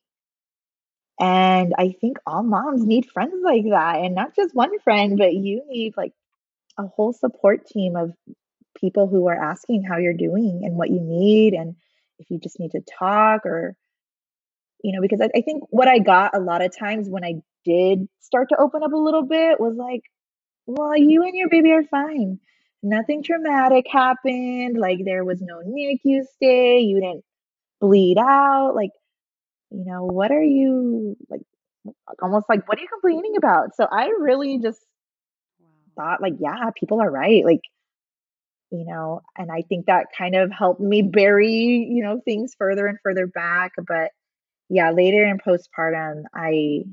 And 1.19 1.75
I 1.77 1.95
think 1.99 2.17
all 2.25 2.43
moms 2.43 2.83
need 2.85 3.11
friends 3.11 3.43
like 3.43 3.65
that 3.69 3.97
and 3.97 4.15
not 4.15 4.35
just 4.35 4.55
one 4.55 4.79
friend, 4.79 5.17
but 5.17 5.33
you 5.33 5.63
need 5.67 5.95
like 5.97 6.13
a 6.77 6.87
whole 6.87 7.11
support 7.11 7.67
team 7.67 7.97
of 7.97 8.13
people 8.79 9.07
who 9.07 9.27
are 9.27 9.35
asking 9.35 9.83
how 9.83 9.97
you're 9.97 10.13
doing 10.13 10.61
and 10.63 10.75
what 10.75 10.89
you 10.89 11.01
need 11.01 11.53
and 11.53 11.75
if 12.19 12.29
you 12.29 12.39
just 12.39 12.59
need 12.59 12.71
to 12.71 12.81
talk 12.97 13.45
or 13.45 13.75
you 14.83 14.93
know 14.93 15.01
because 15.01 15.21
I, 15.21 15.29
I 15.37 15.41
think 15.41 15.63
what 15.69 15.87
i 15.87 15.99
got 15.99 16.35
a 16.35 16.39
lot 16.39 16.63
of 16.63 16.75
times 16.77 17.09
when 17.09 17.23
i 17.23 17.35
did 17.65 18.07
start 18.19 18.49
to 18.49 18.57
open 18.59 18.83
up 18.83 18.93
a 18.93 18.97
little 18.97 19.23
bit 19.23 19.59
was 19.59 19.75
like 19.75 20.01
well 20.65 20.95
you 20.97 21.23
and 21.23 21.35
your 21.35 21.49
baby 21.49 21.71
are 21.71 21.83
fine. 21.83 22.39
Nothing 22.81 23.23
traumatic 23.23 23.85
happened. 23.91 24.77
Like 24.77 24.99
there 25.03 25.25
was 25.25 25.41
no 25.41 25.61
nicu 25.65 26.23
stay. 26.35 26.79
You 26.79 27.01
didn't 27.01 27.23
bleed 27.81 28.17
out. 28.17 28.73
Like 28.75 28.91
you 29.71 29.83
know 29.85 30.05
what 30.05 30.31
are 30.31 30.43
you 30.43 31.17
like 31.29 31.41
almost 32.21 32.45
like 32.49 32.67
what 32.67 32.77
are 32.77 32.81
you 32.81 32.87
complaining 32.87 33.35
about? 33.37 33.75
So 33.75 33.87
i 33.91 34.07
really 34.19 34.59
just 34.59 34.79
thought 35.95 36.21
like 36.21 36.33
yeah 36.39 36.69
people 36.79 37.01
are 37.01 37.11
right. 37.11 37.43
Like 37.43 37.61
you 38.71 38.85
know 38.85 39.21
and 39.35 39.51
i 39.51 39.63
think 39.63 39.87
that 39.87 40.05
kind 40.15 40.35
of 40.35 40.51
helped 40.51 40.79
me 40.79 41.01
bury 41.01 41.87
you 41.89 42.03
know 42.03 42.21
things 42.23 42.53
further 42.55 42.85
and 42.85 42.99
further 43.01 43.25
back 43.25 43.71
but 43.87 44.11
yeah 44.69 44.91
later 44.91 45.25
in 45.25 45.37
postpartum 45.37 46.23
i 46.33 46.83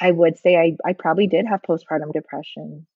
i 0.00 0.10
would 0.10 0.38
say 0.38 0.56
i 0.56 0.76
i 0.84 0.92
probably 0.92 1.26
did 1.26 1.46
have 1.46 1.60
postpartum 1.62 2.12
depression. 2.12 2.86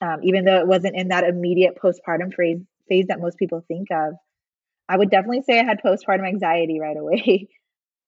Um, 0.00 0.18
even 0.24 0.44
though 0.44 0.58
it 0.58 0.66
wasn't 0.66 0.96
in 0.96 1.08
that 1.08 1.22
immediate 1.22 1.78
postpartum 1.80 2.34
phase 2.34 2.60
phase 2.88 3.06
that 3.08 3.20
most 3.20 3.38
people 3.38 3.64
think 3.68 3.88
of 3.90 4.14
i 4.88 4.96
would 4.96 5.10
definitely 5.10 5.42
say 5.42 5.60
i 5.60 5.64
had 5.64 5.80
postpartum 5.82 6.26
anxiety 6.26 6.80
right 6.80 6.96
away. 6.96 7.48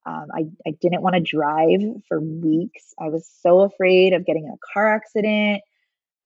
Um, 0.06 0.26
I, 0.34 0.44
I 0.66 0.72
didn't 0.82 1.00
want 1.00 1.14
to 1.14 1.20
drive 1.22 1.80
for 2.08 2.20
weeks. 2.20 2.92
I 3.00 3.08
was 3.08 3.26
so 3.40 3.60
afraid 3.60 4.12
of 4.12 4.26
getting 4.26 4.44
in 4.44 4.50
a 4.50 4.72
car 4.74 4.94
accident. 4.94 5.62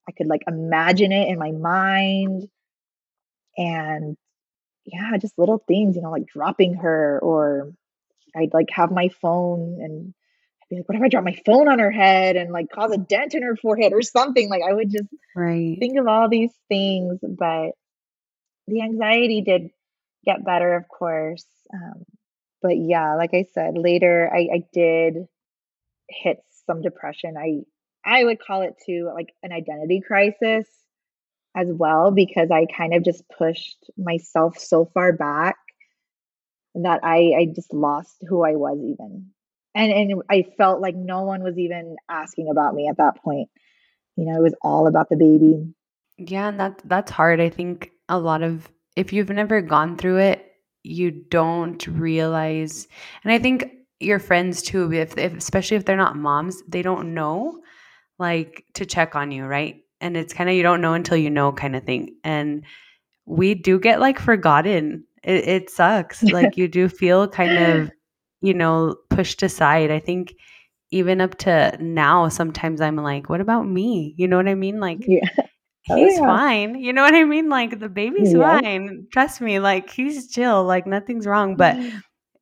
I 0.08 0.12
could 0.12 0.26
like 0.26 0.42
imagine 0.48 1.12
it 1.12 1.28
in 1.28 1.38
my 1.38 1.52
mind. 1.52 2.48
And 3.56 4.16
yeah, 4.84 5.16
just 5.18 5.38
little 5.38 5.62
things, 5.68 5.96
you 5.96 6.02
know, 6.02 6.10
like 6.10 6.26
dropping 6.26 6.74
her 6.74 7.20
or 7.22 7.72
I'd 8.36 8.54
like 8.54 8.68
have 8.70 8.90
my 8.90 9.08
phone 9.08 9.78
and 9.80 10.14
I'd 10.62 10.68
be 10.68 10.76
like, 10.76 10.88
what 10.88 10.96
if 10.96 11.02
I 11.02 11.08
drop 11.08 11.24
my 11.24 11.38
phone 11.46 11.68
on 11.68 11.78
her 11.78 11.90
head 11.90 12.36
and 12.36 12.52
like 12.52 12.70
cause 12.70 12.92
a 12.92 12.98
dent 12.98 13.34
in 13.34 13.42
her 13.42 13.56
forehead 13.56 13.92
or 13.92 14.02
something? 14.02 14.48
Like 14.48 14.62
I 14.68 14.72
would 14.72 14.90
just 14.90 15.08
right. 15.34 15.76
think 15.78 15.98
of 15.98 16.06
all 16.06 16.28
these 16.28 16.52
things, 16.68 17.18
but 17.22 17.72
the 18.66 18.82
anxiety 18.82 19.42
did 19.42 19.70
get 20.24 20.44
better, 20.44 20.74
of 20.74 20.88
course. 20.88 21.46
Um, 21.72 22.04
but 22.60 22.76
yeah, 22.76 23.14
like 23.14 23.34
I 23.34 23.46
said, 23.54 23.78
later 23.78 24.30
I, 24.32 24.48
I 24.54 24.62
did 24.72 25.26
hit 26.08 26.38
some 26.66 26.82
depression. 26.82 27.36
I 27.36 27.62
I 28.04 28.24
would 28.24 28.40
call 28.40 28.62
it 28.62 28.74
too 28.84 29.10
like 29.14 29.34
an 29.42 29.52
identity 29.52 30.00
crisis 30.00 30.66
as 31.56 31.68
well 31.70 32.10
because 32.10 32.50
I 32.50 32.66
kind 32.66 32.94
of 32.94 33.04
just 33.04 33.24
pushed 33.36 33.90
myself 33.96 34.58
so 34.58 34.84
far 34.86 35.12
back 35.12 35.56
that 36.84 37.00
I 37.02 37.34
I 37.38 37.46
just 37.54 37.72
lost 37.72 38.16
who 38.28 38.44
I 38.44 38.56
was 38.56 38.78
even. 38.82 39.30
And 39.74 39.92
and 39.92 40.22
I 40.30 40.44
felt 40.56 40.80
like 40.80 40.96
no 40.96 41.22
one 41.22 41.42
was 41.42 41.58
even 41.58 41.96
asking 42.08 42.48
about 42.50 42.74
me 42.74 42.88
at 42.88 42.96
that 42.98 43.22
point. 43.22 43.48
You 44.16 44.26
know, 44.26 44.38
it 44.38 44.42
was 44.42 44.54
all 44.62 44.86
about 44.86 45.08
the 45.08 45.16
baby. 45.16 45.72
Yeah, 46.16 46.48
and 46.48 46.60
that 46.60 46.82
that's 46.84 47.10
hard. 47.10 47.40
I 47.40 47.50
think 47.50 47.92
a 48.08 48.18
lot 48.18 48.42
of 48.42 48.68
if 48.96 49.12
you've 49.12 49.30
never 49.30 49.60
gone 49.60 49.96
through 49.96 50.18
it, 50.18 50.44
you 50.82 51.10
don't 51.10 51.86
realize. 51.86 52.88
And 53.22 53.32
I 53.32 53.38
think 53.38 53.70
your 54.00 54.18
friends 54.18 54.62
too, 54.62 54.92
if, 54.92 55.16
if 55.18 55.36
especially 55.36 55.76
if 55.76 55.84
they're 55.84 55.96
not 55.96 56.16
moms, 56.16 56.62
they 56.68 56.82
don't 56.82 57.14
know 57.14 57.60
like 58.18 58.64
to 58.74 58.86
check 58.86 59.14
on 59.14 59.30
you, 59.30 59.44
right? 59.44 59.82
And 60.00 60.16
it's 60.16 60.34
kind 60.34 60.50
of 60.50 60.56
you 60.56 60.62
don't 60.62 60.80
know 60.80 60.94
until 60.94 61.16
you 61.16 61.30
know 61.30 61.52
kind 61.52 61.76
of 61.76 61.84
thing. 61.84 62.16
And 62.24 62.64
we 63.26 63.54
do 63.54 63.78
get 63.78 64.00
like 64.00 64.18
forgotten. 64.18 65.04
It, 65.22 65.48
it 65.48 65.70
sucks. 65.70 66.22
like 66.22 66.56
you 66.56 66.68
do 66.68 66.88
feel 66.88 67.28
kind 67.28 67.58
of, 67.80 67.90
you 68.40 68.54
know, 68.54 68.96
pushed 69.10 69.42
aside. 69.42 69.90
I 69.90 69.98
think 69.98 70.34
even 70.90 71.20
up 71.20 71.36
to 71.38 71.76
now, 71.80 72.28
sometimes 72.28 72.80
I'm 72.80 72.96
like, 72.96 73.28
what 73.28 73.40
about 73.40 73.66
me? 73.66 74.14
You 74.16 74.28
know 74.28 74.36
what 74.36 74.48
I 74.48 74.54
mean? 74.54 74.80
Like, 74.80 74.98
yeah. 75.06 75.28
Oh, 75.90 75.96
he's 75.96 76.18
yeah. 76.18 76.26
fine. 76.26 76.74
You 76.74 76.92
know 76.92 77.02
what 77.02 77.14
I 77.14 77.24
mean? 77.24 77.48
Like 77.48 77.80
the 77.80 77.88
baby's 77.88 78.32
yeah. 78.34 78.60
fine. 78.60 79.06
Trust 79.10 79.40
me. 79.40 79.58
Like 79.58 79.90
he's 79.90 80.30
chill. 80.30 80.64
Like 80.64 80.86
nothing's 80.86 81.26
wrong. 81.26 81.56
But 81.56 81.76
mm-hmm. 81.76 81.98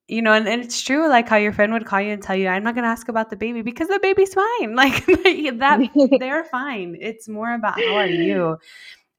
you 0.08 0.22
know, 0.22 0.32
and, 0.32 0.48
and 0.48 0.62
it's 0.62 0.80
true, 0.80 1.08
like 1.08 1.28
how 1.28 1.36
your 1.36 1.52
friend 1.52 1.72
would 1.72 1.86
call 1.86 2.00
you 2.00 2.12
and 2.12 2.22
tell 2.22 2.34
you, 2.34 2.48
I'm 2.48 2.64
not 2.64 2.74
going 2.74 2.82
to 2.84 2.90
ask 2.90 3.08
about 3.08 3.30
the 3.30 3.36
baby 3.36 3.62
because 3.62 3.88
the 3.88 4.00
baby's 4.00 4.34
fine. 4.34 4.74
Like 4.74 5.06
that, 5.06 6.16
they're 6.18 6.44
fine. 6.44 6.96
It's 7.00 7.28
more 7.28 7.54
about 7.54 7.80
how 7.80 7.94
are 7.94 8.06
you? 8.06 8.58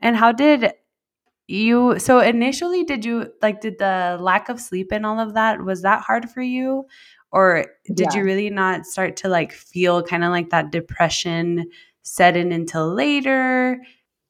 And 0.02 0.16
how 0.16 0.32
did 0.32 0.74
you, 1.48 1.98
so 2.00 2.20
initially, 2.20 2.84
did 2.84 3.06
you, 3.06 3.32
like, 3.42 3.62
did 3.62 3.80
the 3.80 4.18
lack 4.20 4.50
of 4.50 4.60
sleep 4.60 4.92
and 4.92 5.06
all 5.06 5.20
of 5.20 5.34
that, 5.34 5.64
was 5.64 5.82
that 5.82 6.02
hard 6.02 6.30
for 6.30 6.42
you? 6.42 6.86
Or 7.32 7.66
did 7.86 8.08
yeah. 8.12 8.18
you 8.20 8.24
really 8.24 8.50
not 8.50 8.86
start 8.86 9.18
to 9.18 9.30
like 9.30 9.52
feel 9.52 10.02
kind 10.02 10.24
of 10.24 10.32
like 10.32 10.50
that 10.50 10.72
depression 10.72 11.70
set 12.04 12.38
in 12.38 12.52
until 12.52 12.94
later? 12.94 13.78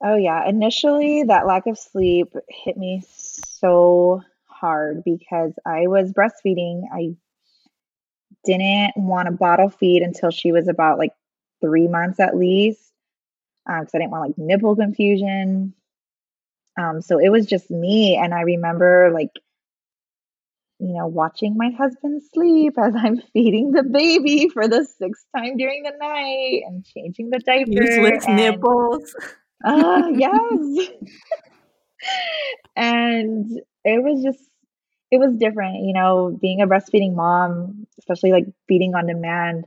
Oh, 0.04 0.16
yeah. 0.16 0.48
Initially, 0.48 1.24
that 1.24 1.46
lack 1.46 1.68
of 1.68 1.78
sleep 1.78 2.34
hit 2.50 2.78
me 2.78 3.04
so 3.08 4.22
hard 4.46 5.04
because 5.04 5.54
I 5.66 5.88
was 5.88 6.12
breastfeeding. 6.12 6.84
I 6.92 7.16
didn't 8.46 8.94
want 8.96 9.28
to 9.28 9.32
bottle 9.32 9.70
feed 9.70 10.02
until 10.02 10.32
she 10.32 10.52
was 10.52 10.68
about 10.68 10.98
like 10.98 11.12
three 11.62 11.88
months 11.88 12.20
at 12.20 12.38
least 12.38 12.92
because 13.66 13.82
um, 13.82 13.90
I 13.94 13.98
didn't 13.98 14.12
want 14.12 14.30
like 14.30 14.38
nipple 14.38 14.76
confusion. 14.76 15.74
Um, 16.78 17.02
so 17.02 17.20
it 17.20 17.30
was 17.30 17.46
just 17.46 17.72
me. 17.72 18.16
And 18.16 18.34
I 18.34 18.42
remember 18.42 19.12
like, 19.14 19.32
you 20.80 20.94
know, 20.94 21.08
watching 21.08 21.56
my 21.58 21.72
husband 21.76 22.22
sleep 22.34 22.76
as 22.78 22.94
I'm 22.96 23.20
feeding 23.34 23.72
the 23.72 23.84
baby 23.84 24.50
for 24.50 24.68
the 24.68 24.86
sixth 24.86 25.26
time 25.36 25.58
during 25.58 25.84
the 25.84 25.94
night 26.00 26.62
and 26.68 26.86
changing 26.86 27.32
the 27.32 27.40
diaper. 27.40 27.72
Useless 27.72 28.26
and, 28.28 28.36
nipples. 28.36 29.16
Uh, 29.66 30.04
yes. 30.16 30.90
and 32.76 33.50
it 33.84 34.04
was 34.04 34.24
just 34.24 34.44
it 35.10 35.20
was 35.20 35.38
different, 35.38 35.86
you 35.86 35.94
know, 35.94 36.38
being 36.40 36.62
a 36.62 36.68
breastfeeding 36.68 37.16
mom, 37.16 37.88
especially 37.98 38.32
like 38.32 38.46
feeding 38.68 38.94
on 38.94 39.08
demand. 39.08 39.66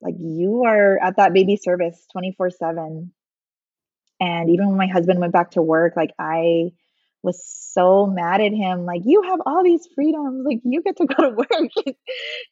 Like 0.00 0.16
you 0.18 0.64
are 0.64 0.98
at 1.02 1.16
that 1.16 1.32
baby 1.32 1.56
service 1.56 2.06
24 2.12 2.50
7. 2.50 3.12
And 4.20 4.50
even 4.50 4.68
when 4.68 4.76
my 4.76 4.86
husband 4.86 5.20
went 5.20 5.32
back 5.32 5.52
to 5.52 5.62
work, 5.62 5.94
like 5.96 6.10
I 6.18 6.72
was 7.24 7.42
so 7.72 8.06
mad 8.06 8.40
at 8.40 8.52
him. 8.52 8.84
Like, 8.84 9.02
you 9.04 9.22
have 9.22 9.40
all 9.44 9.64
these 9.64 9.88
freedoms. 9.94 10.44
Like, 10.46 10.60
you 10.62 10.82
get 10.82 10.98
to 10.98 11.06
go 11.06 11.30
to 11.30 11.30
work. 11.36 11.96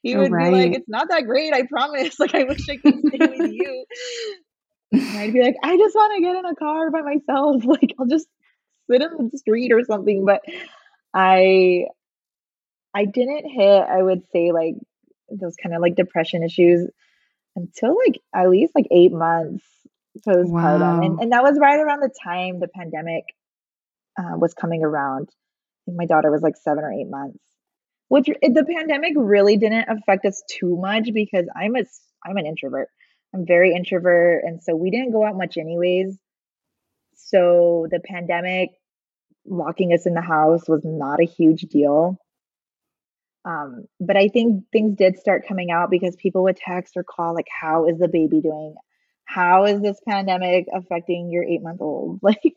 he 0.03 0.17
oh, 0.17 0.21
would 0.21 0.33
right. 0.33 0.51
be 0.51 0.57
like, 0.57 0.77
It's 0.77 0.89
not 0.89 1.09
that 1.11 1.27
great. 1.27 1.53
I 1.53 1.63
promise. 1.67 2.17
Like, 2.19 2.35
I 2.35 2.45
wish 2.45 2.69
I 2.69 2.77
could 2.77 2.99
stay 2.99 3.19
with 3.19 3.53
you. 3.53 3.85
And 4.93 5.19
I'd 5.19 5.33
be 5.33 5.43
like, 5.43 5.57
I 5.63 5.77
just 5.77 5.95
want 5.95 6.15
to 6.17 6.23
get 6.23 6.37
in 6.37 6.45
a 6.45 6.55
car 6.55 6.91
by 6.91 7.03
myself. 7.03 7.65
Like, 7.65 7.95
I'll 7.99 8.07
just 8.07 8.27
sit 8.91 9.03
in 9.03 9.31
the 9.31 9.39
street 9.39 9.73
or 9.73 9.85
something. 9.85 10.25
But 10.25 10.41
I 11.15 11.87
I 12.95 13.05
didn't 13.07 13.49
hit, 13.49 13.83
I 13.83 14.03
would 14.03 14.23
say, 14.33 14.53
like 14.53 14.75
those 15.31 15.57
kind 15.57 15.75
of 15.75 15.81
like 15.81 15.95
depression 15.95 16.43
issues 16.43 16.91
until 17.57 17.97
like 17.97 18.21
at 18.35 18.51
least 18.51 18.75
like 18.75 18.87
eight 18.91 19.13
months 19.13 19.65
postpartum. 20.27 20.81
Wow. 20.81 21.01
And, 21.01 21.21
and 21.21 21.33
that 21.33 21.43
was 21.43 21.59
right 21.59 21.79
around 21.79 22.01
the 22.01 22.11
time 22.23 22.61
the 22.61 22.69
pandemic 22.69 23.25
uh, 24.19 24.37
was 24.37 24.55
coming 24.55 24.83
around. 24.85 25.29
My 25.87 26.07
daughter 26.07 26.31
was 26.31 26.43
like 26.43 26.57
seven 26.57 26.85
or 26.85 26.93
eight 26.93 27.09
months, 27.09 27.39
which 28.09 28.27
the 28.27 28.65
pandemic 28.65 29.15
really 29.17 29.57
didn't 29.57 29.89
affect 29.89 30.25
us 30.27 30.43
too 30.49 30.77
much 30.77 31.09
because 31.13 31.47
I'm 31.57 31.77
a 31.77 31.85
I'm 32.25 32.37
an 32.37 32.47
introvert. 32.47 32.89
I'm 33.35 33.47
very 33.47 33.75
introvert, 33.75 34.45
and 34.45 34.63
so 34.63 34.77
we 34.77 34.91
didn't 34.91 35.13
go 35.13 35.27
out 35.27 35.37
much 35.37 35.57
anyways. 35.57 36.19
So 37.15 37.87
the 37.91 38.01
pandemic 38.01 38.71
locking 39.47 39.93
us 39.93 40.07
in 40.07 40.15
the 40.15 40.21
house 40.21 40.69
was 40.69 40.83
not 40.85 41.21
a 41.21 41.25
huge 41.25 41.63
deal. 41.63 42.19
Um, 43.45 43.87
but 43.99 44.17
I 44.17 44.29
think 44.29 44.67
things 44.71 44.97
did 44.97 45.19
start 45.19 45.49
coming 45.49 45.71
out 45.71 45.91
because 45.91 46.15
people 46.15 46.45
would 46.45 46.57
text 46.57 46.97
or 46.97 47.03
call, 47.03 47.35
like, 47.35 47.49
how 47.51 47.89
is 47.89 47.99
the 47.99 48.07
baby 48.07 48.41
doing? 48.41 48.75
How 49.25 49.65
is 49.65 49.81
this 49.81 50.01
pandemic 50.07 50.67
affecting 50.73 51.31
your 51.31 51.45
eight 51.45 51.63
month 51.63 51.81
old? 51.81 52.21
Like, 52.23 52.55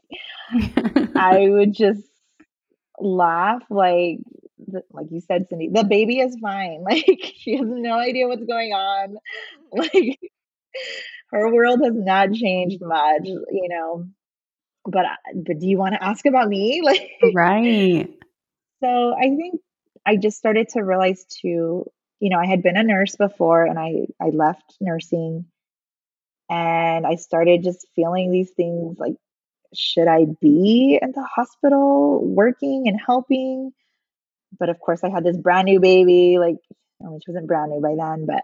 I 1.16 1.48
would 1.50 1.74
just 1.74 2.04
laugh, 3.00 3.64
like, 3.70 4.20
like 4.92 5.08
you 5.12 5.22
said, 5.22 5.48
Cindy, 5.50 5.70
the 5.72 5.84
baby 5.84 6.20
is 6.20 6.38
fine. 6.42 6.84
Like 6.90 7.34
she 7.36 7.58
has 7.58 7.68
no 7.68 7.94
idea 7.94 8.28
what's 8.28 8.46
going 8.46 8.72
on. 8.72 9.18
Mm-hmm. 9.74 9.80
Like 9.80 10.20
her 11.32 11.54
world 11.54 11.82
has 11.84 11.94
not 11.96 12.34
changed 12.34 12.82
much, 12.82 13.26
you 13.26 13.70
know. 13.70 14.06
But 14.86 15.06
uh, 15.06 15.34
but 15.36 15.60
do 15.60 15.68
you 15.68 15.78
want 15.78 15.96
to 15.96 16.04
ask 16.04 16.26
about 16.26 16.48
me? 16.48 16.82
Like 16.84 17.10
right. 17.34 18.08
So 18.84 19.16
I 19.16 19.36
think 19.36 19.62
I 20.06 20.18
just 20.18 20.38
started 20.38 20.70
to 20.70 20.82
realize 20.82 21.26
too, 21.26 21.90
you 22.20 22.30
know, 22.30 22.38
I 22.38 22.46
had 22.46 22.62
been 22.62 22.78
a 22.78 22.84
nurse 22.84 23.16
before 23.16 23.66
and 23.66 23.80
I 23.80 24.08
I 24.22 24.30
left 24.30 24.76
nursing 24.80 25.46
and 26.50 27.06
I 27.06 27.16
started 27.16 27.64
just 27.64 27.88
feeling 27.96 28.32
these 28.32 28.52
things 28.52 28.98
like 29.00 29.16
should 29.74 30.08
I 30.08 30.26
be 30.40 31.00
in 31.02 31.12
the 31.12 31.24
hospital 31.24 32.24
working 32.24 32.88
and 32.88 33.00
helping? 33.00 33.74
But 34.58 34.70
of 34.70 34.80
course 34.80 35.04
I 35.04 35.10
had 35.10 35.24
this 35.24 35.38
brand 35.38 35.66
new 35.66 35.80
baby, 35.80 36.38
like 36.40 36.58
I 37.02 37.10
mean 37.10 37.20
she 37.26 37.32
wasn't 37.32 37.48
brand 37.48 37.72
new 37.72 37.82
by 37.82 37.96
then, 37.96 38.26
but 38.26 38.44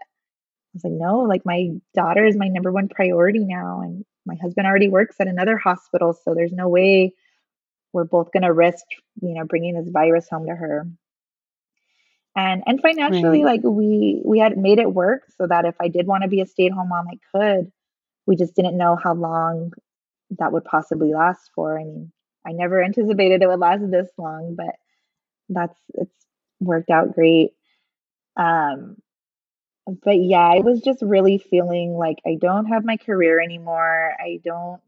I 0.72 0.74
was 0.74 0.84
like, 0.84 0.92
no, 0.94 1.20
like 1.20 1.44
my 1.44 1.70
daughter 1.94 2.24
is 2.24 2.36
my 2.36 2.48
number 2.48 2.72
one 2.72 2.88
priority 2.88 3.44
now. 3.44 3.82
And 3.82 4.04
my 4.24 4.36
husband 4.40 4.66
already 4.66 4.88
works 4.88 5.16
at 5.20 5.28
another 5.28 5.58
hospital. 5.58 6.14
So 6.24 6.34
there's 6.34 6.52
no 6.52 6.68
way 6.68 7.12
we're 7.92 8.04
both 8.04 8.32
going 8.32 8.44
to 8.44 8.52
risk, 8.52 8.84
you 9.20 9.34
know, 9.34 9.44
bringing 9.44 9.74
this 9.74 9.90
virus 9.92 10.28
home 10.30 10.46
to 10.46 10.54
her. 10.54 10.86
And, 12.34 12.62
and 12.64 12.80
financially, 12.80 13.44
right. 13.44 13.56
like 13.56 13.60
we, 13.62 14.22
we 14.24 14.38
had 14.38 14.56
made 14.56 14.78
it 14.78 14.90
work 14.90 15.24
so 15.36 15.46
that 15.46 15.66
if 15.66 15.74
I 15.78 15.88
did 15.88 16.06
want 16.06 16.22
to 16.22 16.30
be 16.30 16.40
a 16.40 16.46
stay 16.46 16.66
at 16.66 16.72
home 16.72 16.88
mom, 16.88 17.06
I 17.06 17.18
could. 17.30 17.70
We 18.26 18.36
just 18.36 18.54
didn't 18.54 18.78
know 18.78 18.96
how 18.96 19.14
long 19.14 19.72
that 20.38 20.52
would 20.52 20.64
possibly 20.64 21.12
last 21.14 21.50
for. 21.54 21.78
I 21.78 21.84
mean, 21.84 22.12
I 22.46 22.52
never 22.52 22.82
anticipated 22.82 23.42
it 23.42 23.48
would 23.48 23.60
last 23.60 23.90
this 23.90 24.08
long, 24.18 24.54
but 24.56 24.76
that's, 25.48 25.78
it's 25.94 26.14
worked 26.60 26.90
out 26.90 27.14
great. 27.14 27.52
Um, 28.36 28.96
but 29.86 30.16
yeah, 30.22 30.48
I 30.48 30.60
was 30.60 30.80
just 30.80 31.02
really 31.02 31.38
feeling 31.38 31.94
like 31.94 32.18
I 32.26 32.36
don't 32.40 32.66
have 32.66 32.84
my 32.84 32.96
career 32.96 33.40
anymore. 33.40 34.14
I 34.18 34.40
don't 34.44 34.80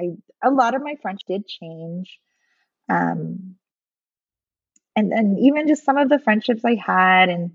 I 0.00 0.10
a 0.42 0.50
lot 0.50 0.74
of 0.74 0.82
my 0.82 0.96
French 1.00 1.22
did 1.26 1.46
change. 1.46 2.18
Um 2.88 3.56
and 4.94 5.12
and 5.12 5.38
even 5.38 5.68
just 5.68 5.84
some 5.84 5.96
of 5.96 6.08
the 6.08 6.18
friendships 6.18 6.64
I 6.64 6.74
had 6.74 7.28
and 7.28 7.52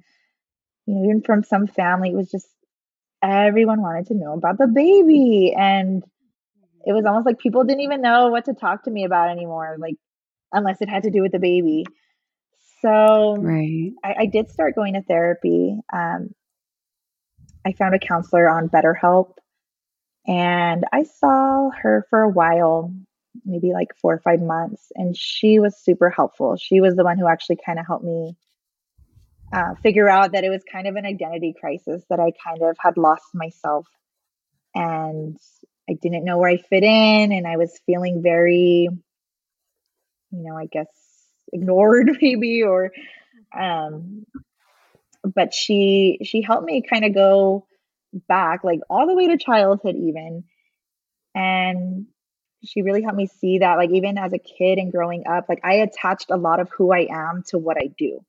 you 0.85 0.95
know, 0.95 1.05
even 1.05 1.21
from 1.21 1.43
some 1.43 1.67
family, 1.67 2.09
it 2.09 2.15
was 2.15 2.31
just 2.31 2.47
everyone 3.21 3.81
wanted 3.81 4.07
to 4.07 4.15
know 4.15 4.33
about 4.33 4.57
the 4.57 4.67
baby 4.67 5.53
and 5.57 6.03
it 6.85 6.93
was 6.93 7.05
almost 7.05 7.25
like 7.25 7.39
people 7.39 7.63
didn't 7.63 7.81
even 7.81 8.01
know 8.01 8.29
what 8.29 8.45
to 8.45 8.53
talk 8.53 8.83
to 8.83 8.91
me 8.91 9.03
about 9.03 9.29
anymore, 9.29 9.75
like 9.79 9.95
unless 10.51 10.81
it 10.81 10.89
had 10.89 11.03
to 11.03 11.11
do 11.11 11.21
with 11.21 11.31
the 11.31 11.39
baby. 11.39 11.85
So 12.81 13.35
right. 13.37 13.91
I, 14.03 14.15
I 14.21 14.25
did 14.25 14.49
start 14.49 14.75
going 14.75 14.95
to 14.95 15.03
therapy. 15.03 15.77
Um, 15.93 16.33
I 17.65 17.73
found 17.73 17.93
a 17.93 17.99
counselor 17.99 18.49
on 18.49 18.69
BetterHelp 18.69 19.33
and 20.27 20.85
I 20.91 21.03
saw 21.03 21.69
her 21.69 22.05
for 22.09 22.21
a 22.21 22.29
while, 22.29 22.93
maybe 23.45 23.73
like 23.73 23.89
four 24.01 24.13
or 24.13 24.19
five 24.19 24.41
months, 24.41 24.91
and 24.95 25.15
she 25.15 25.59
was 25.59 25.77
super 25.77 26.09
helpful. 26.09 26.57
She 26.57 26.81
was 26.81 26.95
the 26.95 27.03
one 27.03 27.17
who 27.17 27.27
actually 27.27 27.57
kind 27.63 27.79
of 27.79 27.87
helped 27.87 28.05
me 28.05 28.35
uh, 29.53 29.75
figure 29.83 30.09
out 30.09 30.33
that 30.33 30.43
it 30.43 30.49
was 30.49 30.63
kind 30.71 30.87
of 30.87 30.95
an 30.95 31.05
identity 31.05 31.53
crisis, 31.59 32.03
that 32.09 32.19
I 32.19 32.31
kind 32.43 32.61
of 32.61 32.77
had 32.79 32.97
lost 32.97 33.25
myself. 33.33 33.87
And 34.73 35.37
I 35.89 35.93
didn't 36.01 36.23
know 36.23 36.37
where 36.37 36.49
I 36.49 36.57
fit 36.57 36.83
in, 36.83 37.31
and 37.31 37.45
I 37.45 37.57
was 37.57 37.79
feeling 37.85 38.21
very, 38.21 38.87
you 38.89 40.43
know, 40.43 40.55
I 40.55 40.67
guess 40.67 40.87
ignored 41.53 42.17
maybe 42.21 42.63
or 42.63 42.91
um 43.59 44.25
but 45.23 45.53
she 45.53 46.19
she 46.23 46.41
helped 46.41 46.65
me 46.65 46.81
kind 46.81 47.03
of 47.03 47.13
go 47.13 47.67
back 48.27 48.63
like 48.63 48.79
all 48.89 49.07
the 49.07 49.15
way 49.15 49.27
to 49.27 49.37
childhood 49.37 49.95
even. 49.95 50.43
And 51.35 52.07
she 52.63 52.81
really 52.81 53.01
helped 53.01 53.17
me 53.17 53.27
see 53.27 53.59
that 53.59 53.75
like 53.75 53.91
even 53.91 54.17
as 54.17 54.33
a 54.33 54.39
kid 54.39 54.77
and 54.77 54.91
growing 54.91 55.25
up 55.27 55.45
like 55.49 55.61
i 55.63 55.75
attached 55.75 56.29
a 56.29 56.37
lot 56.37 56.59
of 56.59 56.69
who 56.77 56.91
i 56.91 57.07
am 57.09 57.43
to 57.47 57.57
what 57.57 57.77
i 57.77 57.87
do 57.97 58.19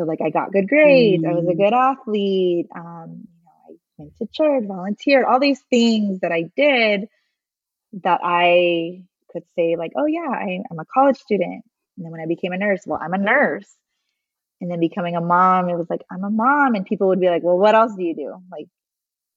so 0.00 0.06
like 0.06 0.20
i 0.24 0.30
got 0.30 0.52
good 0.52 0.68
grades 0.68 1.22
mm. 1.22 1.28
i 1.28 1.34
was 1.34 1.46
a 1.46 1.52
mm. 1.52 1.58
good 1.58 1.74
athlete 1.74 2.66
um 2.74 3.26
you 3.28 3.42
know 3.44 3.52
i 3.68 3.74
went 3.98 4.16
to 4.16 4.26
church 4.32 4.64
volunteered 4.66 5.24
all 5.24 5.38
these 5.38 5.60
things 5.68 6.20
that 6.20 6.32
i 6.32 6.44
did 6.56 7.08
that 7.92 8.20
i 8.22 9.02
could 9.30 9.42
say 9.56 9.76
like 9.76 9.92
oh 9.96 10.06
yeah 10.06 10.30
I, 10.30 10.60
i'm 10.70 10.78
a 10.78 10.84
college 10.92 11.18
student 11.18 11.62
and 11.96 12.04
then 12.04 12.10
when 12.10 12.20
i 12.20 12.26
became 12.26 12.52
a 12.52 12.58
nurse 12.58 12.82
well 12.86 13.00
i'm 13.00 13.12
a 13.12 13.18
nurse 13.18 13.68
and 14.60 14.70
then 14.70 14.80
becoming 14.80 15.16
a 15.16 15.20
mom 15.20 15.68
it 15.68 15.76
was 15.76 15.90
like 15.90 16.02
i'm 16.10 16.24
a 16.24 16.30
mom 16.30 16.74
and 16.74 16.86
people 16.86 17.08
would 17.08 17.20
be 17.20 17.28
like 17.28 17.42
well 17.42 17.58
what 17.58 17.74
else 17.74 17.92
do 17.94 18.02
you 18.02 18.14
do 18.14 18.34
like 18.50 18.66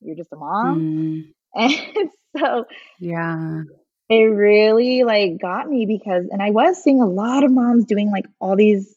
you're 0.02 0.16
just 0.16 0.32
a 0.32 0.38
mom 0.38 0.80
mm. 0.80 1.34
and 1.56 2.10
so 2.38 2.66
yeah 3.00 3.64
it 4.10 4.24
really 4.24 5.04
like 5.04 5.40
got 5.42 5.70
me 5.70 5.86
because 5.86 6.26
and 6.32 6.42
i 6.42 6.52
was 6.52 6.82
seeing 6.82 7.02
a 7.02 7.08
lot 7.08 7.44
of 7.44 7.52
moms 7.52 7.86
doing 7.86 8.12
like 8.12 8.26
all 8.40 8.56
these 8.56 8.96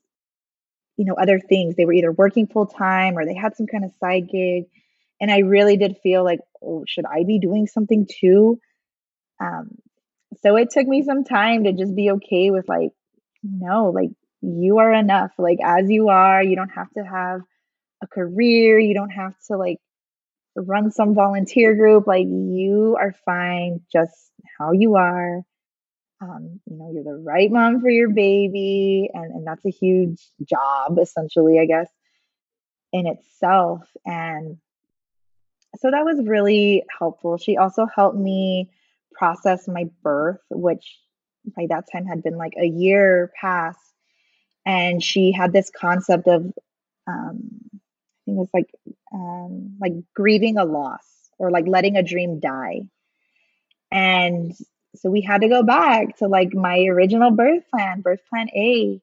you 0.96 1.04
know 1.04 1.14
other 1.14 1.40
things. 1.40 1.76
They 1.76 1.84
were 1.84 1.92
either 1.92 2.12
working 2.12 2.46
full 2.46 2.66
time 2.66 3.18
or 3.18 3.24
they 3.24 3.34
had 3.34 3.56
some 3.56 3.66
kind 3.66 3.84
of 3.84 3.92
side 4.00 4.28
gig. 4.30 4.64
And 5.20 5.30
i 5.30 5.38
really 5.38 5.76
did 5.76 5.96
feel 6.02 6.24
like 6.24 6.40
oh 6.62 6.84
should 6.86 7.06
i 7.06 7.24
be 7.24 7.38
doing 7.38 7.66
something 7.66 8.06
too? 8.06 8.60
Um 9.40 9.76
so 10.42 10.56
it 10.56 10.70
took 10.70 10.86
me 10.86 11.02
some 11.02 11.24
time 11.24 11.64
to 11.64 11.72
just 11.72 11.94
be 11.94 12.10
okay 12.12 12.50
with 12.50 12.68
like 12.68 12.90
no 13.42 13.90
like 13.90 14.10
you 14.42 14.78
are 14.78 14.92
enough. 14.92 15.32
Like 15.38 15.58
as 15.64 15.90
you 15.90 16.08
are 16.08 16.42
you 16.42 16.56
don't 16.56 16.70
have 16.70 16.90
to 16.92 17.02
have 17.02 17.40
a 18.02 18.06
career. 18.06 18.78
You 18.78 18.94
don't 18.94 19.10
have 19.10 19.34
to 19.48 19.56
like 19.56 19.78
run 20.54 20.90
some 20.90 21.14
volunteer 21.14 21.74
group. 21.74 22.06
Like 22.06 22.26
you 22.26 22.96
are 23.00 23.14
fine 23.24 23.80
just 23.92 24.14
how 24.58 24.72
you 24.72 24.96
are 24.96 25.42
um, 26.20 26.60
you 26.66 26.76
know 26.76 26.90
you're 26.92 27.04
the 27.04 27.22
right 27.22 27.50
mom 27.50 27.80
for 27.80 27.90
your 27.90 28.10
baby 28.10 29.10
and, 29.12 29.32
and 29.32 29.46
that's 29.46 29.64
a 29.64 29.70
huge 29.70 30.20
job 30.42 30.98
essentially 30.98 31.58
i 31.58 31.66
guess 31.66 31.88
in 32.92 33.06
itself 33.06 33.82
and 34.04 34.56
so 35.78 35.90
that 35.90 36.04
was 36.04 36.26
really 36.26 36.84
helpful 36.98 37.36
she 37.36 37.56
also 37.56 37.86
helped 37.86 38.16
me 38.16 38.70
process 39.12 39.68
my 39.68 39.84
birth 40.02 40.40
which 40.50 40.98
by 41.56 41.66
that 41.68 41.84
time 41.92 42.06
had 42.06 42.22
been 42.22 42.36
like 42.36 42.54
a 42.58 42.66
year 42.66 43.30
past 43.38 43.78
and 44.64 45.02
she 45.02 45.32
had 45.32 45.52
this 45.52 45.70
concept 45.70 46.26
of 46.26 46.52
um, 47.06 47.60
I 47.72 47.78
think 48.24 48.36
it 48.36 48.40
was 48.40 48.50
like 48.52 48.70
um, 49.14 49.76
like 49.80 49.92
grieving 50.14 50.58
a 50.58 50.64
loss 50.64 51.04
or 51.38 51.50
like 51.50 51.66
letting 51.68 51.96
a 51.96 52.02
dream 52.02 52.40
die. 52.40 52.82
And 53.92 54.52
so 54.98 55.10
we 55.10 55.20
had 55.20 55.42
to 55.42 55.48
go 55.48 55.62
back 55.62 56.18
to 56.18 56.28
like 56.28 56.54
my 56.54 56.84
original 56.84 57.30
birth 57.30 57.64
plan, 57.70 58.00
birth 58.00 58.20
plan 58.28 58.48
A. 58.54 59.00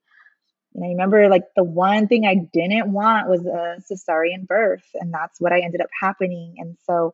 And 0.75 0.83
I 0.83 0.87
remember 0.89 1.29
like 1.29 1.43
the 1.55 1.63
one 1.63 2.07
thing 2.07 2.25
I 2.25 2.35
didn't 2.35 2.91
want 2.91 3.29
was 3.29 3.45
a 3.45 3.77
cesarean 3.91 4.47
birth, 4.47 4.85
and 4.95 5.13
that's 5.13 5.39
what 5.39 5.53
I 5.53 5.59
ended 5.59 5.81
up 5.81 5.89
happening. 5.99 6.55
And 6.57 6.77
so 6.85 7.13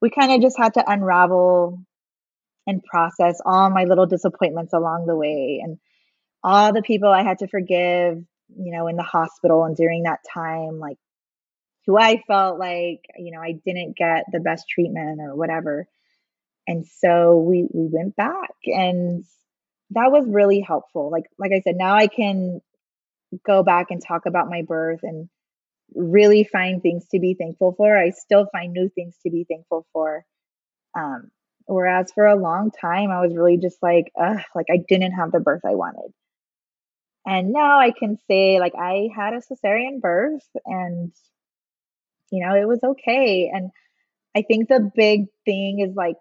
we 0.00 0.10
kind 0.10 0.32
of 0.32 0.40
just 0.40 0.58
had 0.58 0.74
to 0.74 0.90
unravel 0.90 1.78
and 2.66 2.84
process 2.84 3.40
all 3.44 3.70
my 3.70 3.84
little 3.84 4.06
disappointments 4.06 4.72
along 4.72 5.06
the 5.06 5.16
way 5.16 5.60
and 5.62 5.78
all 6.42 6.72
the 6.72 6.82
people 6.82 7.08
I 7.08 7.22
had 7.22 7.38
to 7.40 7.48
forgive, 7.48 8.22
you 8.56 8.72
know, 8.72 8.86
in 8.86 8.96
the 8.96 9.02
hospital 9.02 9.64
and 9.64 9.76
during 9.76 10.04
that 10.04 10.20
time, 10.32 10.78
like 10.78 10.98
who 11.86 11.98
I 11.98 12.22
felt 12.26 12.58
like, 12.58 13.00
you 13.18 13.32
know, 13.32 13.40
I 13.40 13.52
didn't 13.52 13.96
get 13.96 14.24
the 14.32 14.40
best 14.40 14.68
treatment 14.68 15.20
or 15.20 15.34
whatever. 15.34 15.86
And 16.70 16.86
so 16.86 17.36
we 17.36 17.66
we 17.72 17.88
went 17.90 18.14
back 18.14 18.54
and 18.64 19.24
that 19.90 20.12
was 20.12 20.24
really 20.28 20.60
helpful. 20.60 21.10
Like 21.10 21.24
like 21.36 21.50
I 21.50 21.62
said, 21.62 21.74
now 21.76 21.96
I 21.96 22.06
can 22.06 22.60
go 23.44 23.64
back 23.64 23.90
and 23.90 24.00
talk 24.00 24.24
about 24.24 24.48
my 24.48 24.62
birth 24.62 25.00
and 25.02 25.28
really 25.96 26.44
find 26.44 26.80
things 26.80 27.08
to 27.08 27.18
be 27.18 27.34
thankful 27.34 27.74
for. 27.76 27.98
I 27.98 28.10
still 28.10 28.46
find 28.52 28.72
new 28.72 28.88
things 28.88 29.16
to 29.24 29.30
be 29.30 29.42
thankful 29.42 29.84
for. 29.92 30.24
Um, 30.96 31.32
whereas 31.66 32.12
for 32.12 32.26
a 32.26 32.36
long 32.36 32.70
time, 32.70 33.10
I 33.10 33.20
was 33.20 33.34
really 33.34 33.56
just 33.56 33.82
like, 33.82 34.12
ugh, 34.16 34.40
like 34.54 34.66
I 34.70 34.78
didn't 34.88 35.14
have 35.14 35.32
the 35.32 35.40
birth 35.40 35.62
I 35.64 35.74
wanted. 35.74 36.12
And 37.26 37.52
now 37.52 37.80
I 37.80 37.90
can 37.90 38.16
say, 38.28 38.60
like, 38.60 38.74
I 38.78 39.08
had 39.14 39.34
a 39.34 39.40
cesarean 39.40 40.00
birth 40.00 40.46
and, 40.64 41.10
you 42.30 42.46
know, 42.46 42.54
it 42.54 42.68
was 42.68 42.84
okay. 42.84 43.50
And 43.52 43.72
I 44.36 44.42
think 44.42 44.68
the 44.68 44.88
big 44.94 45.26
thing 45.44 45.80
is 45.80 45.96
like, 45.96 46.16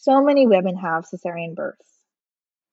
so 0.00 0.22
many 0.22 0.46
women 0.46 0.76
have 0.76 1.06
cesarean 1.06 1.54
births. 1.54 1.84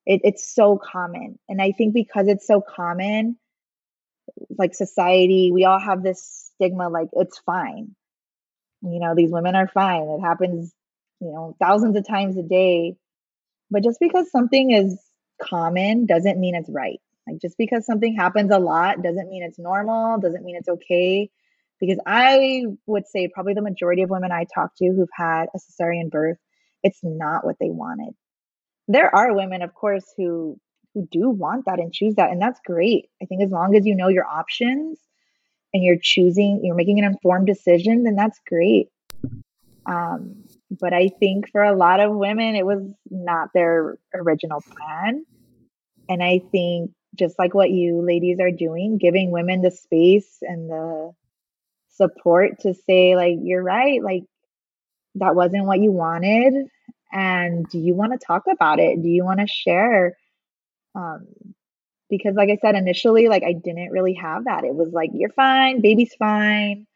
It, 0.05 0.21
it's 0.23 0.53
so 0.53 0.77
common. 0.77 1.39
And 1.49 1.61
I 1.61 1.71
think 1.71 1.93
because 1.93 2.27
it's 2.27 2.45
so 2.45 2.61
common, 2.61 3.37
like 4.57 4.75
society, 4.75 5.51
we 5.51 5.65
all 5.65 5.79
have 5.79 6.03
this 6.03 6.51
stigma 6.55 6.89
like, 6.89 7.09
it's 7.13 7.39
fine. 7.39 7.95
You 8.81 8.99
know, 8.99 9.15
these 9.15 9.31
women 9.31 9.55
are 9.55 9.67
fine. 9.67 10.03
It 10.03 10.21
happens, 10.21 10.73
you 11.19 11.31
know, 11.31 11.55
thousands 11.59 11.97
of 11.97 12.07
times 12.07 12.37
a 12.37 12.43
day. 12.43 12.97
But 13.71 13.83
just 13.83 13.99
because 13.99 14.29
something 14.31 14.71
is 14.71 14.99
common 15.41 16.05
doesn't 16.05 16.39
mean 16.39 16.55
it's 16.55 16.69
right 16.69 16.99
Like 17.27 17.41
just 17.41 17.57
because 17.57 17.85
something 17.85 18.15
happens 18.15 18.51
a 18.51 18.59
lot 18.59 19.01
doesn't 19.01 19.29
mean 19.29 19.43
it's 19.43 19.59
normal, 19.59 20.19
doesn't 20.19 20.43
mean 20.43 20.55
it's 20.55 20.69
okay. 20.69 21.29
Because 21.79 21.99
I 22.05 22.63
would 22.85 23.07
say 23.07 23.27
probably 23.33 23.53
the 23.53 23.61
majority 23.61 24.03
of 24.03 24.09
women 24.09 24.31
I 24.31 24.45
talk 24.45 24.75
to 24.77 24.85
who've 24.85 25.09
had 25.13 25.47
a 25.53 25.59
cesarean 25.59 26.09
birth, 26.09 26.37
it's 26.85 26.99
not 27.03 27.43
what 27.43 27.57
they 27.59 27.69
wanted. 27.69 28.13
There 28.87 29.13
are 29.13 29.35
women, 29.35 29.61
of 29.63 29.73
course, 29.73 30.05
who 30.15 30.57
who 30.93 31.05
do 31.11 31.29
want 31.29 31.65
that 31.65 31.79
and 31.79 31.91
choose 31.91 32.15
that, 32.15 32.31
and 32.31 32.41
that's 32.41 32.61
great. 32.65 33.09
I 33.21 33.25
think 33.25 33.43
as 33.43 33.49
long 33.49 33.75
as 33.75 33.85
you 33.85 33.95
know 33.95 34.07
your 34.07 34.25
options 34.25 34.97
and 35.73 35.83
you're 35.83 35.99
choosing, 36.01 36.61
you're 36.63 36.75
making 36.75 36.99
an 36.99 37.05
informed 37.05 37.47
decision, 37.47 38.03
then 38.03 38.15
that's 38.15 38.39
great. 38.47 38.87
Um, 39.85 40.45
but 40.71 40.93
I 40.93 41.09
think 41.19 41.51
for 41.51 41.63
a 41.63 41.75
lot 41.75 41.99
of 41.99 42.15
women, 42.15 42.55
it 42.55 42.65
was 42.65 42.81
not 43.09 43.49
their 43.53 43.97
original 44.13 44.61
plan. 44.61 45.25
And 46.07 46.23
I 46.23 46.39
think 46.51 46.91
just 47.15 47.37
like 47.37 47.53
what 47.53 47.71
you 47.71 48.01
ladies 48.01 48.39
are 48.39 48.51
doing, 48.51 48.97
giving 48.97 49.31
women 49.31 49.61
the 49.61 49.71
space 49.71 50.37
and 50.41 50.69
the 50.69 51.11
support 51.89 52.59
to 52.61 52.73
say, 52.73 53.15
like, 53.15 53.37
you're 53.41 53.63
right, 53.63 54.01
like, 54.03 54.23
that 55.15 55.35
wasn't 55.35 55.65
what 55.65 55.79
you 55.79 55.91
wanted. 55.91 56.53
And 57.11 57.67
do 57.69 57.79
you 57.79 57.93
want 57.95 58.13
to 58.13 58.25
talk 58.25 58.43
about 58.51 58.79
it? 58.79 59.01
Do 59.01 59.07
you 59.07 59.23
want 59.23 59.39
to 59.39 59.47
share? 59.47 60.17
Um, 60.95 61.27
because, 62.09 62.35
like 62.35 62.49
I 62.49 62.57
said, 62.61 62.75
initially, 62.75 63.27
like, 63.27 63.43
I 63.43 63.53
didn't 63.53 63.91
really 63.91 64.13
have 64.13 64.45
that. 64.45 64.63
It 64.63 64.75
was 64.75 64.91
like, 64.93 65.11
you're 65.13 65.29
fine, 65.29 65.81
baby's 65.81 66.13
fine 66.15 66.87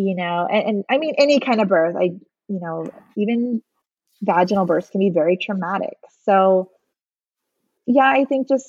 you 0.00 0.14
know 0.14 0.46
and, 0.48 0.64
and, 0.64 0.84
i 0.88 0.96
mean 0.96 1.12
any 1.18 1.40
kind 1.40 1.60
of 1.60 1.66
birth 1.66 1.96
i 2.00 2.12
you 2.48 2.60
know, 2.60 2.90
even 3.16 3.62
vaginal 4.22 4.66
births 4.66 4.90
can 4.90 5.00
be 5.00 5.10
very 5.10 5.36
traumatic. 5.36 5.98
So, 6.24 6.70
yeah, 7.86 8.08
I 8.08 8.24
think 8.24 8.48
just 8.48 8.66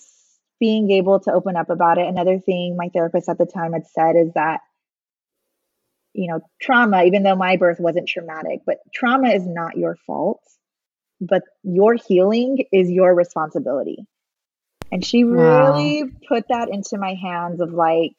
being 0.60 0.92
able 0.92 1.20
to 1.22 1.32
open 1.32 1.56
up 1.56 1.70
about 1.70 1.98
it. 1.98 2.08
Another 2.08 2.40
thing 2.40 2.76
my 2.78 2.90
therapist 2.90 3.30
at 3.30 3.38
the 3.38 3.46
time 3.46 3.74
had 3.74 3.88
said 3.88 4.16
is 4.16 4.34
that, 4.36 4.60
you 6.14 6.28
know, 6.28 6.42
trauma, 6.62 7.04
even 7.04 7.24
though 7.24 7.36
my 7.36 7.58
birth 7.58 7.80
wasn't 7.80 8.08
traumatic, 8.08 8.62
but 8.66 8.78
trauma 8.94 9.30
is 9.30 9.46
not 9.46 9.78
your 9.78 9.96
fault, 10.08 10.42
but 11.22 11.44
your 11.64 11.96
healing 11.96 12.66
is 12.72 12.90
your 12.90 13.14
responsibility. 13.14 14.08
And 14.92 15.06
she 15.06 15.24
wow. 15.24 15.74
really 15.74 16.06
put 16.28 16.46
that 16.50 16.70
into 16.70 16.98
my 16.98 17.14
hands 17.14 17.62
of 17.62 17.72
like, 17.72 18.16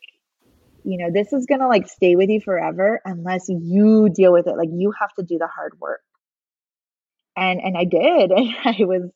you 0.85 0.99
know, 0.99 1.11
this 1.13 1.33
is 1.33 1.47
going 1.47 1.61
to 1.61 1.69
like 1.69 1.89
stay 1.89 2.15
with 2.17 2.31
you 2.31 2.41
forever 2.41 3.01
unless 3.05 3.49
you 3.49 4.09
deal 4.09 4.33
with 4.33 4.47
it. 4.47 4.57
Like 4.57 4.71
you 4.73 4.93
have 4.99 5.13
to 5.15 5.25
do 5.25 5.39
the 5.39 5.49
hard 5.49 5.79
work. 5.81 6.01
And 7.37 7.61
and 7.61 7.77
I 7.77 7.85
did. 7.85 8.31
And 8.37 8.55
I 8.65 8.85
was 8.85 9.11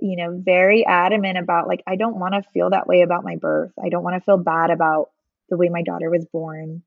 you 0.00 0.16
know, 0.16 0.40
very 0.42 0.84
adamant 0.86 1.38
about 1.38 1.68
like 1.68 1.82
I 1.86 1.96
don't 1.96 2.18
want 2.18 2.34
to 2.34 2.50
feel 2.52 2.70
that 2.70 2.86
way 2.86 3.02
about 3.02 3.24
my 3.24 3.36
birth. 3.36 3.72
I 3.82 3.90
don't 3.90 4.02
want 4.02 4.16
to 4.16 4.24
feel 4.24 4.38
bad 4.38 4.70
about 4.70 5.10
the 5.48 5.56
way 5.56 5.68
my 5.68 5.82
daughter 5.82 6.10
was 6.10 6.26
born. 6.32 6.82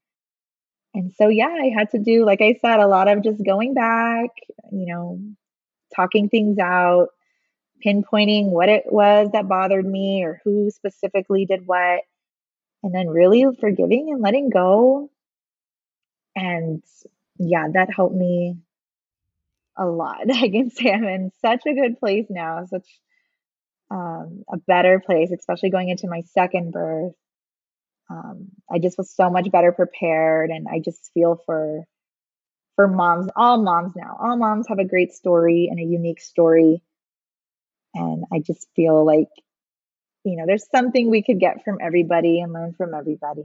And 0.94 1.12
so 1.14 1.28
yeah, 1.28 1.48
I 1.48 1.72
had 1.76 1.92
to 1.92 2.00
do 2.00 2.26
like 2.26 2.42
I 2.42 2.58
said 2.62 2.80
a 2.80 2.88
lot 2.88 3.08
of 3.08 3.24
just 3.24 3.44
going 3.44 3.74
back, 3.74 4.30
you 4.72 4.86
know, 4.88 5.20
talking 5.96 6.30
things 6.30 6.60
out, 6.60 7.10
pinpointing 7.86 8.48
what 8.50 8.70
it 8.70 8.84
was 8.88 9.30
that 9.34 9.48
bothered 9.48 9.86
me 9.86 10.24
or 10.24 10.42
who 10.44 10.70
specifically 10.72 11.46
did 11.46 11.66
what 11.66 12.02
and 12.84 12.94
then 12.94 13.08
really 13.08 13.46
forgiving 13.60 14.10
and 14.12 14.22
letting 14.22 14.50
go. 14.50 15.10
And 16.36 16.84
yeah, 17.38 17.68
that 17.74 17.94
helped 17.94 18.16
me 18.16 18.58
a 19.78 19.86
lot. 19.86 20.30
I 20.34 20.50
can 20.50 20.70
say 20.70 20.92
I'm 20.92 21.06
in 21.06 21.32
such 21.42 21.62
a 21.66 21.74
good 21.74 22.00
place 22.00 22.28
now, 22.30 22.66
such 22.66 22.88
um, 23.90 24.44
a 24.52 24.58
better 24.58 25.02
place, 25.04 25.32
especially 25.32 25.70
going 25.70 25.90
into 25.90 26.08
my 26.08 26.22
second 26.22 26.72
birth. 26.72 27.14
Um, 28.14 28.50
I 28.72 28.78
just 28.78 28.98
was 28.98 29.10
so 29.10 29.30
much 29.30 29.50
better 29.52 29.72
prepared, 29.72 30.52
and 30.52 30.68
I 30.68 30.80
just 30.80 31.12
feel 31.14 31.42
for 31.46 31.84
for 32.76 32.88
moms, 32.88 33.30
all 33.36 33.62
moms 33.62 33.94
now. 33.96 34.18
All 34.20 34.38
moms 34.38 34.68
have 34.68 34.80
a 34.80 34.86
great 34.86 35.14
story 35.14 35.68
and 35.70 35.80
a 35.80 35.84
unique 35.84 36.22
story, 36.22 36.84
and 37.96 38.26
I 38.32 38.40
just 38.40 38.68
feel 38.76 39.04
like 39.06 39.30
you 40.24 40.38
know, 40.38 40.46
there's 40.46 40.70
something 40.70 41.10
we 41.10 41.22
could 41.22 41.40
get 41.40 41.64
from 41.64 41.80
everybody 41.82 42.40
and 42.40 42.54
learn 42.54 42.74
from 42.74 42.94
everybody. 42.94 43.44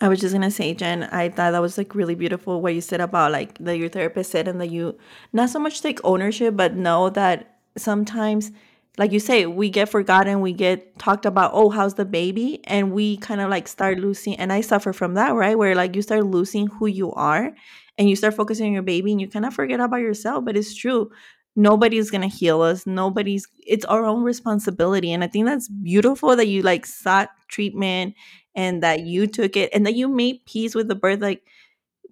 I 0.00 0.08
was 0.08 0.20
just 0.20 0.34
gonna 0.34 0.50
say, 0.50 0.74
Jen, 0.74 1.04
I 1.04 1.28
thought 1.28 1.52
that 1.52 1.62
was 1.62 1.78
like 1.78 1.94
really 1.94 2.14
beautiful 2.14 2.60
what 2.60 2.74
you 2.74 2.80
said 2.80 3.00
about 3.00 3.32
like 3.32 3.56
that 3.58 3.78
your 3.78 3.88
therapist 3.88 4.32
said 4.32 4.48
and 4.48 4.60
that 4.60 4.70
you 4.70 4.98
not 5.32 5.48
so 5.48 5.58
much 5.58 5.80
take 5.80 6.00
ownership, 6.04 6.56
but 6.56 6.74
know 6.74 7.08
that 7.10 7.58
sometimes 7.76 8.50
like 8.98 9.12
you 9.12 9.20
say, 9.20 9.46
we 9.46 9.70
get 9.70 9.88
forgotten, 9.88 10.40
we 10.40 10.52
get 10.52 10.98
talked 10.98 11.24
about, 11.24 11.52
oh, 11.54 11.70
how's 11.70 11.94
the 11.94 12.04
baby? 12.04 12.60
And 12.64 12.92
we 12.92 13.16
kind 13.16 13.40
of 13.40 13.48
like 13.50 13.66
start 13.68 13.98
losing, 13.98 14.36
and 14.36 14.52
I 14.52 14.60
suffer 14.60 14.92
from 14.92 15.14
that, 15.14 15.34
right? 15.34 15.56
Where 15.56 15.74
like 15.74 15.96
you 15.96 16.02
start 16.02 16.24
losing 16.26 16.66
who 16.66 16.86
you 16.86 17.12
are 17.12 17.52
and 17.98 18.08
you 18.08 18.16
start 18.16 18.34
focusing 18.34 18.66
on 18.66 18.72
your 18.72 18.82
baby 18.82 19.12
and 19.12 19.20
you 19.20 19.28
kind 19.28 19.46
of 19.46 19.54
forget 19.54 19.80
about 19.80 20.00
yourself. 20.00 20.44
But 20.44 20.56
it's 20.56 20.74
true 20.74 21.10
nobody's 21.54 22.10
gonna 22.10 22.26
heal 22.28 22.62
us 22.62 22.86
nobody's 22.86 23.46
it's 23.66 23.84
our 23.84 24.04
own 24.06 24.22
responsibility 24.22 25.12
and 25.12 25.22
i 25.22 25.26
think 25.26 25.44
that's 25.44 25.68
beautiful 25.68 26.34
that 26.34 26.46
you 26.46 26.62
like 26.62 26.86
sought 26.86 27.28
treatment 27.48 28.14
and 28.54 28.82
that 28.82 29.00
you 29.00 29.26
took 29.26 29.54
it 29.54 29.68
and 29.74 29.84
that 29.84 29.94
you 29.94 30.08
made 30.08 30.38
peace 30.46 30.74
with 30.74 30.88
the 30.88 30.94
birth 30.94 31.20
like 31.20 31.42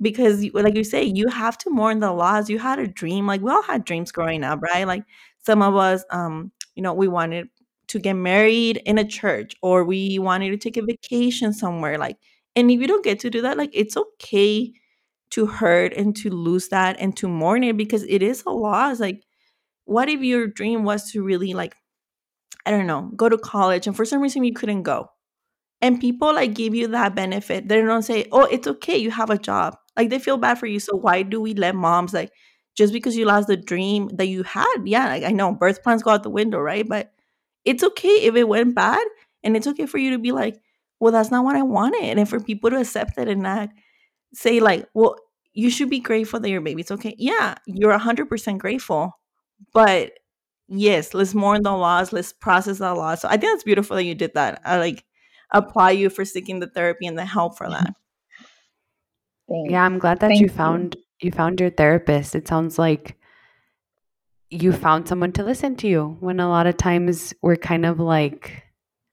because 0.01 0.45
like 0.55 0.75
you 0.77 0.85
say 0.85 1.03
you 1.05 1.29
have 1.29 1.59
to 1.59 1.71
mourn 1.71 2.01
the 2.01 2.13
loss 2.13 2.49
you 2.49 2.59
had 2.59 2.79
a 2.79 2.87
dream 2.87 3.27
like 3.27 3.41
we 3.41 3.51
all 3.51 3.63
had 3.63 3.85
dreams 3.85 4.13
growing 4.13 4.45
up 4.45 4.61
right 4.63 4.87
like 4.87 5.05
some 5.39 5.63
of 5.63 5.77
us 5.77 6.05
um 6.11 6.51
you 6.81 6.83
know 6.83 6.95
we 6.95 7.09
wanted 7.09 7.47
to 7.89 7.99
get 7.99 8.15
married 8.15 8.81
in 8.87 8.97
a 8.97 9.05
church 9.05 9.55
or 9.61 9.85
we 9.85 10.19
wanted 10.19 10.49
to 10.49 10.57
take 10.57 10.79
a 10.79 10.83
vacation 10.83 11.53
somewhere 11.53 11.99
like 11.99 12.17
and 12.57 12.71
if 12.71 12.81
you 12.81 12.87
don't 12.87 13.05
get 13.05 13.21
to 13.21 13.29
do 13.29 13.43
that 13.43 13.59
like 13.59 13.69
it's 13.75 13.99
okay 13.99 14.73
to 15.31 15.45
hurt 15.45 15.93
and 15.93 16.17
to 16.17 16.31
lose 16.31 16.69
that 16.69 16.97
and 16.99 17.15
to 17.19 17.29
mourn 17.29 17.63
it 17.63 17.77
because 17.77 18.03
it 18.05 18.23
is 18.23 18.43
a 18.47 18.51
loss 18.51 18.99
like 18.99 19.23
what 19.85 20.09
if 20.09 20.23
your 20.23 20.47
dream 20.47 20.85
was 20.85 21.13
to 21.13 21.23
really 21.23 21.53
like 21.53 21.77
i 22.65 22.71
don't 22.71 22.87
know 22.87 23.11
go 23.15 23.29
to 23.29 23.37
college 23.37 23.87
and 23.87 23.95
for 23.95 24.07
some 24.07 24.23
reason 24.23 24.45
you 24.45 24.55
couldn't 24.55 24.83
go? 24.83 25.11
And 25.83 26.01
people 26.01 26.35
like 26.35 26.55
give 26.55 26.75
you 26.75 26.89
that 26.89 27.15
benefit. 27.15 27.69
They 27.69 27.81
don't 27.83 28.03
say 28.03 28.27
oh 28.33 28.45
it's 28.45 28.67
okay 28.69 28.97
you 28.99 29.11
have 29.11 29.31
a 29.31 29.39
job. 29.39 29.77
Like 29.97 30.11
they 30.11 30.19
feel 30.19 30.37
bad 30.39 30.59
for 30.59 30.67
you 30.67 30.81
so 30.81 30.97
why 30.97 31.23
do 31.23 31.41
we 31.41 31.55
let 31.55 31.75
moms 31.75 32.15
like 32.15 32.31
just 32.75 32.93
because 32.93 33.17
you 33.17 33.25
lost 33.25 33.49
the 33.49 33.57
dream 33.57 34.09
that 34.15 34.27
you 34.27 34.43
had 34.43 34.77
yeah 34.85 35.09
like, 35.09 35.25
i 35.25 35.31
know 35.31 35.53
birth 35.53 35.83
plans 35.83 36.03
go 36.03 36.11
out 36.11 36.23
the 36.23 36.31
window 36.31 36.59
right 36.59 36.89
but 36.89 37.13
it's 37.65 37.85
okay 37.85 38.23
if 38.23 38.35
it 38.35 38.49
went 38.49 38.75
bad 38.75 39.05
and 39.43 39.57
it's 39.57 39.67
okay 39.67 39.87
for 39.87 39.99
you 39.99 40.11
to 40.11 40.19
be 40.19 40.33
like 40.33 40.61
well 40.99 41.13
that's 41.13 41.31
not 41.31 41.45
what 41.45 41.57
i 41.57 41.63
wanted 41.63 42.19
and 42.19 42.29
for 42.29 42.41
people 42.41 42.71
to 42.71 42.77
accept 42.77 43.19
it 43.19 43.29
and 43.29 43.43
not 43.43 43.69
say 44.33 44.61
like 44.61 44.89
well 44.95 45.17
you 45.53 45.69
should 45.69 45.91
be 45.91 46.01
grateful 46.01 46.41
that 46.41 46.51
your 46.51 46.61
baby's 46.61 46.91
okay 46.91 47.15
yeah 47.19 47.55
you're 47.67 47.97
100% 47.99 48.59
grateful 48.59 49.13
but 49.73 50.13
yes, 50.71 51.15
let's 51.15 51.35
mourn 51.35 51.63
the 51.63 51.73
loss, 51.73 52.13
let's 52.13 52.33
process 52.33 52.79
the 52.79 52.95
loss. 52.95 53.23
So 53.23 53.29
I 53.29 53.37
think 53.37 53.55
it's 53.55 53.65
beautiful 53.65 53.97
that 53.97 54.05
you 54.05 54.15
did 54.15 54.35
that. 54.35 54.61
I 54.65 54.79
like 54.79 55.05
apply 55.53 55.91
you 55.93 56.09
for 56.09 56.25
seeking 56.25 56.61
the 56.61 56.69
therapy 56.69 57.07
and 57.07 57.19
the 57.19 57.25
help 57.25 57.59
for 57.59 57.69
that. 57.69 57.95
Thanks. 59.49 59.73
Yeah, 59.73 59.85
I'm 59.85 59.99
glad 59.99 60.21
that 60.21 60.29
Thank 60.29 60.41
you 60.41 60.49
found 60.49 60.95
you. 60.95 61.03
You 61.21 61.31
found 61.31 61.61
your 61.61 61.71
therapist. 61.71 62.35
It 62.35 62.49
sounds 62.49 62.79
like 62.79 63.17
you 64.51 64.73
found 64.73 65.07
someone 65.07 65.33
to 65.33 65.45
listen 65.45 65.77
to 65.77 65.87
you 65.87 66.17
when 66.21 66.41
a 66.41 66.49
lot 66.49 66.67
of 66.67 66.77
times 66.77 67.33
we're 67.43 67.57
kind 67.57 67.87
of 67.87 68.01
like 68.01 68.65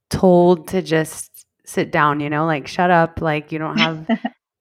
told 0.10 0.68
to 0.70 0.82
just 0.82 1.45
sit 1.66 1.91
down, 1.91 2.20
you 2.20 2.30
know, 2.30 2.45
like 2.45 2.68
shut 2.68 2.89
up, 2.89 3.22
like 3.22 3.51
you 3.51 3.60
don't 3.60 3.78
have 3.80 4.08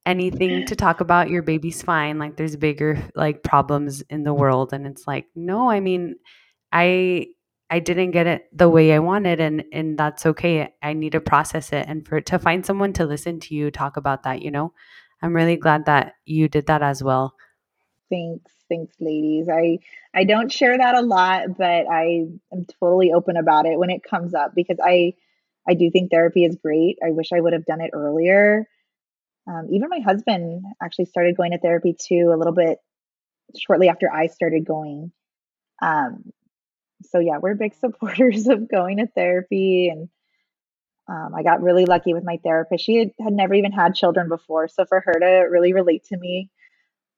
anything 0.05 0.67
to 0.67 0.77
talk 0.77 1.01
about. 1.01 1.31
Your 1.31 1.43
baby's 1.43 1.83
fine. 1.83 2.19
Like 2.19 2.37
there's 2.37 2.57
bigger 2.57 3.03
like 3.15 3.43
problems 3.43 4.03
in 4.11 4.25
the 4.25 4.35
world. 4.35 4.73
And 4.73 4.87
it's 4.87 5.07
like 5.07 5.27
no 5.35 5.71
i 5.71 5.81
mean 5.81 6.17
i 6.73 7.27
i 7.71 7.79
didn't 7.79 8.11
get 8.11 8.27
it 8.27 8.47
the 8.53 8.69
way 8.69 8.93
i 8.93 8.99
wanted 8.99 9.41
and 9.41 9.65
and 9.73 9.99
that's 9.99 10.27
okay. 10.27 10.73
I 10.83 10.93
need 10.93 11.13
to 11.13 11.21
process 11.21 11.73
it. 11.73 11.87
And 11.89 12.07
for 12.07 12.21
to 12.21 12.39
find 12.39 12.67
someone 12.67 12.93
to 12.95 13.07
listen 13.07 13.41
to 13.41 13.55
you 13.55 13.71
talk 13.71 13.97
about 13.97 14.25
that 14.25 14.43
you 14.43 14.51
know 14.51 14.73
i'm 15.23 15.35
really 15.35 15.57
glad 15.57 15.87
that 15.87 16.15
you 16.25 16.49
did 16.49 16.67
that 16.67 16.83
as 16.83 17.03
well. 17.03 17.35
Thanks 18.11 18.53
thanks 18.69 18.95
ladies. 19.01 19.49
I 19.49 19.79
i 20.15 20.25
don't 20.25 20.53
share 20.53 20.77
that 20.77 20.95
a 20.95 21.03
lot 21.03 21.57
but 21.57 21.87
i 21.91 22.27
am 22.53 22.67
totally 22.81 23.13
open 23.13 23.37
about 23.37 23.67
it 23.67 23.79
when 23.79 23.91
it 23.91 24.03
comes 24.03 24.35
up 24.35 24.55
because 24.55 24.79
i 24.85 25.15
i 25.69 25.75
do 25.75 25.91
think 25.91 26.11
therapy 26.11 26.45
is 26.45 26.57
great. 26.57 26.99
I 27.05 27.11
wish 27.11 27.33
i 27.33 27.41
would 27.41 27.53
have 27.53 27.65
done 27.65 27.81
it 27.81 27.91
earlier. 27.93 28.67
Um, 29.49 29.69
even 29.71 29.89
my 29.89 30.01
husband 30.01 30.65
actually 30.83 31.05
started 31.05 31.37
going 31.37 31.53
to 31.53 31.59
therapy 31.59 31.95
too 31.99 32.33
a 32.35 32.37
little 32.37 32.53
bit 32.53 32.79
shortly 33.57 33.89
after 33.89 34.13
I 34.13 34.27
started 34.27 34.65
going. 34.67 35.13
Um, 35.81 36.33
so 37.03 37.19
yeah, 37.19 37.39
we're 37.41 37.55
big 37.55 37.75
supporters 37.81 38.47
of 38.49 38.69
going 38.69 38.99
to 38.99 39.07
therapy, 39.07 39.89
and 39.89 40.09
um, 41.09 41.35
I 41.35 41.43
got 41.43 41.63
really 41.63 41.85
lucky 41.85 42.15
with 42.15 42.25
my 42.25 42.39
therapist. 42.43 42.85
She 42.85 42.97
had, 42.97 43.11
had 43.21 43.33
never 43.33 43.55
even 43.55 43.73
had 43.73 43.95
children 43.95 44.29
before, 44.29 44.69
so 44.69 44.85
for 44.85 45.01
her 45.01 45.13
to 45.13 45.49
really 45.51 45.73
relate 45.73 46.05
to 46.07 46.17
me, 46.17 46.51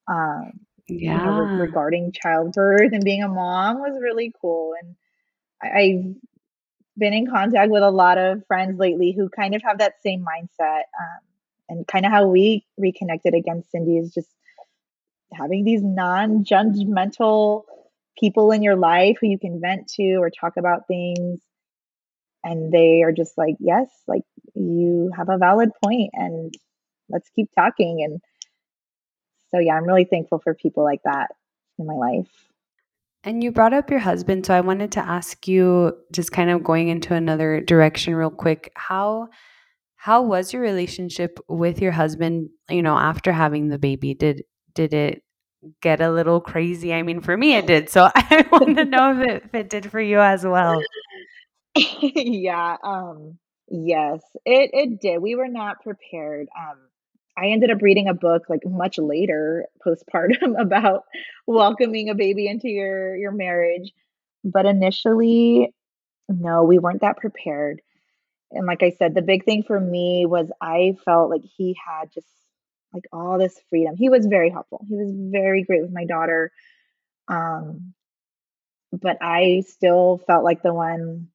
um, 0.08 0.52
yeah, 0.88 1.18
you 1.18 1.30
know, 1.30 1.38
re- 1.38 1.66
regarding 1.66 2.12
childbirth 2.12 2.92
and 2.92 3.04
being 3.04 3.22
a 3.22 3.28
mom 3.28 3.78
was 3.78 3.98
really 4.00 4.32
cool. 4.40 4.74
And 4.82 4.94
I, 5.62 5.80
I 5.80 6.04
been 6.96 7.12
in 7.12 7.30
contact 7.30 7.70
with 7.70 7.82
a 7.82 7.90
lot 7.90 8.18
of 8.18 8.44
friends 8.46 8.78
lately 8.78 9.14
who 9.16 9.28
kind 9.28 9.54
of 9.54 9.62
have 9.62 9.78
that 9.78 10.02
same 10.02 10.24
mindset. 10.24 10.82
Um, 10.98 11.20
and 11.68 11.86
kind 11.86 12.06
of 12.06 12.12
how 12.12 12.26
we 12.26 12.66
reconnected 12.76 13.34
against 13.34 13.70
Cindy 13.70 13.98
is 13.98 14.12
just 14.12 14.28
having 15.32 15.64
these 15.64 15.82
non 15.82 16.44
judgmental 16.44 17.64
people 18.18 18.52
in 18.52 18.62
your 18.62 18.76
life 18.76 19.18
who 19.20 19.28
you 19.28 19.38
can 19.38 19.60
vent 19.60 19.88
to 19.88 20.14
or 20.14 20.30
talk 20.30 20.56
about 20.56 20.86
things. 20.88 21.40
And 22.44 22.72
they 22.72 23.02
are 23.02 23.12
just 23.12 23.36
like, 23.36 23.56
yes, 23.58 23.88
like 24.06 24.22
you 24.54 25.10
have 25.16 25.28
a 25.28 25.38
valid 25.38 25.70
point 25.82 26.10
and 26.14 26.54
let's 27.08 27.28
keep 27.30 27.50
talking. 27.56 28.02
And 28.04 28.20
so, 29.50 29.58
yeah, 29.58 29.74
I'm 29.74 29.84
really 29.84 30.04
thankful 30.04 30.38
for 30.38 30.54
people 30.54 30.84
like 30.84 31.00
that 31.04 31.28
in 31.78 31.86
my 31.86 31.94
life. 31.94 32.30
And 33.24 33.42
you 33.42 33.50
brought 33.50 33.74
up 33.74 33.90
your 33.90 34.00
husband, 34.00 34.46
so 34.46 34.54
I 34.54 34.60
wanted 34.60 34.92
to 34.92 35.00
ask 35.00 35.48
you, 35.48 35.92
just 36.12 36.30
kind 36.30 36.50
of 36.50 36.62
going 36.62 36.88
into 36.88 37.14
another 37.14 37.60
direction, 37.60 38.14
real 38.14 38.30
quick. 38.30 38.72
How 38.76 39.28
how 39.96 40.22
was 40.22 40.52
your 40.52 40.62
relationship 40.62 41.40
with 41.48 41.82
your 41.82 41.90
husband? 41.90 42.50
You 42.70 42.82
know, 42.82 42.96
after 42.96 43.32
having 43.32 43.68
the 43.68 43.78
baby, 43.78 44.14
did 44.14 44.44
did 44.74 44.94
it 44.94 45.24
get 45.82 46.00
a 46.00 46.12
little 46.12 46.40
crazy? 46.40 46.94
I 46.94 47.02
mean, 47.02 47.20
for 47.20 47.36
me, 47.36 47.54
it 47.54 47.66
did. 47.66 47.90
So 47.90 48.08
I 48.14 48.46
want 48.52 48.76
to 48.76 48.84
know 48.84 49.20
if 49.20 49.28
it, 49.28 49.42
if 49.46 49.54
it 49.54 49.68
did 49.68 49.90
for 49.90 50.00
you 50.00 50.20
as 50.20 50.46
well. 50.46 50.80
yeah. 52.02 52.76
Um. 52.82 53.38
Yes, 53.70 54.22
it 54.46 54.70
it 54.72 55.00
did. 55.00 55.20
We 55.20 55.34
were 55.34 55.48
not 55.48 55.82
prepared. 55.82 56.48
Um 56.58 56.78
I 57.36 57.48
ended 57.48 57.70
up 57.70 57.82
reading 57.82 58.08
a 58.08 58.14
book 58.14 58.44
like 58.48 58.62
much 58.66 58.98
later 58.98 59.66
postpartum 59.86 60.58
about 60.60 61.04
welcoming 61.46 62.08
a 62.08 62.14
baby 62.14 62.46
into 62.48 62.68
your 62.68 63.14
your 63.16 63.32
marriage. 63.32 63.92
But 64.44 64.66
initially, 64.66 65.74
no, 66.28 66.64
we 66.64 66.78
weren't 66.78 67.02
that 67.02 67.18
prepared. 67.18 67.82
And 68.52 68.66
like 68.66 68.82
I 68.82 68.90
said, 68.92 69.14
the 69.14 69.22
big 69.22 69.44
thing 69.44 69.62
for 69.64 69.80
me 69.80 70.26
was 70.26 70.50
I 70.62 70.96
felt 71.04 71.30
like 71.30 71.42
he 71.44 71.76
had 71.86 72.12
just 72.12 72.28
like 72.94 73.04
all 73.12 73.38
this 73.38 73.60
freedom. 73.70 73.96
He 73.96 74.10
was 74.10 74.26
very 74.26 74.50
helpful. 74.50 74.84
He 74.88 74.96
was 74.96 75.12
very 75.14 75.64
great 75.64 75.82
with 75.82 75.92
my 75.92 76.04
daughter. 76.06 76.52
Um 77.28 77.94
but 78.92 79.18
I 79.20 79.64
still 79.66 80.20
felt 80.26 80.44
like 80.44 80.62
the 80.62 80.72
one 80.74 81.28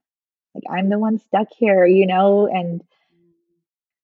like 0.53 0.63
I'm 0.69 0.89
the 0.89 0.99
one 0.99 1.19
stuck 1.19 1.47
here, 1.57 1.85
you 1.85 2.05
know, 2.05 2.47
and 2.47 2.83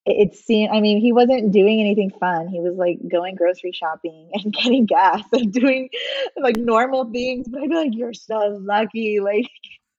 it 0.09 0.35
seemed 0.35 0.71
i 0.71 0.79
mean 0.79 0.99
he 0.99 1.11
wasn't 1.11 1.51
doing 1.51 1.79
anything 1.79 2.09
fun. 2.19 2.47
He 2.47 2.59
was 2.59 2.75
like 2.75 2.99
going 3.07 3.35
grocery 3.35 3.71
shopping 3.71 4.31
and 4.33 4.53
getting 4.53 4.85
gas 4.85 5.23
and 5.31 5.51
doing 5.51 5.89
like 6.37 6.57
normal 6.57 7.11
things 7.11 7.47
but 7.47 7.61
i'd 7.61 7.69
be 7.69 7.75
like 7.75 7.93
you're 7.93 8.13
so 8.13 8.59
lucky 8.61 9.19
like 9.19 9.49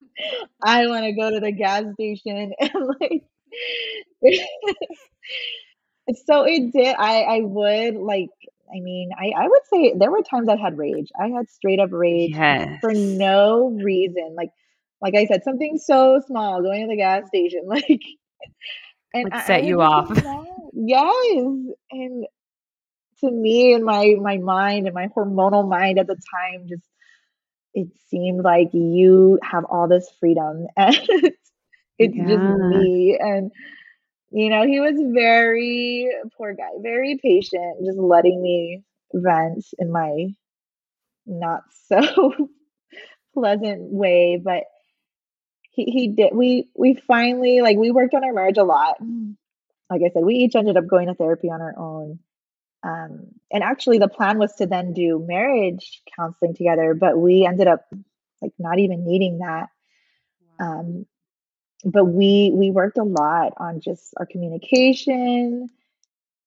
i 0.64 0.86
want 0.86 1.04
to 1.04 1.12
go 1.12 1.30
to 1.30 1.40
the 1.40 1.52
gas 1.52 1.84
station. 1.94 2.52
And 2.60 2.86
like 3.00 3.24
so 6.26 6.44
it 6.44 6.72
did 6.72 6.94
i 6.98 7.22
i 7.22 7.40
would 7.40 7.94
like 7.94 8.30
i 8.74 8.80
mean 8.80 9.10
i 9.18 9.32
i 9.36 9.48
would 9.48 9.62
say 9.72 9.94
there 9.96 10.10
were 10.10 10.22
times 10.22 10.48
i 10.48 10.56
had 10.56 10.76
rage. 10.78 11.10
I 11.20 11.28
had 11.28 11.48
straight 11.48 11.80
up 11.80 11.90
rage 11.92 12.34
yes. 12.34 12.78
for 12.80 12.92
no 12.92 13.70
reason 13.82 14.34
like 14.36 14.50
like 15.00 15.14
i 15.14 15.26
said 15.26 15.42
something 15.42 15.78
so 15.78 16.20
small 16.26 16.62
going 16.62 16.82
to 16.82 16.88
the 16.88 16.96
gas 16.96 17.26
station 17.28 17.62
like 17.66 18.00
and 19.14 19.24
would 19.24 19.42
set 19.42 19.64
I, 19.64 19.66
you 19.66 19.80
off. 19.80 20.10
Yes. 20.72 21.56
And 21.90 22.26
to 23.20 23.30
me 23.30 23.74
and 23.74 23.84
my 23.84 24.14
my 24.20 24.38
mind 24.38 24.86
and 24.86 24.94
my 24.94 25.08
hormonal 25.08 25.68
mind 25.68 25.98
at 25.98 26.06
the 26.06 26.14
time 26.14 26.66
just 26.68 26.84
it 27.74 27.88
seemed 28.08 28.42
like 28.42 28.70
you 28.72 29.38
have 29.42 29.64
all 29.64 29.88
this 29.88 30.08
freedom 30.18 30.66
and 30.76 30.96
it's 31.98 32.16
yeah. 32.16 32.26
just 32.26 32.60
me 32.60 33.18
and 33.20 33.52
you 34.30 34.48
know 34.48 34.66
he 34.66 34.80
was 34.80 34.94
very 35.12 36.08
poor 36.36 36.54
guy 36.54 36.70
very 36.80 37.18
patient 37.22 37.84
just 37.84 37.98
letting 37.98 38.40
me 38.40 38.82
vent 39.12 39.64
in 39.78 39.92
my 39.92 40.28
not 41.26 41.62
so 41.88 42.48
pleasant 43.34 43.82
way 43.82 44.40
but 44.42 44.64
he, 45.84 45.90
he 45.90 46.08
did 46.08 46.34
we 46.34 46.68
we 46.74 46.94
finally 46.94 47.60
like 47.60 47.76
we 47.76 47.90
worked 47.90 48.14
on 48.14 48.24
our 48.24 48.32
marriage 48.32 48.58
a 48.58 48.64
lot. 48.64 48.96
Like 49.90 50.02
i 50.02 50.10
said 50.12 50.24
we 50.24 50.36
each 50.36 50.54
ended 50.54 50.76
up 50.76 50.86
going 50.86 51.08
to 51.08 51.14
therapy 51.14 51.48
on 51.48 51.60
our 51.60 51.74
own. 51.78 52.18
Um, 52.82 53.26
and 53.52 53.62
actually 53.62 53.98
the 53.98 54.08
plan 54.08 54.38
was 54.38 54.54
to 54.56 54.66
then 54.66 54.94
do 54.94 55.24
marriage 55.26 56.02
counseling 56.16 56.54
together 56.54 56.94
but 56.94 57.18
we 57.18 57.44
ended 57.44 57.66
up 57.66 57.84
like 58.40 58.52
not 58.58 58.78
even 58.78 59.04
needing 59.04 59.38
that. 59.38 59.68
Um, 60.58 61.06
but 61.84 62.04
we 62.04 62.52
we 62.54 62.70
worked 62.70 62.98
a 62.98 63.04
lot 63.04 63.54
on 63.56 63.80
just 63.80 64.14
our 64.16 64.26
communication. 64.26 65.68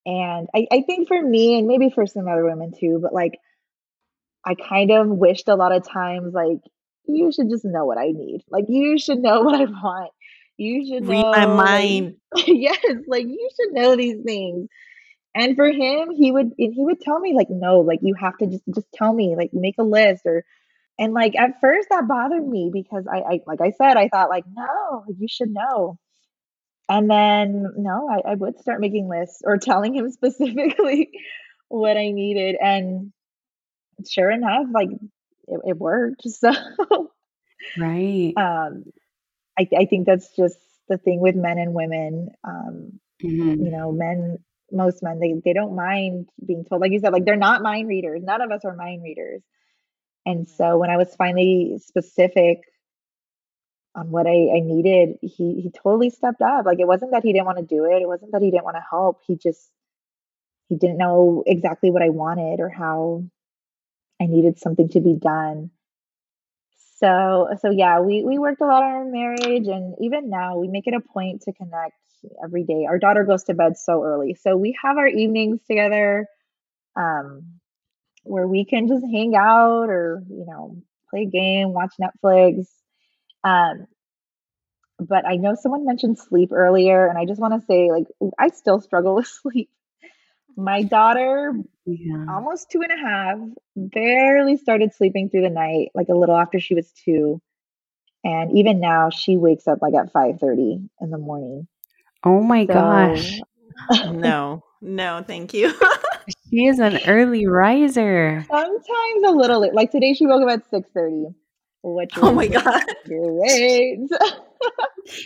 And 0.05 0.47
I, 0.53 0.67
I 0.71 0.81
think 0.81 1.07
for 1.07 1.21
me 1.21 1.57
and 1.57 1.67
maybe 1.67 1.89
for 1.89 2.05
some 2.05 2.27
other 2.27 2.43
women 2.43 2.73
too 2.77 2.99
but 3.01 3.13
like 3.13 3.39
i 4.45 4.55
kind 4.55 4.91
of 4.91 5.07
wished 5.07 5.47
a 5.47 5.55
lot 5.55 5.71
of 5.71 5.87
times 5.87 6.33
like 6.33 6.59
you 7.05 7.31
should 7.31 7.49
just 7.49 7.65
know 7.65 7.85
what 7.85 7.97
I 7.97 8.07
need. 8.07 8.43
Like 8.49 8.65
you 8.67 8.97
should 8.97 9.19
know 9.19 9.41
what 9.41 9.59
I 9.59 9.65
want. 9.65 10.11
You 10.57 10.85
should 10.87 11.07
read 11.07 11.23
my 11.23 11.45
mind. 11.45 12.15
Yes, 12.47 12.95
like 13.07 13.25
you 13.27 13.49
should 13.55 13.73
know 13.73 13.95
these 13.95 14.17
things. 14.25 14.67
And 15.35 15.55
for 15.55 15.67
him, 15.67 16.11
he 16.11 16.31
would 16.31 16.53
he 16.57 16.73
would 16.77 17.01
tell 17.01 17.19
me 17.19 17.33
like, 17.35 17.49
no, 17.49 17.79
like 17.79 17.99
you 18.01 18.15
have 18.15 18.37
to 18.37 18.47
just 18.47 18.63
just 18.73 18.87
tell 18.93 19.13
me, 19.13 19.35
like 19.35 19.51
make 19.53 19.75
a 19.77 19.83
list 19.83 20.23
or 20.25 20.43
and 20.99 21.13
like 21.13 21.35
at 21.35 21.59
first 21.59 21.89
that 21.89 22.07
bothered 22.07 22.47
me 22.47 22.69
because 22.71 23.05
I, 23.11 23.19
I 23.19 23.39
like 23.47 23.61
I 23.61 23.71
said, 23.71 23.97
I 23.97 24.09
thought 24.09 24.29
like, 24.29 24.45
no, 24.51 25.05
you 25.17 25.27
should 25.27 25.49
know. 25.49 25.97
And 26.89 27.09
then 27.09 27.73
no, 27.77 28.09
I, 28.09 28.31
I 28.31 28.35
would 28.35 28.59
start 28.59 28.81
making 28.81 29.07
lists 29.09 29.41
or 29.43 29.57
telling 29.57 29.95
him 29.95 30.11
specifically 30.11 31.09
what 31.67 31.97
I 31.97 32.11
needed. 32.11 32.55
And 32.61 33.11
sure 34.07 34.29
enough, 34.29 34.67
like 34.73 34.89
it, 35.47 35.59
it 35.65 35.77
worked. 35.77 36.23
So, 36.27 36.51
right. 37.77 38.33
Um, 38.35 38.85
I, 39.57 39.67
I 39.77 39.85
think 39.85 40.05
that's 40.05 40.35
just 40.35 40.57
the 40.89 40.97
thing 40.97 41.19
with 41.19 41.35
men 41.35 41.57
and 41.57 41.73
women. 41.73 42.29
Um, 42.43 42.99
mm-hmm. 43.23 43.63
You 43.63 43.71
know, 43.71 43.91
men, 43.91 44.39
most 44.71 45.01
men, 45.03 45.19
they, 45.19 45.35
they 45.43 45.53
don't 45.53 45.75
mind 45.75 46.29
being 46.45 46.65
told, 46.65 46.81
like 46.81 46.91
you 46.91 46.99
said, 46.99 47.13
like 47.13 47.25
they're 47.25 47.35
not 47.35 47.61
mind 47.61 47.87
readers. 47.87 48.21
None 48.23 48.41
of 48.41 48.51
us 48.51 48.65
are 48.65 48.75
mind 48.75 49.03
readers. 49.03 49.41
And 50.25 50.47
so 50.47 50.77
when 50.77 50.89
I 50.89 50.97
was 50.97 51.13
finally 51.15 51.79
specific 51.85 52.61
on 53.95 54.09
what 54.09 54.25
I, 54.25 54.31
I 54.55 54.59
needed, 54.61 55.17
he 55.21 55.61
he 55.61 55.71
totally 55.71 56.09
stepped 56.09 56.41
up. 56.41 56.65
Like 56.65 56.79
it 56.79 56.87
wasn't 56.87 57.11
that 57.11 57.23
he 57.23 57.33
didn't 57.33 57.45
want 57.45 57.59
to 57.59 57.63
do 57.63 57.85
it. 57.85 58.01
It 58.01 58.07
wasn't 58.07 58.31
that 58.31 58.41
he 58.41 58.49
didn't 58.49 58.63
want 58.63 58.77
to 58.77 58.83
help. 58.89 59.21
He 59.27 59.35
just 59.35 59.69
he 60.69 60.75
didn't 60.75 60.97
know 60.97 61.43
exactly 61.45 61.91
what 61.91 62.01
I 62.01 62.09
wanted 62.09 62.59
or 62.59 62.69
how 62.69 63.23
I 64.23 64.27
needed 64.27 64.59
something 64.59 64.89
to 64.89 65.01
be 65.01 65.15
done. 65.15 65.71
So 66.97 67.49
so 67.59 67.69
yeah, 67.71 67.99
we 67.99 68.23
we 68.23 68.37
worked 68.37 68.61
a 68.61 68.65
lot 68.65 68.83
on 68.83 68.91
our 68.91 69.05
marriage 69.05 69.67
and 69.67 69.95
even 69.99 70.29
now 70.29 70.57
we 70.57 70.67
make 70.67 70.87
it 70.87 70.93
a 70.93 71.01
point 71.01 71.41
to 71.43 71.53
connect 71.53 71.95
every 72.43 72.63
day. 72.63 72.85
Our 72.85 72.99
daughter 72.99 73.23
goes 73.25 73.43
to 73.45 73.53
bed 73.53 73.77
so 73.77 74.03
early. 74.03 74.35
So 74.35 74.55
we 74.55 74.77
have 74.81 74.97
our 74.97 75.07
evenings 75.07 75.61
together 75.67 76.27
um 76.95 77.59
where 78.23 78.47
we 78.47 78.65
can 78.65 78.87
just 78.87 79.05
hang 79.05 79.35
out 79.35 79.89
or, 79.89 80.23
you 80.29 80.45
know, 80.47 80.77
play 81.09 81.23
a 81.23 81.25
game, 81.25 81.73
watch 81.73 81.95
Netflix. 82.01 82.67
Um 83.43 83.87
but 84.99 85.27
I 85.27 85.35
know 85.35 85.55
someone 85.55 85.85
mentioned 85.85 86.17
sleep 86.19 86.51
earlier 86.51 87.07
and 87.07 87.17
I 87.17 87.25
just 87.25 87.41
want 87.41 87.59
to 87.59 87.65
say 87.65 87.91
like 87.91 88.07
I 88.39 88.49
still 88.49 88.79
struggle 88.81 89.15
with 89.17 89.27
sleep. 89.27 89.69
My 90.55 90.83
daughter, 90.83 91.53
yeah. 91.85 92.25
almost 92.29 92.69
two 92.71 92.81
and 92.81 92.91
a 92.91 93.07
half, 93.07 93.37
barely 93.75 94.57
started 94.57 94.93
sleeping 94.93 95.29
through 95.29 95.41
the 95.41 95.49
night, 95.49 95.89
like 95.93 96.09
a 96.09 96.15
little 96.15 96.35
after 96.35 96.59
she 96.59 96.75
was 96.75 96.91
two. 96.91 97.41
And 98.23 98.57
even 98.57 98.79
now, 98.79 99.09
she 99.09 99.35
wakes 99.35 99.67
up 99.67 99.79
like 99.81 99.93
at 99.93 100.11
five 100.11 100.39
thirty 100.39 100.79
in 101.01 101.09
the 101.09 101.17
morning. 101.17 101.67
Oh 102.23 102.41
my 102.41 102.65
so, 102.65 102.73
gosh! 102.73 103.39
no, 104.11 104.63
no, 104.81 105.23
thank 105.27 105.53
you. 105.53 105.73
she 106.49 106.65
is 106.65 106.79
an 106.79 106.99
early 107.05 107.47
riser. 107.47 108.45
Sometimes 108.49 109.27
a 109.27 109.31
little 109.31 109.59
late. 109.59 109.73
Like 109.73 109.91
today, 109.91 110.13
she 110.13 110.25
woke 110.25 110.43
up 110.43 110.59
at 110.59 110.69
six 110.69 110.87
thirty. 110.93 111.25
Which 111.83 112.13
oh 112.17 112.31
my 112.31 112.47
god! 112.47 112.83
Great. 113.05 113.99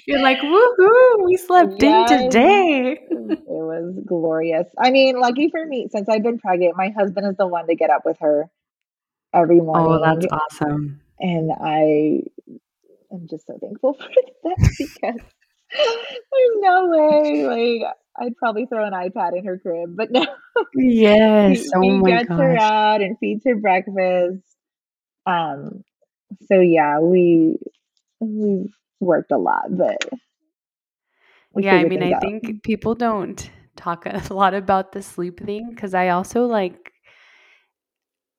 You're 0.06 0.22
like, 0.22 0.40
woohoo, 0.40 1.26
we 1.26 1.38
slept 1.38 1.82
yes. 1.82 2.12
in 2.12 2.24
today. 2.24 3.00
it 3.10 3.44
was 3.48 4.00
glorious. 4.06 4.68
I 4.80 4.92
mean, 4.92 5.20
lucky 5.20 5.50
for 5.50 5.66
me, 5.66 5.88
since 5.92 6.10
I've 6.10 6.24
been 6.24 6.40
pregnant, 6.40 6.76
my 6.76 6.90
husband 6.90 7.28
is 7.28 7.38
the 7.38 7.48
one 7.48 7.68
to 7.68 7.76
get 7.76 7.90
up 7.90 8.04
with 8.06 8.18
her 8.20 8.50
every 9.34 9.60
morning. 9.62 9.88
Oh, 9.88 10.02
that's 10.02 10.26
awesome. 10.32 11.02
And 11.20 11.52
I 11.52 12.24
am 13.12 13.28
just 13.30 13.48
so 13.48 13.58
thankful 13.62 13.94
for 14.00 14.08
that 14.44 14.76
because 14.78 15.22
there's 15.72 16.58
no 16.60 16.88
way. 16.88 17.82
Like, 17.82 17.94
I'd 18.20 18.36
probably 18.38 18.66
throw 18.66 18.86
an 18.86 18.94
iPad 18.94 19.38
in 19.38 19.46
her 19.46 19.60
crib, 19.60 19.96
but 19.96 20.12
no. 20.12 20.26
Yes. 20.74 21.62
he, 21.62 21.70
oh 21.76 21.82
he 21.82 21.92
my 22.00 22.10
gets 22.10 22.30
gosh. 22.30 22.40
her 22.40 22.58
out 22.58 23.02
and 23.02 23.18
feeds 23.20 23.44
her 23.46 23.56
breakfast. 23.56 24.44
Um. 25.26 25.84
So 26.48 26.60
yeah, 26.60 27.00
we 27.00 27.58
we 28.20 28.70
worked 29.00 29.32
a 29.32 29.38
lot, 29.38 29.66
but 29.70 29.98
yeah, 31.56 31.76
I 31.76 31.86
mean, 31.86 32.04
I 32.04 32.14
out. 32.14 32.22
think 32.22 32.64
people 32.64 32.96
don't 32.96 33.50
talk 33.76 34.06
a 34.06 34.22
lot 34.34 34.54
about 34.54 34.92
the 34.92 35.02
sleep 35.02 35.40
thing 35.46 35.70
because 35.70 35.94
I 35.94 36.10
also 36.10 36.46
like, 36.46 36.92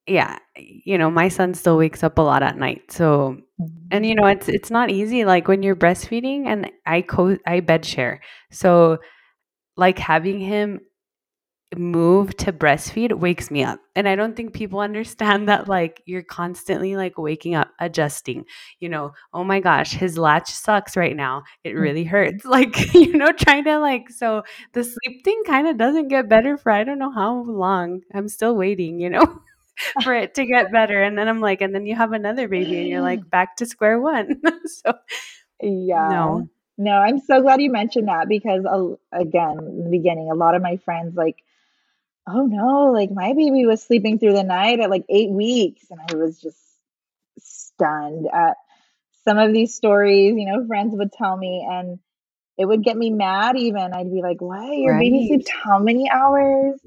yeah, 0.06 0.38
you 0.56 0.98
know, 0.98 1.10
my 1.10 1.28
son 1.28 1.54
still 1.54 1.76
wakes 1.76 2.02
up 2.02 2.18
a 2.18 2.22
lot 2.22 2.42
at 2.42 2.56
night, 2.56 2.90
so 2.90 3.38
and 3.58 3.70
mm-hmm. 3.90 4.04
you 4.04 4.14
know, 4.14 4.26
it's 4.26 4.48
it's 4.48 4.70
not 4.70 4.90
easy. 4.90 5.24
Like 5.24 5.48
when 5.48 5.62
you're 5.62 5.76
breastfeeding, 5.76 6.46
and 6.46 6.70
I 6.86 7.02
co 7.02 7.36
I 7.46 7.60
bed 7.60 7.84
share, 7.84 8.20
so 8.50 8.98
like 9.76 9.98
having 9.98 10.40
him 10.40 10.80
move 11.76 12.34
to 12.38 12.52
breastfeed 12.52 13.12
wakes 13.12 13.50
me 13.50 13.62
up. 13.62 13.78
And 13.94 14.08
I 14.08 14.16
don't 14.16 14.34
think 14.34 14.54
people 14.54 14.80
understand 14.88 15.48
that 15.48 15.68
like 15.68 16.02
you're 16.06 16.22
constantly 16.22 16.96
like 16.96 17.18
waking 17.18 17.54
up, 17.54 17.68
adjusting, 17.78 18.44
you 18.80 18.88
know, 18.88 19.12
oh 19.34 19.44
my 19.44 19.60
gosh, 19.60 19.92
his 19.92 20.16
latch 20.16 20.50
sucks 20.50 20.96
right 20.96 21.14
now. 21.14 21.42
It 21.64 21.74
mm. 21.74 21.80
really 21.80 22.04
hurts. 22.04 22.44
Like, 22.48 22.94
you 22.94 23.12
know, 23.12 23.30
trying 23.30 23.64
to 23.64 23.78
like 23.78 24.08
so 24.10 24.42
the 24.72 24.82
sleep 24.82 25.22
thing 25.22 25.42
kind 25.46 25.68
of 25.68 25.76
doesn't 25.76 26.08
get 26.08 26.28
better 26.28 26.56
for 26.56 26.72
I 26.72 26.82
don't 26.82 26.98
know 26.98 27.12
how 27.12 27.44
long. 27.44 28.00
I'm 28.14 28.28
still 28.28 28.56
waiting, 28.56 29.00
you 29.00 29.10
know. 29.10 29.42
for 30.02 30.12
it 30.12 30.34
to 30.34 30.44
get 30.44 30.72
better 30.72 31.00
and 31.00 31.16
then 31.16 31.28
I'm 31.28 31.40
like 31.40 31.60
and 31.60 31.72
then 31.72 31.86
you 31.86 31.94
have 31.94 32.12
another 32.12 32.48
baby 32.48 32.78
and 32.78 32.88
you're 32.88 33.00
like 33.00 33.30
back 33.30 33.56
to 33.56 33.66
square 33.66 34.00
one. 34.00 34.40
so 34.66 34.92
yeah. 35.62 36.08
No. 36.08 36.48
No, 36.80 36.92
I'm 36.92 37.18
so 37.18 37.42
glad 37.42 37.60
you 37.60 37.72
mentioned 37.72 38.06
that 38.06 38.28
because 38.28 38.64
uh, 38.64 38.94
again, 39.12 39.58
in 39.58 39.84
the 39.84 39.90
beginning, 39.90 40.30
a 40.30 40.36
lot 40.36 40.54
of 40.54 40.62
my 40.62 40.76
friends 40.78 41.16
like 41.16 41.36
oh 42.28 42.46
no, 42.46 42.92
like 42.92 43.10
my 43.10 43.32
baby 43.32 43.66
was 43.66 43.82
sleeping 43.82 44.18
through 44.18 44.34
the 44.34 44.42
night 44.42 44.80
at 44.80 44.90
like 44.90 45.04
eight 45.08 45.30
weeks. 45.30 45.82
And 45.90 46.00
I 46.00 46.14
was 46.14 46.40
just 46.40 46.58
stunned 47.38 48.26
at 48.32 48.56
some 49.24 49.38
of 49.38 49.52
these 49.52 49.74
stories, 49.74 50.34
you 50.36 50.46
know, 50.46 50.66
friends 50.66 50.94
would 50.96 51.12
tell 51.12 51.36
me. 51.36 51.66
And 51.68 51.98
it 52.56 52.66
would 52.66 52.82
get 52.82 52.96
me 52.96 53.10
mad 53.10 53.56
even. 53.56 53.92
I'd 53.92 54.10
be 54.10 54.22
like, 54.22 54.40
what? 54.40 54.76
Your 54.76 54.94
right. 54.94 55.00
baby 55.00 55.28
sleeps 55.28 55.50
how 55.50 55.78
many 55.78 56.10
hours? 56.10 56.80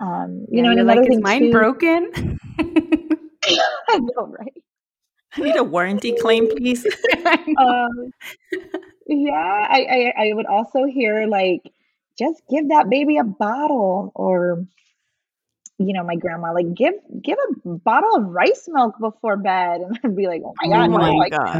Um, 0.00 0.46
you 0.50 0.58
yeah, 0.58 0.62
know, 0.62 0.70
and 0.70 0.80
another 0.80 1.02
like, 1.02 1.10
is 1.10 1.20
mine 1.20 1.40
too, 1.40 1.52
broken? 1.52 2.10
I 2.58 3.98
know, 3.98 4.26
right? 4.26 4.62
I 5.36 5.40
need 5.40 5.56
a 5.56 5.64
warranty 5.64 6.14
claim, 6.20 6.48
please. 6.48 6.84
um, 7.58 8.12
yeah, 9.06 9.66
I, 9.70 10.12
I, 10.18 10.26
I 10.28 10.32
would 10.32 10.46
also 10.46 10.84
hear 10.84 11.26
like 11.26 11.62
just 12.18 12.42
give 12.50 12.68
that 12.68 12.90
baby 12.90 13.18
a 13.18 13.24
bottle 13.24 14.12
or 14.14 14.66
you 15.78 15.92
know, 15.92 16.02
my 16.02 16.16
grandma 16.16 16.52
like 16.52 16.74
give 16.74 16.94
give 17.22 17.38
a 17.38 17.68
bottle 17.68 18.16
of 18.16 18.24
rice 18.26 18.68
milk 18.68 18.96
before 18.98 19.36
bed, 19.36 19.80
and 19.86 19.98
I'd 20.02 20.16
be 20.16 20.26
like, 20.26 20.42
"Oh 20.44 20.52
my 20.60 20.68
god, 20.68 20.90
oh 20.90 21.16
my 21.16 21.28
no, 21.28 21.38
god!" 21.38 21.54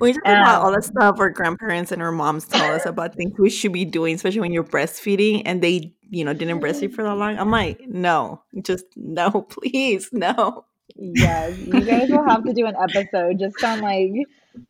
We 0.00 0.12
talk 0.14 0.26
um, 0.26 0.32
about 0.32 0.62
all 0.62 0.72
the 0.72 0.80
stuff 0.80 1.20
our 1.20 1.28
grandparents 1.28 1.92
and 1.92 2.02
our 2.02 2.10
moms 2.10 2.46
tell 2.46 2.74
us 2.74 2.86
about 2.86 3.14
things 3.16 3.32
we 3.38 3.50
should 3.50 3.72
be 3.72 3.84
doing, 3.84 4.14
especially 4.14 4.40
when 4.40 4.52
you're 4.52 4.64
breastfeeding, 4.64 5.42
and 5.44 5.62
they, 5.62 5.92
you 6.08 6.24
know, 6.24 6.32
didn't 6.32 6.60
breastfeed 6.60 6.94
for 6.94 7.02
that 7.04 7.14
long. 7.14 7.38
I'm 7.38 7.50
like, 7.50 7.82
no, 7.86 8.42
just 8.62 8.86
no, 8.96 9.42
please, 9.50 10.08
no. 10.12 10.64
Yes, 10.96 11.58
you 11.58 11.84
guys 11.84 12.08
will 12.08 12.24
have 12.24 12.44
to 12.44 12.54
do 12.54 12.66
an 12.66 12.76
episode 12.80 13.38
just 13.38 13.62
on 13.62 13.80
like 13.80 14.12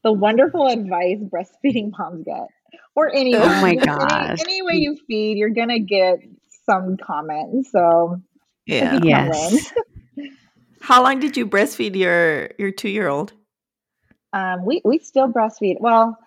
the 0.03 0.13
wonderful 0.13 0.67
advice 0.67 1.19
breastfeeding 1.19 1.93
moms 1.97 2.25
get 2.25 2.49
or 2.95 3.11
any. 3.15 3.35
Oh 3.35 3.61
my 3.61 3.75
gosh! 3.75 4.41
Any, 4.41 4.55
any 4.59 4.63
way 4.63 4.75
you 4.75 4.97
feed, 5.07 5.39
you're 5.39 5.51
gonna 5.51 5.79
get 5.81 6.19
some 6.65 6.97
comment. 6.97 7.67
So 7.67 8.21
yeah, 8.67 9.01
yes. 9.03 9.73
How 10.81 11.03
long 11.03 11.21
did 11.21 11.37
you 11.37 11.47
breastfeed 11.47 11.97
your 11.97 12.51
your 12.59 12.73
two 12.73 12.89
year 12.89 13.09
old? 13.09 13.33
Um, 14.33 14.65
we 14.65 14.81
we 14.85 14.99
still 14.99 15.29
breastfeed. 15.29 15.81
Well, 15.81 16.19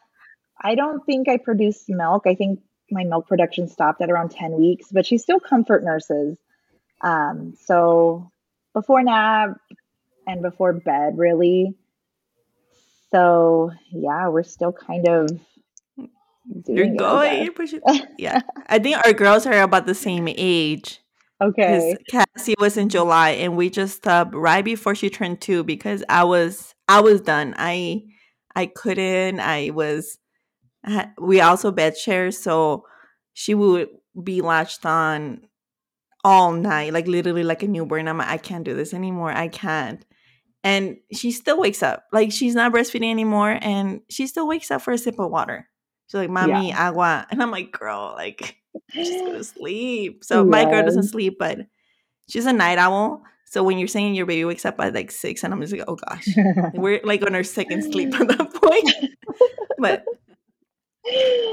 I 0.62 0.76
don't 0.76 1.06
think 1.06 1.28
I 1.28 1.38
produced 1.38 1.90
milk. 1.90 2.24
I 2.26 2.36
think 2.36 2.60
my 2.92 3.04
milk 3.04 3.28
production 3.28 3.68
stopped 3.68 4.02
at 4.02 4.10
around 4.10 4.30
ten 4.30 4.54
weeks, 4.54 4.88
but 4.92 5.06
she 5.06 5.18
still 5.18 5.40
comfort 5.40 5.84
nurses. 5.84 6.38
Um, 7.02 7.54
so 7.66 8.32
before 8.74 9.04
nap 9.04 9.60
and 10.28 10.42
before 10.42 10.74
bed, 10.74 11.18
really. 11.18 11.76
So 13.12 13.72
yeah, 13.92 14.28
we're 14.30 14.44
still 14.44 14.72
kind 14.72 15.08
of 15.08 15.30
you're 16.68 16.96
going. 16.96 17.50
yeah, 18.18 18.42
I 18.68 18.80
think 18.80 18.98
our 19.06 19.14
girls 19.14 19.46
are 19.46 19.62
about 19.62 19.86
the 19.86 19.96
same 19.96 20.28
age. 20.28 21.02
Okay. 21.42 21.98
Cassie 22.10 22.56
was 22.60 22.78
in 22.78 22.90
July, 22.90 23.32
and 23.32 23.58
we 23.58 23.70
just 23.70 23.98
stopped 23.98 24.34
right 24.34 24.64
before 24.64 24.96
she 24.96 25.10
turned 25.10 25.42
two 25.42 25.64
because 25.64 26.04
I 26.08 26.24
was 26.24 26.74
I 26.88 27.02
was 27.02 27.22
done. 27.22 27.56
I 27.58 28.04
I 28.56 28.68
couldn't. 28.68 29.40
I 29.40 29.72
was. 29.72 30.18
We 31.20 31.42
also 31.42 31.72
bed 31.72 31.98
share, 31.98 32.32
so 32.32 32.86
she 33.34 33.54
would 33.56 33.90
be 34.24 34.42
latched 34.42 34.86
on 34.86 35.42
all 36.24 36.52
night, 36.54 36.94
like 36.94 37.08
literally 37.08 37.44
like 37.44 37.64
a 37.64 37.68
newborn. 37.68 38.08
I'm 38.08 38.20
like, 38.20 38.30
I 38.30 38.38
can't 38.38 38.64
do 38.64 38.74
this 38.74 38.94
anymore. 38.94 39.32
I 39.32 39.48
can't. 39.48 40.06
And 40.64 40.98
she 41.12 41.32
still 41.32 41.60
wakes 41.60 41.84
up. 41.84 42.06
Like 42.14 42.32
she's 42.32 42.56
not 42.56 42.72
breastfeeding 42.72 43.12
anymore, 43.12 43.58
and 43.62 44.02
she 44.10 44.26
still 44.28 44.48
wakes 44.48 44.72
up 44.72 44.82
for 44.82 44.92
a 44.92 44.98
sip 44.98 45.20
of 45.20 45.32
water. 45.32 45.70
She's 46.08 46.16
like, 46.16 46.30
"Mommy, 46.30 46.70
yeah. 46.70 46.90
agua," 46.90 47.28
and 47.32 47.42
I'm 47.42 47.52
like, 47.52 47.72
"Girl, 47.72 48.14
like, 48.16 48.58
she's 48.92 49.22
gonna 49.22 49.44
sleep." 49.44 50.24
So 50.24 50.44
yes. 50.44 50.52
my 50.52 50.66
girl 50.66 50.84
doesn't 50.84 51.04
sleep, 51.04 51.38
but 51.40 51.60
she's 52.30 52.46
a 52.46 52.54
night 52.54 52.78
owl. 52.78 53.24
So 53.46 53.64
when 53.64 53.78
you're 53.78 53.88
saying 53.88 54.16
your 54.16 54.26
baby 54.26 54.44
wakes 54.46 54.66
up 54.66 54.80
at 54.80 54.94
like 54.94 55.12
six, 55.12 55.44
and 55.44 55.54
I'm 55.54 55.62
just 55.62 55.74
like, 55.74 55.84
"Oh 55.88 55.96
gosh, 55.96 56.28
we're 56.74 57.02
like 57.04 57.24
on 57.24 57.36
our 57.36 57.44
second 57.44 57.84
sleep 57.84 58.14
at 58.20 58.28
that 58.28 58.54
point." 58.62 59.16
but 59.78 60.06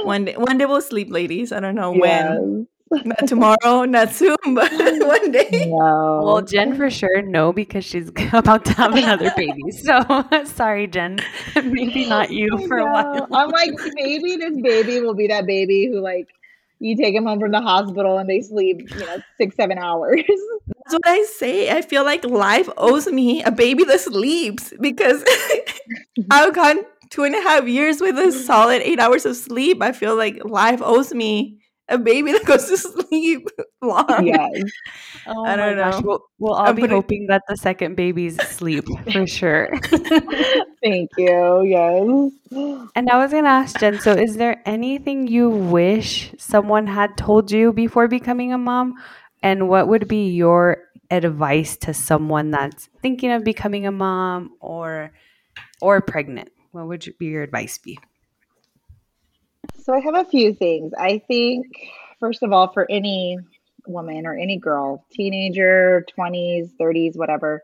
one 0.05 0.25
day, 0.25 0.37
one 0.37 0.59
day 0.59 0.67
we'll 0.67 0.81
sleep, 0.81 1.09
ladies. 1.11 1.53
I 1.53 1.61
don't 1.61 1.75
know 1.75 1.95
yes. 1.95 2.01
when. 2.39 2.67
Not 3.05 3.27
tomorrow, 3.27 3.85
not 3.85 4.13
soon, 4.13 4.37
but 4.55 4.71
one 4.73 5.33
day. 5.33 5.67
No. 5.69 6.23
Well, 6.25 6.43
Jen 6.43 6.77
for 6.77 6.91
sure 6.91 7.23
no 7.23 7.53
because 7.53 7.85
she's 7.85 8.11
about 8.33 8.65
to 8.67 8.73
have 8.75 8.95
another 8.95 9.33
baby. 9.37 9.63
So 9.73 10.25
sorry, 10.45 10.87
Jen. 10.87 11.19
Maybe 11.57 12.07
not 12.07 12.31
you 12.31 12.67
for 12.69 12.79
a 12.79 12.85
while. 12.85 13.27
I'm 13.33 13.51
like, 13.51 13.73
maybe 13.95 14.37
this 14.37 14.61
baby 14.61 15.01
will 15.01 15.15
be 15.15 15.27
that 15.29 15.47
baby 15.47 15.87
who 15.87 16.01
like 16.01 16.29
you 16.79 16.97
take 16.97 17.15
them 17.15 17.25
home 17.27 17.41
from 17.41 17.53
the 17.53 17.61
hospital 17.61 18.19
and 18.19 18.29
they 18.29 18.41
sleep, 18.43 18.81
you 18.91 19.01
know, 19.01 19.19
six, 19.39 19.57
seven 19.57 19.79
hours. 19.79 20.23
That's 20.27 20.93
what 20.93 21.07
I 21.07 21.23
say. 21.25 21.71
I 21.71 21.81
feel 21.83 22.05
like 22.05 22.25
life 22.25 22.69
owes 22.77 23.07
me 23.07 23.43
a 23.45 23.51
baby 23.51 23.85
that 23.85 24.01
sleeps 24.01 24.73
because 24.81 25.25
I've 26.31 26.55
gone 26.55 26.79
two 27.11 27.25
and 27.25 27.35
a 27.35 27.41
half 27.43 27.67
years 27.69 28.01
with 28.01 28.19
a 28.19 28.33
solid 28.33 28.83
eight 28.83 28.99
hours 28.99 29.25
of 29.25 29.37
sleep. 29.37 29.81
I 29.81 29.93
feel 29.93 30.17
like 30.17 30.45
life 30.45 30.81
owes 30.83 31.15
me 31.15 31.62
a 31.89 31.99
baby 31.99 32.33
that 32.37 32.45
goes 32.45 32.67
to 32.69 32.77
sleep 32.77 33.49
long. 33.83 34.27
Yes. 34.27 34.63
Oh 35.27 35.45
I 35.45 35.57
don't 35.57 35.77
know. 35.77 35.91
Gosh. 35.91 36.03
We'll, 36.03 36.25
we'll 36.39 36.55
all 36.55 36.69
I'm 36.69 36.75
be 36.75 36.87
hoping 36.87 37.27
that 37.29 37.43
the 37.49 37.57
second 37.57 37.97
baby's 37.97 38.37
sleep 38.49 38.85
for 39.13 39.27
sure. 39.27 39.69
Thank 40.83 41.11
you. 41.19 41.63
Yes. 41.63 42.33
And 42.97 43.09
I 43.09 43.19
was 43.19 43.31
going 43.31 43.45
to 43.45 43.51
ask 43.51 43.79
Jen 43.79 44.01
so, 44.01 44.13
is 44.13 44.37
there 44.37 44.63
anything 44.67 45.27
you 45.27 45.49
wish 45.51 46.35
someone 46.39 46.87
had 46.87 47.17
told 47.17 47.51
you 47.51 47.73
before 47.73 48.09
becoming 48.09 48.53
a 48.53 48.59
mom? 48.59 48.95
And 49.43 49.69
what 49.69 49.89
would 49.89 50.07
be 50.09 50.31
your 50.31 50.79
advice 51.11 51.77
to 51.79 51.93
someone 51.93 52.51
that's 52.51 52.89
thinking 53.01 53.33
of 53.33 53.45
becoming 53.45 53.87
a 53.87 53.93
mom 53.93 54.51
or 54.61 55.13
or 55.81 56.01
pregnant? 56.01 56.51
What 56.73 56.87
would 56.87 57.07
be 57.19 57.27
your 57.27 57.43
advice 57.43 57.79
be? 57.79 57.99
So 59.83 59.93
I 59.93 59.99
have 59.99 60.15
a 60.15 60.25
few 60.25 60.55
things. 60.55 60.93
I 60.97 61.19
think, 61.19 61.67
first 62.21 62.45
of 62.45 62.53
all, 62.53 62.73
for 62.73 62.87
any 62.89 63.39
woman 63.85 64.27
or 64.27 64.35
any 64.35 64.59
girl, 64.59 65.05
teenager, 65.11 66.07
20s, 66.17 66.71
30s, 66.81 67.17
whatever, 67.17 67.63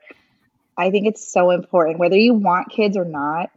I 0.77 0.91
think 0.91 1.07
it's 1.07 1.33
so 1.33 1.51
important. 1.51 2.01
Whether 2.01 2.17
you 2.17 2.35
want 2.35 2.71
kids 2.71 2.97
or 2.97 3.05
not, 3.05 3.51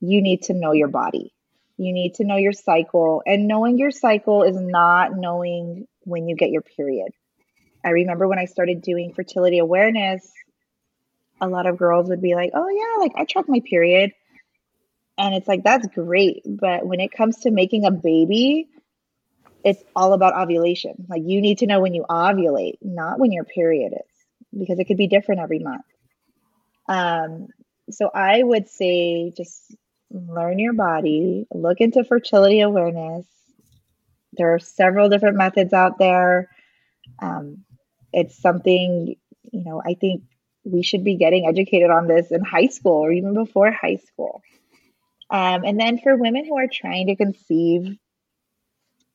you 0.00 0.22
need 0.22 0.42
to 0.44 0.54
know 0.54 0.72
your 0.72 0.88
body. 0.88 1.34
You 1.76 1.92
need 1.92 2.14
to 2.14 2.24
know 2.24 2.36
your 2.36 2.52
cycle. 2.52 3.22
And 3.26 3.46
knowing 3.46 3.78
your 3.78 3.90
cycle 3.90 4.42
is 4.42 4.56
not 4.56 5.14
knowing 5.14 5.86
when 6.04 6.28
you 6.28 6.34
get 6.34 6.50
your 6.50 6.62
period. 6.62 7.12
I 7.84 7.90
remember 7.90 8.26
when 8.26 8.38
I 8.38 8.46
started 8.46 8.80
doing 8.80 9.12
fertility 9.12 9.58
awareness, 9.58 10.32
a 11.40 11.48
lot 11.48 11.66
of 11.66 11.76
girls 11.76 12.08
would 12.08 12.22
be 12.22 12.34
like, 12.34 12.52
oh, 12.54 12.68
yeah, 12.68 13.02
like 13.02 13.12
I 13.16 13.26
track 13.26 13.44
my 13.48 13.60
period. 13.60 14.12
And 15.18 15.34
it's 15.34 15.48
like, 15.48 15.64
that's 15.64 15.86
great. 15.88 16.42
But 16.46 16.86
when 16.86 17.00
it 17.00 17.12
comes 17.12 17.38
to 17.38 17.50
making 17.50 17.84
a 17.84 17.90
baby, 17.90 18.68
it's 19.64 19.82
all 19.96 20.12
about 20.12 20.34
ovulation. 20.34 21.06
Like 21.08 21.22
you 21.24 21.40
need 21.40 21.58
to 21.58 21.66
know 21.66 21.80
when 21.80 21.92
you 21.92 22.04
ovulate, 22.08 22.78
not 22.80 23.18
when 23.18 23.32
your 23.32 23.44
period 23.44 23.92
is, 23.92 24.58
because 24.58 24.78
it 24.78 24.84
could 24.84 24.96
be 24.96 25.08
different 25.08 25.40
every 25.40 25.58
month. 25.58 25.84
Um, 26.88 27.48
so 27.90 28.10
I 28.14 28.42
would 28.42 28.68
say 28.68 29.32
just 29.36 29.74
learn 30.10 30.58
your 30.58 30.72
body, 30.72 31.46
look 31.52 31.80
into 31.80 32.04
fertility 32.04 32.60
awareness. 32.60 33.26
There 34.34 34.54
are 34.54 34.58
several 34.58 35.08
different 35.08 35.36
methods 35.36 35.72
out 35.72 35.98
there. 35.98 36.48
Um, 37.20 37.64
it's 38.12 38.40
something, 38.40 39.16
you 39.52 39.64
know, 39.64 39.82
I 39.84 39.94
think 39.94 40.22
we 40.64 40.82
should 40.82 41.02
be 41.02 41.16
getting 41.16 41.46
educated 41.46 41.90
on 41.90 42.06
this 42.06 42.30
in 42.30 42.44
high 42.44 42.68
school 42.68 43.04
or 43.04 43.10
even 43.10 43.34
before 43.34 43.70
high 43.72 43.96
school. 43.96 44.42
Um, 45.30 45.64
and 45.64 45.78
then 45.78 45.98
for 45.98 46.16
women 46.16 46.44
who 46.44 46.56
are 46.56 46.68
trying 46.72 47.08
to 47.08 47.16
conceive, 47.16 47.96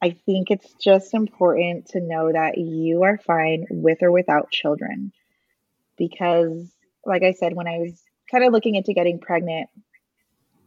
I 0.02 0.12
think 0.26 0.52
it's 0.52 0.74
just 0.84 1.14
important 1.14 1.88
to 1.92 2.02
know 2.02 2.32
that 2.32 2.58
you 2.58 3.04
are 3.04 3.18
fine 3.18 3.66
with 3.70 4.04
or 4.04 4.12
without 4.12 4.52
children. 4.52 5.12
Because, 5.98 6.72
like 7.06 7.24
I 7.24 7.34
said, 7.34 7.54
when 7.54 7.68
I 7.68 7.78
was 7.80 8.02
kind 8.30 8.44
of 8.44 8.52
looking 8.52 8.76
into 8.76 8.94
getting 8.94 9.20
pregnant, 9.20 9.70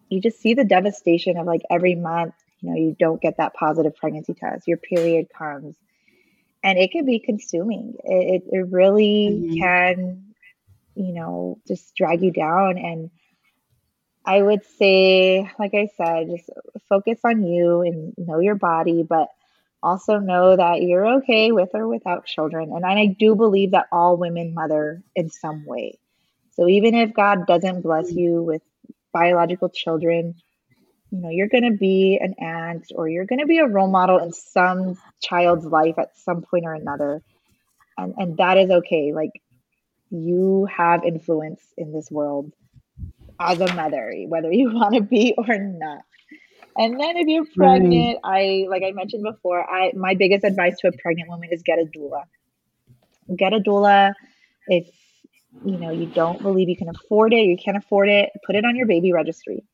you 0.08 0.20
just 0.20 0.40
see 0.40 0.54
the 0.54 0.64
devastation 0.64 1.36
of 1.36 1.46
like 1.46 1.62
every 1.70 1.94
month, 1.94 2.34
you 2.60 2.70
know, 2.70 2.76
you 2.76 2.96
don't 2.98 3.20
get 3.20 3.36
that 3.38 3.54
positive 3.54 3.96
pregnancy 3.96 4.34
test, 4.34 4.66
your 4.66 4.78
period 4.78 5.26
comes, 5.36 5.76
and 6.62 6.78
it 6.78 6.90
can 6.90 7.04
be 7.04 7.18
consuming. 7.18 7.94
It, 8.04 8.44
it, 8.50 8.66
really 8.70 9.28
mm-hmm. 9.30 9.60
can, 9.60 10.34
you 10.94 11.12
know, 11.12 11.58
just 11.66 11.94
drag 11.94 12.22
you 12.22 12.30
down. 12.30 12.78
And 12.78 13.10
I 14.26 14.42
would 14.42 14.64
say, 14.78 15.48
like 15.58 15.74
I 15.74 15.88
said, 15.96 16.28
just 16.28 16.50
focus 16.88 17.20
on 17.24 17.46
you 17.46 17.82
and 17.82 18.12
know 18.18 18.40
your 18.40 18.56
body, 18.56 19.04
but 19.04 19.28
also 19.82 20.18
know 20.18 20.56
that 20.56 20.82
you're 20.82 21.18
okay 21.18 21.52
with 21.52 21.70
or 21.74 21.86
without 21.86 22.26
children. 22.26 22.72
And 22.74 22.84
I 22.84 23.06
do 23.06 23.36
believe 23.36 23.70
that 23.70 23.86
all 23.92 24.16
women 24.16 24.52
mother 24.52 25.02
in 25.14 25.30
some 25.30 25.64
way. 25.64 25.98
So 26.54 26.66
even 26.68 26.94
if 26.94 27.14
God 27.14 27.46
doesn't 27.46 27.82
bless 27.82 28.10
you 28.10 28.42
with 28.42 28.62
biological 29.12 29.68
children, 29.68 30.34
you 31.12 31.20
know, 31.20 31.30
you're 31.30 31.48
going 31.48 31.70
to 31.70 31.78
be 31.78 32.18
an 32.20 32.34
aunt 32.38 32.86
or 32.94 33.08
you're 33.08 33.26
going 33.26 33.38
to 33.38 33.46
be 33.46 33.58
a 33.58 33.66
role 33.66 33.90
model 33.90 34.18
in 34.18 34.32
some 34.32 34.98
child's 35.22 35.64
life 35.64 35.98
at 35.98 36.16
some 36.16 36.42
point 36.42 36.64
or 36.64 36.74
another. 36.74 37.22
And 37.96 38.14
and 38.18 38.36
that 38.38 38.58
is 38.58 38.70
okay. 38.70 39.12
Like 39.12 39.40
you 40.10 40.66
have 40.66 41.04
influence 41.04 41.62
in 41.76 41.92
this 41.92 42.10
world 42.10 42.52
as 43.40 43.60
a 43.60 43.74
mother, 43.74 44.12
whether 44.28 44.52
you 44.52 44.70
want 44.74 44.94
to 44.94 45.02
be 45.02 45.34
or 45.36 45.58
not. 45.58 46.02
And 46.78 47.00
then 47.00 47.16
if 47.16 47.26
you're 47.26 47.46
pregnant, 47.54 48.18
I 48.22 48.66
like 48.68 48.82
I 48.82 48.92
mentioned 48.92 49.22
before, 49.22 49.68
I 49.68 49.92
my 49.94 50.14
biggest 50.14 50.44
advice 50.44 50.76
to 50.80 50.88
a 50.88 50.92
pregnant 50.92 51.28
woman 51.30 51.48
is 51.50 51.62
get 51.62 51.78
a 51.78 51.84
doula. 51.84 52.24
Get 53.34 53.54
a 53.54 53.60
doula 53.60 54.12
if 54.66 54.88
you 55.64 55.78
know 55.78 55.90
you 55.90 56.06
don't 56.06 56.42
believe 56.42 56.68
you 56.68 56.76
can 56.76 56.88
afford 56.88 57.32
it, 57.32 57.46
you 57.46 57.56
can't 57.56 57.78
afford 57.78 58.08
it, 58.08 58.30
put 58.44 58.56
it 58.56 58.64
on 58.64 58.76
your 58.76 58.86
baby 58.86 59.12
registry. 59.12 59.64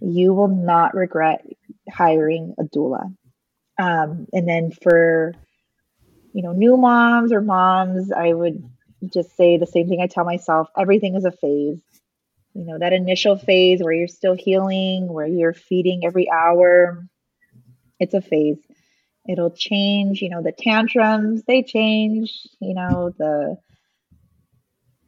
You 0.00 0.34
will 0.34 0.48
not 0.48 0.94
regret 0.94 1.44
hiring 1.90 2.54
a 2.58 2.64
doula. 2.64 3.14
Um, 3.80 4.26
and 4.32 4.46
then 4.46 4.70
for 4.70 5.34
you 6.34 6.42
know 6.42 6.52
new 6.52 6.76
moms 6.76 7.32
or 7.32 7.40
moms, 7.40 8.12
I 8.12 8.34
would 8.34 8.62
just 9.12 9.34
say 9.34 9.56
the 9.56 9.66
same 9.66 9.88
thing 9.88 10.00
I 10.02 10.08
tell 10.08 10.24
myself: 10.24 10.68
everything 10.76 11.14
is 11.14 11.24
a 11.24 11.32
phase 11.32 11.80
you 12.58 12.64
know 12.64 12.78
that 12.78 12.92
initial 12.92 13.38
phase 13.38 13.80
where 13.80 13.92
you're 13.92 14.08
still 14.08 14.34
healing 14.34 15.06
where 15.08 15.26
you're 15.26 15.54
feeding 15.54 16.04
every 16.04 16.28
hour 16.30 17.08
it's 18.00 18.14
a 18.14 18.20
phase. 18.20 18.58
It'll 19.28 19.50
change 19.50 20.22
you 20.22 20.30
know 20.30 20.42
the 20.42 20.52
tantrums 20.52 21.42
they 21.44 21.62
change 21.62 22.46
you 22.60 22.74
know 22.74 23.12
the 23.16 23.56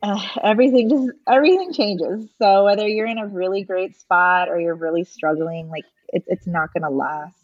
uh, 0.03 0.21
everything 0.43 0.91
just 0.91 1.11
everything 1.29 1.73
changes. 1.73 2.29
So 2.41 2.65
whether 2.65 2.87
you're 2.87 3.07
in 3.07 3.19
a 3.19 3.27
really 3.27 3.65
great 3.65 3.99
spot 3.99 4.49
or 4.49 4.61
you're 4.61 4.75
really 4.75 5.05
struggling 5.05 5.69
like 5.69 5.85
it, 6.09 6.25
it's 6.27 6.47
not 6.47 6.73
going 6.73 6.83
to 6.83 6.91
last. 6.91 7.37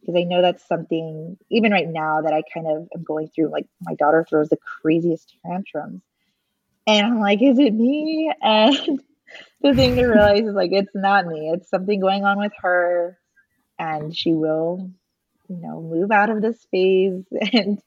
Because 0.00 0.20
i 0.20 0.24
know 0.24 0.40
that's 0.40 0.66
something 0.68 1.36
even 1.50 1.72
right 1.72 1.88
now 1.88 2.20
that 2.20 2.32
i 2.32 2.42
kind 2.54 2.68
of 2.68 2.88
am 2.94 3.02
going 3.02 3.28
through 3.28 3.50
like 3.50 3.66
my 3.80 3.94
daughter 3.94 4.24
throws 4.28 4.48
the 4.48 4.58
craziest 4.80 5.34
tantrums. 5.44 6.02
And 6.86 7.06
i'm 7.06 7.20
like 7.20 7.42
is 7.42 7.58
it 7.58 7.74
me? 7.74 8.32
And 8.42 9.00
the 9.62 9.74
thing 9.74 9.96
to 9.96 10.06
realize 10.06 10.44
is 10.44 10.54
like 10.54 10.72
it's 10.72 10.94
not 10.94 11.26
me. 11.26 11.50
It's 11.52 11.68
something 11.68 12.00
going 12.00 12.24
on 12.24 12.38
with 12.38 12.52
her, 12.60 13.18
and 13.78 14.16
she 14.16 14.32
will, 14.32 14.90
you 15.48 15.56
know, 15.56 15.80
move 15.80 16.10
out 16.10 16.30
of 16.30 16.42
this 16.42 16.64
phase. 16.70 17.24
And 17.52 17.80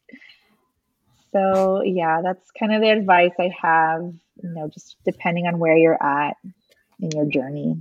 so, 1.32 1.82
yeah, 1.84 2.22
that's 2.24 2.52
kind 2.52 2.74
of 2.74 2.82
the 2.82 2.90
advice 2.90 3.34
I 3.40 3.52
have. 3.62 4.02
You 4.42 4.50
know, 4.50 4.68
just 4.70 4.96
depending 5.06 5.48
on 5.48 5.60
where 5.60 5.78
you're 5.78 6.02
at 6.02 6.38
in 7.00 7.12
your 7.12 7.26
journey. 7.26 7.78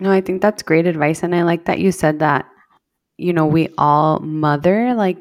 No, 0.00 0.10
I 0.10 0.20
think 0.20 0.42
that's 0.42 0.62
great 0.62 0.86
advice, 0.86 1.22
and 1.22 1.34
I 1.34 1.42
like 1.42 1.64
that 1.66 1.78
you 1.78 1.92
said 1.92 2.18
that. 2.18 2.46
You 3.18 3.32
know, 3.32 3.46
we 3.46 3.70
all 3.78 4.18
mother 4.20 4.92
like 4.92 5.16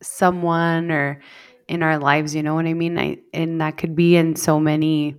someone 0.00 0.90
or 0.90 1.20
in 1.68 1.82
our 1.82 1.98
lives. 1.98 2.34
You 2.34 2.42
know 2.42 2.54
what 2.54 2.66
I 2.66 2.72
mean? 2.72 2.98
I 2.98 3.18
and 3.34 3.60
that 3.60 3.76
could 3.76 3.94
be 3.94 4.16
in 4.16 4.36
so 4.36 4.58
many 4.58 5.16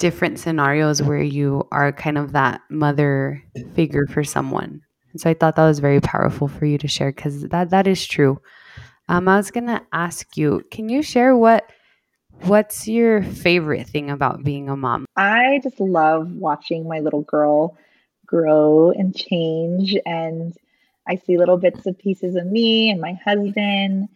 different 0.00 0.40
scenarios 0.40 1.02
where 1.02 1.22
you 1.22 1.68
are 1.70 1.92
kind 1.92 2.16
of 2.18 2.32
that 2.32 2.62
mother 2.70 3.40
figure 3.74 4.06
for 4.06 4.24
someone. 4.24 4.80
And 5.12 5.20
so 5.20 5.28
I 5.30 5.34
thought 5.34 5.56
that 5.56 5.66
was 5.66 5.78
very 5.78 6.00
powerful 6.00 6.48
for 6.48 6.64
you 6.64 6.78
to 6.78 6.88
share 6.88 7.12
because 7.12 7.42
that 7.42 7.70
that 7.70 7.86
is 7.86 8.04
true. 8.04 8.40
Um, 9.08 9.28
I 9.28 9.36
was 9.36 9.50
gonna 9.50 9.82
ask 9.92 10.36
you, 10.36 10.62
can 10.70 10.88
you 10.88 11.02
share 11.02 11.36
what 11.36 11.70
what's 12.44 12.88
your 12.88 13.22
favorite 13.22 13.86
thing 13.86 14.10
about 14.10 14.42
being 14.42 14.70
a 14.70 14.76
mom? 14.76 15.04
I 15.16 15.60
just 15.62 15.78
love 15.78 16.32
watching 16.32 16.88
my 16.88 17.00
little 17.00 17.22
girl 17.22 17.76
grow 18.24 18.92
and 18.92 19.14
change 19.14 19.96
and 20.06 20.56
I 21.06 21.16
see 21.16 21.36
little 21.36 21.58
bits 21.58 21.86
of 21.86 21.98
pieces 21.98 22.36
of 22.36 22.46
me 22.46 22.90
and 22.90 23.00
my 23.00 23.14
husband 23.24 24.08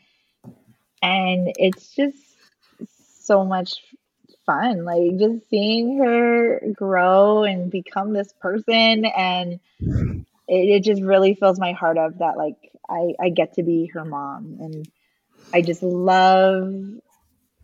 and 1.03 1.53
it's 1.59 1.95
just 1.95 2.17
so 3.21 3.45
much 3.45 3.75
fun. 4.47 4.85
Like 4.85 5.19
just 5.19 5.49
seeing 5.49 5.99
her 5.99 6.61
grow 6.73 7.45
and 7.45 7.71
become 7.71 8.13
this 8.13 8.33
person 8.41 9.05
and 9.05 9.61
it, 9.81 10.23
it 10.49 10.85
just 10.85 11.03
really 11.03 11.35
fills 11.35 11.59
my 11.59 11.73
heart 11.73 11.99
up 11.99 12.19
that 12.19 12.37
like 12.37 12.57
I, 12.89 13.15
I 13.21 13.29
get 13.31 13.55
to 13.55 13.63
be 13.63 13.87
her 13.95 14.05
mom 14.05 14.59
and 14.61 14.89
I 15.53 15.63
just 15.63 15.83
love 15.83 16.75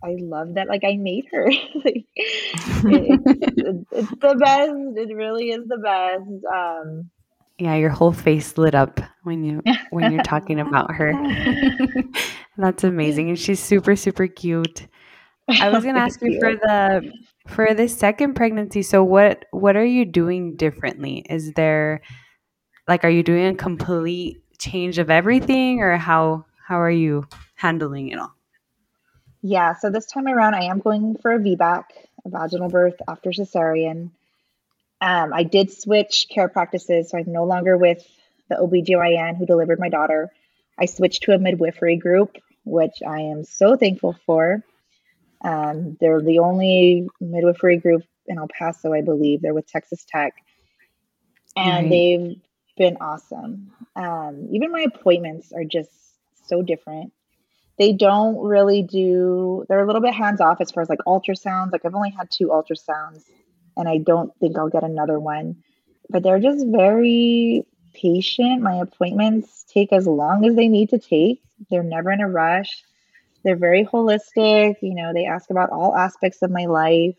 I 0.03 0.15
love 0.19 0.55
that 0.55 0.67
like 0.67 0.83
I 0.83 0.97
made 0.97 1.27
her. 1.31 1.45
like, 1.85 2.07
it, 2.15 3.21
it's, 3.57 3.85
it's 3.91 4.09
the 4.09 4.35
best. 4.35 4.71
It 4.97 5.15
really 5.15 5.51
is 5.51 5.67
the 5.67 5.77
best. 5.77 6.45
Um, 6.51 7.11
yeah, 7.59 7.75
your 7.75 7.91
whole 7.91 8.11
face 8.11 8.57
lit 8.57 8.73
up 8.73 8.99
when 9.23 9.43
you 9.43 9.61
when 9.91 10.11
you're 10.11 10.23
talking 10.23 10.59
about 10.59 10.91
her. 10.95 11.13
That's 12.57 12.83
amazing. 12.83 13.29
And 13.29 13.37
she's 13.37 13.59
super, 13.59 13.95
super 13.95 14.25
cute. 14.25 14.87
I 15.49 15.69
was 15.69 15.83
going 15.83 15.95
to 15.95 16.01
ask 16.01 16.21
you, 16.21 16.39
for 16.39 16.55
the 16.55 17.11
for 17.47 17.73
this 17.73 17.97
second 17.97 18.35
pregnancy. 18.35 18.81
So 18.81 19.03
what 19.03 19.45
what 19.51 19.75
are 19.75 19.85
you 19.85 20.05
doing 20.05 20.55
differently? 20.55 21.25
Is 21.29 21.53
there 21.53 22.01
like 22.87 23.03
are 23.03 23.09
you 23.09 23.23
doing 23.23 23.47
a 23.47 23.55
complete 23.55 24.43
change 24.59 24.99
of 24.99 25.09
everything 25.09 25.81
or 25.81 25.97
how 25.97 26.45
how 26.65 26.79
are 26.79 26.91
you 26.91 27.27
handling 27.55 28.09
it 28.09 28.19
all? 28.19 28.33
Yeah, 29.41 29.75
so 29.75 29.89
this 29.89 30.05
time 30.05 30.27
around 30.27 30.53
I 30.53 30.65
am 30.65 30.79
going 30.79 31.17
for 31.17 31.31
a 31.31 31.39
VBAC, 31.39 31.83
a 32.25 32.29
vaginal 32.29 32.69
birth 32.69 32.95
after 33.07 33.31
cesarean. 33.31 34.11
Um, 35.01 35.33
I 35.33 35.43
did 35.43 35.71
switch 35.71 36.27
care 36.29 36.47
practices, 36.47 37.09
so 37.09 37.17
I'm 37.17 37.31
no 37.31 37.45
longer 37.45 37.75
with 37.75 38.05
the 38.49 38.55
OBGYN 38.55 39.37
who 39.37 39.47
delivered 39.47 39.79
my 39.79 39.89
daughter. 39.89 40.29
I 40.77 40.85
switched 40.85 41.23
to 41.23 41.33
a 41.33 41.39
midwifery 41.39 41.97
group, 41.97 42.37
which 42.65 43.01
I 43.05 43.21
am 43.21 43.43
so 43.43 43.75
thankful 43.75 44.15
for. 44.25 44.63
Um, 45.43 45.97
they're 45.99 46.21
the 46.21 46.39
only 46.39 47.07
midwifery 47.19 47.77
group 47.77 48.03
in 48.27 48.37
El 48.37 48.47
Paso, 48.47 48.93
I 48.93 49.01
believe. 49.01 49.41
They're 49.41 49.53
with 49.53 49.67
Texas 49.67 50.05
Tech, 50.07 50.33
and 51.55 51.91
they've 51.91 52.35
been 52.77 52.97
awesome. 53.01 53.71
Um, 53.95 54.47
even 54.51 54.71
my 54.71 54.81
appointments 54.81 55.51
are 55.51 55.63
just 55.63 55.89
so 56.45 56.61
different. 56.61 57.13
They 57.77 57.93
don't 57.93 58.37
really 58.37 58.83
do. 58.83 59.65
They're 59.67 59.83
a 59.83 59.87
little 59.87 60.01
bit 60.01 60.13
hands 60.13 60.41
off 60.41 60.61
as 60.61 60.71
far 60.71 60.83
as 60.83 60.89
like 60.89 60.99
ultrasounds. 61.07 61.71
Like 61.71 61.85
I've 61.85 61.95
only 61.95 62.11
had 62.11 62.29
two 62.29 62.47
ultrasounds, 62.47 63.23
and 63.75 63.89
I 63.89 63.97
don't 63.97 64.35
think 64.39 64.57
I'll 64.57 64.69
get 64.69 64.83
another 64.83 65.19
one. 65.19 65.63
But 66.09 66.23
they're 66.23 66.39
just 66.39 66.65
very 66.67 67.65
patient. 67.93 68.61
My 68.61 68.75
appointments 68.75 69.65
take 69.73 69.91
as 69.91 70.05
long 70.05 70.45
as 70.45 70.55
they 70.55 70.67
need 70.67 70.89
to 70.89 70.99
take. 70.99 71.41
They're 71.69 71.83
never 71.83 72.11
in 72.11 72.21
a 72.21 72.29
rush 72.29 72.83
they're 73.43 73.55
very 73.55 73.85
holistic. 73.85 74.75
You 74.81 74.95
know, 74.95 75.13
they 75.13 75.25
ask 75.25 75.49
about 75.49 75.71
all 75.71 75.95
aspects 75.95 76.41
of 76.41 76.51
my 76.51 76.65
life. 76.65 77.17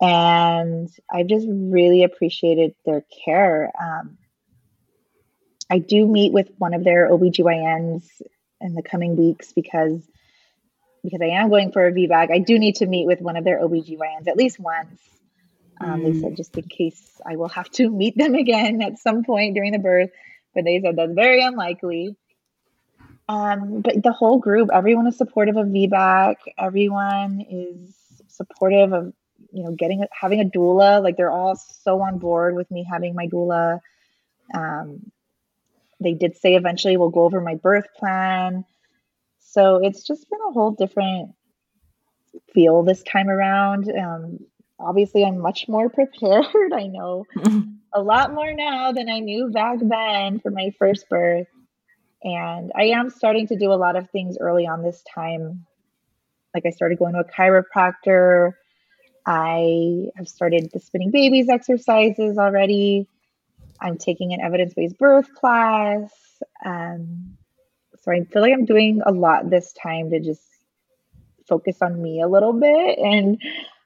And 0.00 0.88
I've 1.12 1.26
just 1.26 1.46
really 1.48 2.04
appreciated 2.04 2.74
their 2.86 3.04
care. 3.24 3.70
Um, 3.78 4.16
I 5.70 5.78
do 5.78 6.06
meet 6.06 6.32
with 6.32 6.50
one 6.58 6.74
of 6.74 6.84
their 6.84 7.10
OBGYNs 7.10 8.04
in 8.60 8.74
the 8.74 8.82
coming 8.82 9.16
weeks 9.16 9.52
because 9.52 10.02
because 11.02 11.20
I 11.22 11.28
am 11.28 11.48
going 11.48 11.72
for 11.72 11.86
a 11.86 11.92
VBAC. 11.92 12.30
I 12.30 12.40
do 12.40 12.58
need 12.58 12.76
to 12.76 12.86
meet 12.86 13.06
with 13.06 13.22
one 13.22 13.36
of 13.36 13.44
their 13.44 13.58
OBGYNs 13.60 14.26
at 14.26 14.36
least 14.36 14.58
once. 14.58 15.00
Um, 15.80 16.00
mm. 16.00 16.12
They 16.12 16.20
said 16.20 16.36
just 16.36 16.56
in 16.58 16.64
case 16.64 17.20
I 17.24 17.36
will 17.36 17.48
have 17.48 17.70
to 17.72 17.88
meet 17.88 18.16
them 18.16 18.34
again 18.44 18.82
at 18.82 18.98
some 18.98 19.24
point 19.24 19.54
during 19.54 19.72
the 19.72 19.78
birth, 19.78 20.10
but 20.54 20.64
they 20.64 20.80
said 20.80 20.96
that's 20.96 21.12
very 21.14 21.42
unlikely. 21.42 22.16
Um, 23.30 23.80
but 23.80 24.02
the 24.02 24.10
whole 24.10 24.40
group, 24.40 24.70
everyone 24.72 25.06
is 25.06 25.16
supportive 25.16 25.56
of 25.56 25.68
VBAC. 25.68 26.34
Everyone 26.58 27.46
is 27.48 27.94
supportive 28.26 28.92
of 28.92 29.12
you 29.52 29.62
know, 29.62 29.72
getting 29.72 30.04
having 30.12 30.40
a 30.40 30.44
doula. 30.44 31.00
Like 31.02 31.16
they're 31.16 31.30
all 31.30 31.54
so 31.56 32.00
on 32.00 32.18
board 32.18 32.56
with 32.56 32.68
me 32.70 32.84
having 32.88 33.14
my 33.14 33.28
doula. 33.28 33.80
Um, 34.52 35.12
they 36.00 36.14
did 36.14 36.36
say 36.36 36.54
eventually 36.54 36.96
we'll 36.96 37.10
go 37.10 37.22
over 37.22 37.40
my 37.40 37.54
birth 37.54 37.86
plan. 37.96 38.64
So 39.38 39.76
it's 39.76 40.02
just 40.02 40.28
been 40.28 40.40
a 40.48 40.52
whole 40.52 40.72
different 40.72 41.32
feel 42.52 42.82
this 42.82 43.02
time 43.04 43.28
around. 43.28 43.90
Um, 43.96 44.40
obviously, 44.78 45.24
I'm 45.24 45.38
much 45.38 45.68
more 45.68 45.88
prepared. 45.90 46.72
I 46.74 46.88
know 46.88 47.26
a 47.92 48.02
lot 48.02 48.32
more 48.32 48.52
now 48.52 48.90
than 48.90 49.08
I 49.08 49.20
knew 49.20 49.50
back 49.50 49.78
then 49.80 50.40
for 50.40 50.50
my 50.50 50.72
first 50.78 51.08
birth. 51.08 51.46
And 52.22 52.72
I 52.76 52.84
am 52.84 53.10
starting 53.10 53.46
to 53.48 53.56
do 53.56 53.72
a 53.72 53.74
lot 53.74 53.96
of 53.96 54.10
things 54.10 54.36
early 54.38 54.66
on 54.66 54.82
this 54.82 55.02
time. 55.14 55.66
Like 56.54 56.66
I 56.66 56.70
started 56.70 56.98
going 56.98 57.14
to 57.14 57.20
a 57.20 57.24
chiropractor. 57.24 58.52
I 59.26 60.08
have 60.16 60.28
started 60.28 60.70
the 60.72 60.80
spinning 60.80 61.10
babies 61.10 61.48
exercises 61.48 62.36
already. 62.36 63.06
I'm 63.80 63.96
taking 63.96 64.32
an 64.32 64.40
evidence 64.40 64.74
based 64.74 64.98
birth 64.98 65.32
class. 65.34 66.10
Um, 66.64 67.36
so 68.02 68.12
I 68.12 68.24
feel 68.24 68.42
like 68.42 68.52
I'm 68.52 68.64
doing 68.64 69.02
a 69.04 69.12
lot 69.12 69.48
this 69.48 69.72
time 69.72 70.10
to 70.10 70.20
just 70.20 70.42
focus 71.48 71.78
on 71.82 72.02
me 72.02 72.20
a 72.20 72.28
little 72.28 72.52
bit. 72.52 72.98
And 72.98 73.40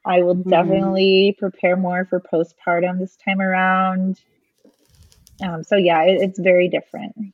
I 0.04 0.22
will 0.22 0.36
mm-hmm. 0.36 0.50
definitely 0.50 1.36
prepare 1.38 1.76
more 1.76 2.04
for 2.04 2.20
postpartum 2.20 2.98
this 2.98 3.16
time 3.16 3.40
around. 3.40 4.20
Um, 5.42 5.64
so 5.64 5.76
yeah, 5.76 6.02
it, 6.02 6.20
it's 6.22 6.38
very 6.38 6.68
different. 6.68 7.33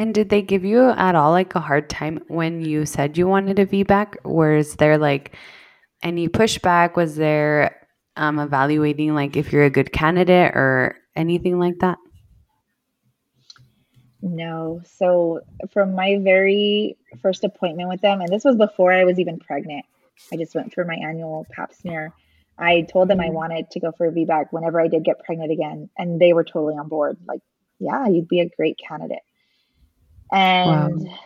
And 0.00 0.14
did 0.14 0.30
they 0.30 0.40
give 0.40 0.64
you 0.64 0.88
at 0.92 1.14
all 1.14 1.30
like 1.30 1.54
a 1.54 1.60
hard 1.60 1.90
time 1.90 2.24
when 2.28 2.64
you 2.64 2.86
said 2.86 3.18
you 3.18 3.28
wanted 3.28 3.58
a 3.58 3.66
VBAC? 3.66 4.24
Was 4.24 4.76
there 4.76 4.96
like 4.96 5.36
any 6.02 6.26
pushback? 6.26 6.96
Was 6.96 7.16
there 7.16 7.86
um, 8.16 8.38
evaluating 8.38 9.14
like 9.14 9.36
if 9.36 9.52
you're 9.52 9.64
a 9.64 9.68
good 9.68 9.92
candidate 9.92 10.52
or 10.54 10.96
anything 11.16 11.58
like 11.58 11.80
that? 11.80 11.98
No. 14.22 14.80
So 14.86 15.40
from 15.70 15.94
my 15.94 16.16
very 16.18 16.96
first 17.20 17.44
appointment 17.44 17.90
with 17.90 18.00
them, 18.00 18.22
and 18.22 18.30
this 18.30 18.42
was 18.42 18.56
before 18.56 18.94
I 18.94 19.04
was 19.04 19.18
even 19.18 19.38
pregnant, 19.38 19.84
I 20.32 20.36
just 20.36 20.54
went 20.54 20.72
for 20.72 20.86
my 20.86 20.94
annual 20.94 21.46
pap 21.50 21.74
smear. 21.74 22.14
I 22.56 22.86
told 22.90 23.08
them 23.08 23.20
I 23.20 23.26
mm-hmm. 23.26 23.34
wanted 23.34 23.70
to 23.72 23.80
go 23.80 23.92
for 23.92 24.06
a 24.06 24.12
VBAC 24.12 24.46
whenever 24.50 24.80
I 24.80 24.88
did 24.88 25.04
get 25.04 25.22
pregnant 25.22 25.52
again, 25.52 25.90
and 25.98 26.18
they 26.18 26.32
were 26.32 26.44
totally 26.44 26.76
on 26.76 26.88
board. 26.88 27.18
Like, 27.28 27.42
yeah, 27.78 28.08
you'd 28.08 28.28
be 28.28 28.40
a 28.40 28.48
great 28.48 28.78
candidate. 28.78 29.20
And 30.32 31.06
wow. 31.06 31.18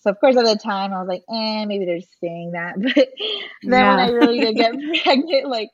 so, 0.00 0.10
of 0.10 0.20
course, 0.20 0.36
at 0.36 0.44
the 0.44 0.56
time, 0.56 0.92
I 0.92 1.00
was 1.00 1.08
like, 1.08 1.24
eh, 1.28 1.64
maybe 1.66 1.84
they're 1.84 2.00
just 2.00 2.20
saying 2.20 2.52
that. 2.52 2.76
But 3.62 3.70
then 3.70 3.80
yeah. 3.80 3.96
when 3.96 4.04
I 4.04 4.10
really 4.10 4.40
did 4.40 4.56
get 4.56 4.74
pregnant, 5.02 5.48
like, 5.48 5.70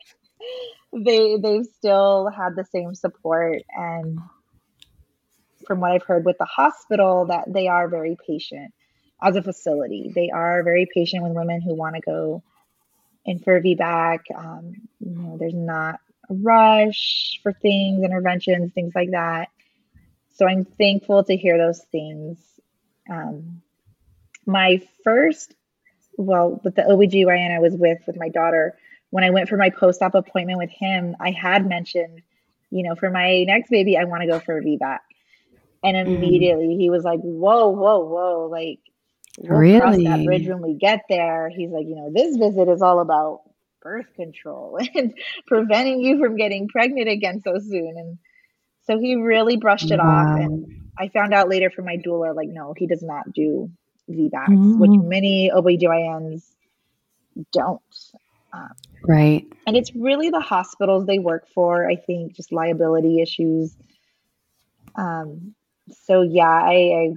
they 0.93 1.37
they've 1.37 1.65
still 1.65 2.29
had 2.29 2.55
the 2.55 2.65
same 2.65 2.95
support 2.95 3.61
and 3.75 4.19
from 5.65 5.81
what 5.81 5.91
I've 5.91 6.03
heard 6.03 6.25
with 6.25 6.37
the 6.37 6.45
hospital 6.45 7.25
that 7.25 7.51
they 7.51 7.67
are 7.67 7.87
very 7.89 8.17
patient 8.25 8.73
as 9.21 9.35
a 9.35 9.41
facility. 9.41 10.11
They 10.13 10.29
are 10.29 10.63
very 10.63 10.87
patient 10.91 11.23
with 11.23 11.33
women 11.33 11.61
who 11.61 11.75
want 11.75 11.95
to 11.95 12.01
go 12.01 12.43
in 13.25 13.39
for 13.39 13.61
VBAC. 13.61 14.19
Um, 14.35 14.73
you 14.99 15.11
know, 15.11 15.37
there's 15.37 15.53
not 15.53 15.99
a 16.29 16.33
rush 16.33 17.39
for 17.43 17.53
things, 17.53 18.03
interventions, 18.03 18.71
things 18.73 18.93
like 18.95 19.11
that. 19.11 19.49
So 20.35 20.47
I'm 20.47 20.65
thankful 20.65 21.23
to 21.25 21.35
hear 21.35 21.57
those 21.57 21.83
things. 21.91 22.37
Um, 23.09 23.61
my 24.45 24.81
first, 25.03 25.53
well, 26.17 26.61
with 26.63 26.75
the 26.75 26.83
OBGYN 26.83 27.55
I 27.55 27.59
was 27.59 27.73
with 27.75 27.99
with 28.07 28.17
my 28.17 28.29
daughter, 28.29 28.77
when 29.09 29.23
I 29.23 29.29
went 29.29 29.49
for 29.49 29.57
my 29.57 29.69
post 29.69 30.01
op 30.01 30.15
appointment 30.15 30.57
with 30.57 30.69
him, 30.69 31.15
I 31.19 31.31
had 31.31 31.67
mentioned, 31.67 32.21
you 32.69 32.83
know, 32.83 32.95
for 32.95 33.09
my 33.09 33.43
next 33.43 33.69
baby, 33.69 33.97
I 33.97 34.05
want 34.05 34.21
to 34.21 34.27
go 34.27 34.39
for 34.39 34.57
a 34.57 34.61
VBAC. 34.61 34.99
And 35.83 35.95
mm. 35.95 36.15
immediately 36.15 36.67
mm. 36.67 36.79
he 36.79 36.89
was 36.89 37.03
like, 37.03 37.19
whoa, 37.21 37.69
whoa, 37.69 37.99
whoa. 37.99 38.49
Like, 38.51 38.79
we'll 39.37 39.59
really? 39.59 39.79
cross 39.79 39.97
that 39.97 40.25
bridge 40.25 40.47
when 40.47 40.61
we 40.61 40.73
get 40.73 41.01
there. 41.09 41.49
He's 41.49 41.69
like, 41.69 41.85
you 41.85 41.95
know, 41.95 42.11
this 42.13 42.35
visit 42.37 42.67
is 42.67 42.81
all 42.81 42.99
about 42.99 43.41
birth 43.81 44.07
control 44.15 44.77
and 44.95 45.13
preventing 45.45 46.01
you 46.01 46.19
from 46.19 46.35
getting 46.35 46.67
pregnant 46.67 47.07
again 47.07 47.41
so 47.41 47.59
soon. 47.59 47.93
And 47.97 48.17
so 48.85 48.99
he 48.99 49.15
really 49.15 49.57
brushed 49.57 49.91
it 49.91 49.99
wow. 49.99 50.33
off. 50.33 50.39
And 50.39 50.86
I 50.97 51.09
found 51.09 51.33
out 51.33 51.49
later 51.49 51.69
from 51.69 51.85
my 51.85 51.97
doula, 51.97 52.35
like, 52.35 52.49
no, 52.49 52.73
he 52.75 52.87
does 52.87 53.03
not 53.03 53.31
do 53.33 53.71
VBACs, 54.09 54.47
mm. 54.47 54.77
which 54.79 54.91
many 55.03 55.51
OBGYNs 55.53 56.43
don't. 57.51 57.81
Um, 58.53 58.71
right. 59.03 59.45
And 59.65 59.75
it's 59.75 59.93
really 59.95 60.29
the 60.29 60.39
hospitals 60.39 61.05
they 61.05 61.19
work 61.19 61.47
for, 61.53 61.89
I 61.89 61.95
think, 61.95 62.35
just 62.35 62.51
liability 62.51 63.21
issues. 63.21 63.75
Um, 64.95 65.53
so 66.05 66.21
yeah, 66.21 66.47
I, 66.47 66.71
I 66.71 67.13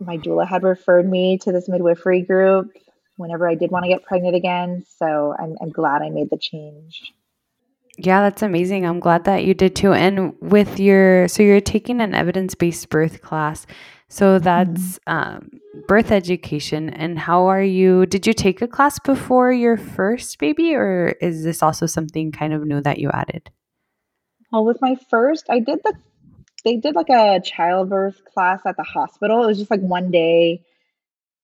my 0.00 0.16
doula 0.16 0.46
had 0.46 0.62
referred 0.62 1.08
me 1.08 1.38
to 1.38 1.52
this 1.52 1.68
midwifery 1.68 2.22
group 2.22 2.72
whenever 3.16 3.48
I 3.48 3.54
did 3.54 3.70
want 3.70 3.84
to 3.84 3.90
get 3.90 4.02
pregnant 4.02 4.34
again. 4.34 4.84
So 4.98 5.34
I'm, 5.38 5.56
I'm 5.60 5.70
glad 5.70 6.02
I 6.02 6.10
made 6.10 6.30
the 6.30 6.38
change. 6.38 7.12
Yeah, 8.02 8.22
that's 8.22 8.42
amazing. 8.42 8.86
I'm 8.86 8.98
glad 8.98 9.24
that 9.24 9.44
you 9.44 9.52
did 9.52 9.76
too. 9.76 9.92
And 9.92 10.34
with 10.40 10.80
your, 10.80 11.28
so 11.28 11.42
you're 11.42 11.60
taking 11.60 12.00
an 12.00 12.14
evidence 12.14 12.54
based 12.54 12.88
birth 12.88 13.20
class. 13.20 13.66
So 14.08 14.38
that's 14.38 14.98
mm-hmm. 15.06 15.12
um, 15.12 15.50
birth 15.86 16.10
education. 16.10 16.88
And 16.90 17.18
how 17.18 17.46
are 17.46 17.62
you? 17.62 18.06
Did 18.06 18.26
you 18.26 18.32
take 18.32 18.62
a 18.62 18.66
class 18.66 18.98
before 18.98 19.52
your 19.52 19.76
first 19.76 20.38
baby, 20.38 20.74
or 20.74 21.14
is 21.20 21.44
this 21.44 21.62
also 21.62 21.86
something 21.86 22.32
kind 22.32 22.54
of 22.54 22.66
new 22.66 22.80
that 22.80 22.98
you 22.98 23.10
added? 23.12 23.50
Well, 24.50 24.64
with 24.64 24.78
my 24.80 24.96
first, 25.10 25.46
I 25.50 25.60
did 25.60 25.80
the, 25.84 25.94
they 26.64 26.76
did 26.76 26.94
like 26.96 27.10
a 27.10 27.40
childbirth 27.40 28.24
class 28.24 28.62
at 28.66 28.76
the 28.76 28.82
hospital. 28.82 29.44
It 29.44 29.46
was 29.46 29.58
just 29.58 29.70
like 29.70 29.80
one 29.80 30.10
day, 30.10 30.64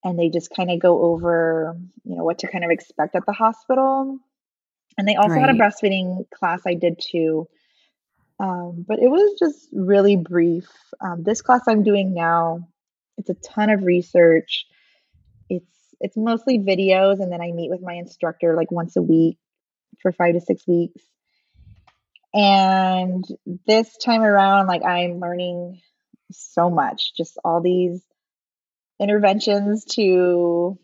and 0.02 0.18
they 0.18 0.28
just 0.28 0.50
kind 0.54 0.70
of 0.70 0.80
go 0.80 1.02
over, 1.02 1.76
you 2.04 2.16
know, 2.16 2.24
what 2.24 2.38
to 2.40 2.48
kind 2.48 2.64
of 2.64 2.70
expect 2.70 3.14
at 3.14 3.26
the 3.26 3.32
hospital. 3.32 4.18
And 4.98 5.06
they 5.06 5.16
also 5.16 5.34
right. 5.34 5.46
had 5.46 5.50
a 5.50 5.58
breastfeeding 5.58 6.28
class 6.30 6.62
I 6.66 6.74
did 6.74 6.98
too. 6.98 7.48
Um, 8.38 8.84
but 8.86 8.98
it 8.98 9.08
was 9.08 9.38
just 9.38 9.68
really 9.72 10.16
brief. 10.16 10.68
Um, 11.00 11.22
this 11.22 11.42
class 11.42 11.62
I'm 11.66 11.82
doing 11.82 12.14
now, 12.14 12.68
it's 13.16 13.30
a 13.30 13.34
ton 13.34 13.70
of 13.70 13.82
research. 13.82 14.66
It's 15.48 15.64
it's 16.00 16.16
mostly 16.16 16.58
videos, 16.58 17.20
and 17.20 17.32
then 17.32 17.40
I 17.40 17.52
meet 17.52 17.70
with 17.70 17.80
my 17.80 17.94
instructor 17.94 18.54
like 18.54 18.70
once 18.70 18.96
a 18.96 19.02
week 19.02 19.38
for 20.02 20.12
five 20.12 20.34
to 20.34 20.40
six 20.40 20.66
weeks. 20.66 21.02
And 22.34 23.24
this 23.66 23.96
time 23.96 24.20
around, 24.20 24.66
like 24.66 24.84
I'm 24.84 25.20
learning 25.20 25.80
so 26.30 26.68
much, 26.68 27.14
just 27.16 27.38
all 27.42 27.62
these 27.62 28.02
interventions 29.00 29.84
to 29.92 30.78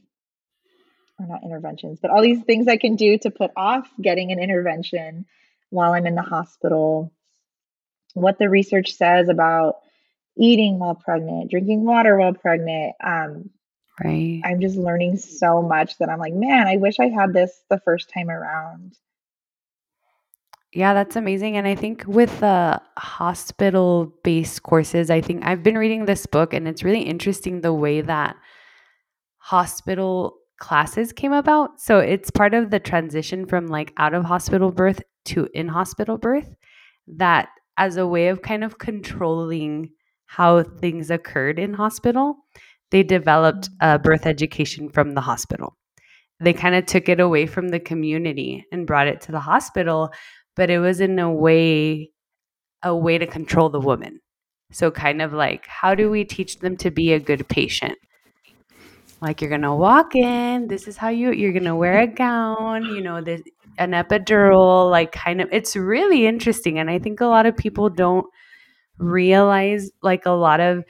or 1.23 1.29
not 1.29 1.45
interventions, 1.45 1.99
but 2.01 2.11
all 2.11 2.23
these 2.23 2.43
things 2.43 2.69
I 2.69 2.77
can 2.77 2.97
do 2.97 3.19
to 3.19 3.31
put 3.31 3.51
off 3.57 3.89
getting 4.01 4.33
an 4.33 4.39
intervention 4.39 5.27
while 5.71 5.93
I'm 5.93 6.07
in 6.07 6.15
the 6.15 6.23
hospital 6.23 7.13
what 8.15 8.39
the 8.39 8.49
research 8.49 8.93
says 8.95 9.29
about 9.29 9.77
eating 10.37 10.79
while 10.79 10.95
pregnant, 10.95 11.51
drinking 11.51 11.85
water 11.85 12.17
while 12.19 12.35
pregnant. 12.35 12.95
Um, 13.03 13.51
right. 14.03 14.41
I'm 14.45 14.61
just 14.61 14.77
learning 14.77 15.19
so 15.19 15.63
much 15.63 15.99
that 15.99 16.09
I'm 16.09 16.19
like, 16.19 16.35
man, 16.35 16.67
I 16.67 16.77
wish 16.77 16.99
I 17.01 17.09
had 17.09 17.33
this 17.33 17.63
the 17.71 17.81
first 17.81 18.11
time 18.11 18.31
around. 18.31 18.97
Yeah, 20.73 20.95
that's 20.95 21.17
amazing. 21.17 21.59
And 21.59 21.67
I 21.67 21.75
think 21.75 22.05
with 22.07 22.41
the 22.41 22.81
hospital 22.97 24.15
based 24.23 24.63
courses, 24.63 25.11
I 25.11 25.21
think 25.21 25.45
I've 25.45 25.63
been 25.63 25.77
reading 25.77 26.07
this 26.07 26.25
book 26.25 26.55
and 26.55 26.67
it's 26.67 26.83
really 26.83 27.03
interesting 27.03 27.61
the 27.61 27.75
way 27.75 28.01
that 28.01 28.37
hospital 29.37 30.39
classes 30.63 31.13
came 31.13 31.33
about. 31.33 31.81
So 31.81 31.99
it's 31.99 32.31
part 32.31 32.55
of 32.55 32.71
the 32.71 32.79
transition 32.79 33.47
from 33.47 33.67
like 33.67 33.93
out 33.97 34.15
of 34.15 34.25
hospital 34.25 34.71
birth 34.71 35.03
to 35.27 35.49
in 35.53 35.67
hospital 35.67 36.19
birth 36.19 36.55
that 37.09 37.49
as 37.77 37.97
a 37.97 38.07
way 38.07 38.29
of 38.29 38.43
kind 38.43 38.63
of 38.63 38.79
controlling 38.79 39.91
how 40.27 40.63
things 40.63 41.11
occurred 41.11 41.59
in 41.59 41.75
hospital, 41.75 42.37
they 42.93 43.03
developed 43.03 43.71
a 43.81 43.99
birth 43.99 44.25
education 44.25 44.89
from 44.89 45.15
the 45.15 45.21
hospital. 45.21 45.77
They 46.39 46.53
kind 46.53 46.77
of 46.77 46.87
took 46.87 47.09
it 47.09 47.19
away 47.19 47.47
from 47.47 47.69
the 47.69 47.81
community 47.81 48.65
and 48.71 48.87
brought 48.87 49.09
it 49.09 49.21
to 49.23 49.33
the 49.33 49.41
hospital, 49.41 50.11
but 50.55 50.71
it 50.71 50.79
was 50.79 51.01
in 51.01 51.19
a 51.19 51.31
way 51.31 52.11
a 52.85 52.95
way 52.97 53.19
to 53.19 53.27
control 53.27 53.69
the 53.69 53.81
woman. 53.81 54.21
So 54.71 54.93
kind 54.93 55.23
of 55.23 55.33
like 55.33 55.67
how 55.67 55.97
do 55.97 56.09
we 56.09 56.25
teach 56.25 56.61
them 56.61 56.77
to 56.79 56.91
be 56.93 57.13
a 57.13 57.21
good 57.21 57.49
patient? 57.49 57.99
Like 59.23 59.41
you're 59.41 59.51
to 59.63 59.75
walk 59.75 60.17
in, 60.17 60.67
this 60.67 60.89
is 60.89 60.97
how 60.97 61.09
you 61.09 61.31
you're 61.31 61.53
to 61.65 61.77
wear 61.77 62.01
a 62.01 62.09
gown, 62.09 62.85
you 62.87 63.01
know, 63.01 63.21
this 63.21 63.41
an 63.79 63.93
epidural, 63.93 64.91
like 64.91 65.13
kind 65.13 65.41
of 65.41 65.49
it's 65.53 65.77
really 65.77 66.27
interesting. 66.27 66.79
And 66.81 66.91
I 66.91 66.99
think 66.99 67.21
a 67.21 67.27
lot 67.27 67.47
of 67.47 67.57
people 67.57 67.89
don't 67.89 68.27
realize 68.99 69.91
like 70.03 70.27
a 70.27 70.33
lot 70.33 70.59
of 70.61 70.85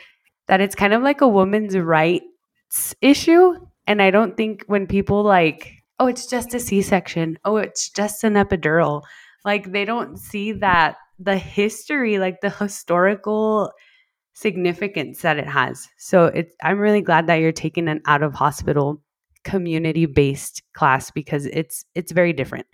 that 0.49 0.63
it's 0.63 0.75
kind 0.75 0.95
of 0.95 1.03
like 1.03 1.21
a 1.21 1.29
woman's 1.29 1.77
rights 1.77 2.95
issue. 3.03 3.55
And 3.87 4.01
I 4.01 4.11
don't 4.11 4.37
think 4.37 4.65
when 4.67 4.87
people 4.87 5.23
like, 5.23 5.83
oh, 5.99 6.07
it's 6.07 6.27
just 6.27 6.55
a 6.55 6.61
C 6.61 6.81
section. 6.81 7.39
Oh, 7.45 7.59
it's 7.59 7.91
just 7.91 8.25
an 8.25 8.35
epidural. 8.35 9.03
Like 9.45 9.73
they 9.73 9.85
don't 9.85 10.19
see 10.19 10.53
that 10.53 10.97
the 11.19 11.37
history, 11.37 12.19
like 12.19 12.41
the 12.41 12.51
historical 12.51 13.73
significance 14.35 15.23
that 15.23 15.39
it 15.39 15.47
has. 15.47 15.89
So 15.99 16.27
it's 16.27 16.55
I'm 16.63 16.79
really 16.79 17.01
glad 17.01 17.27
that 17.27 17.37
you're 17.37 17.53
taking 17.53 17.89
an 17.89 18.01
out 18.07 18.23
of 18.23 18.35
hospital 18.35 19.03
community 19.45 20.07
based 20.07 20.63
class 20.73 21.11
because 21.11 21.47
it's 21.47 21.85
it's 21.95 22.13
very 22.13 22.33
different. 22.33 22.67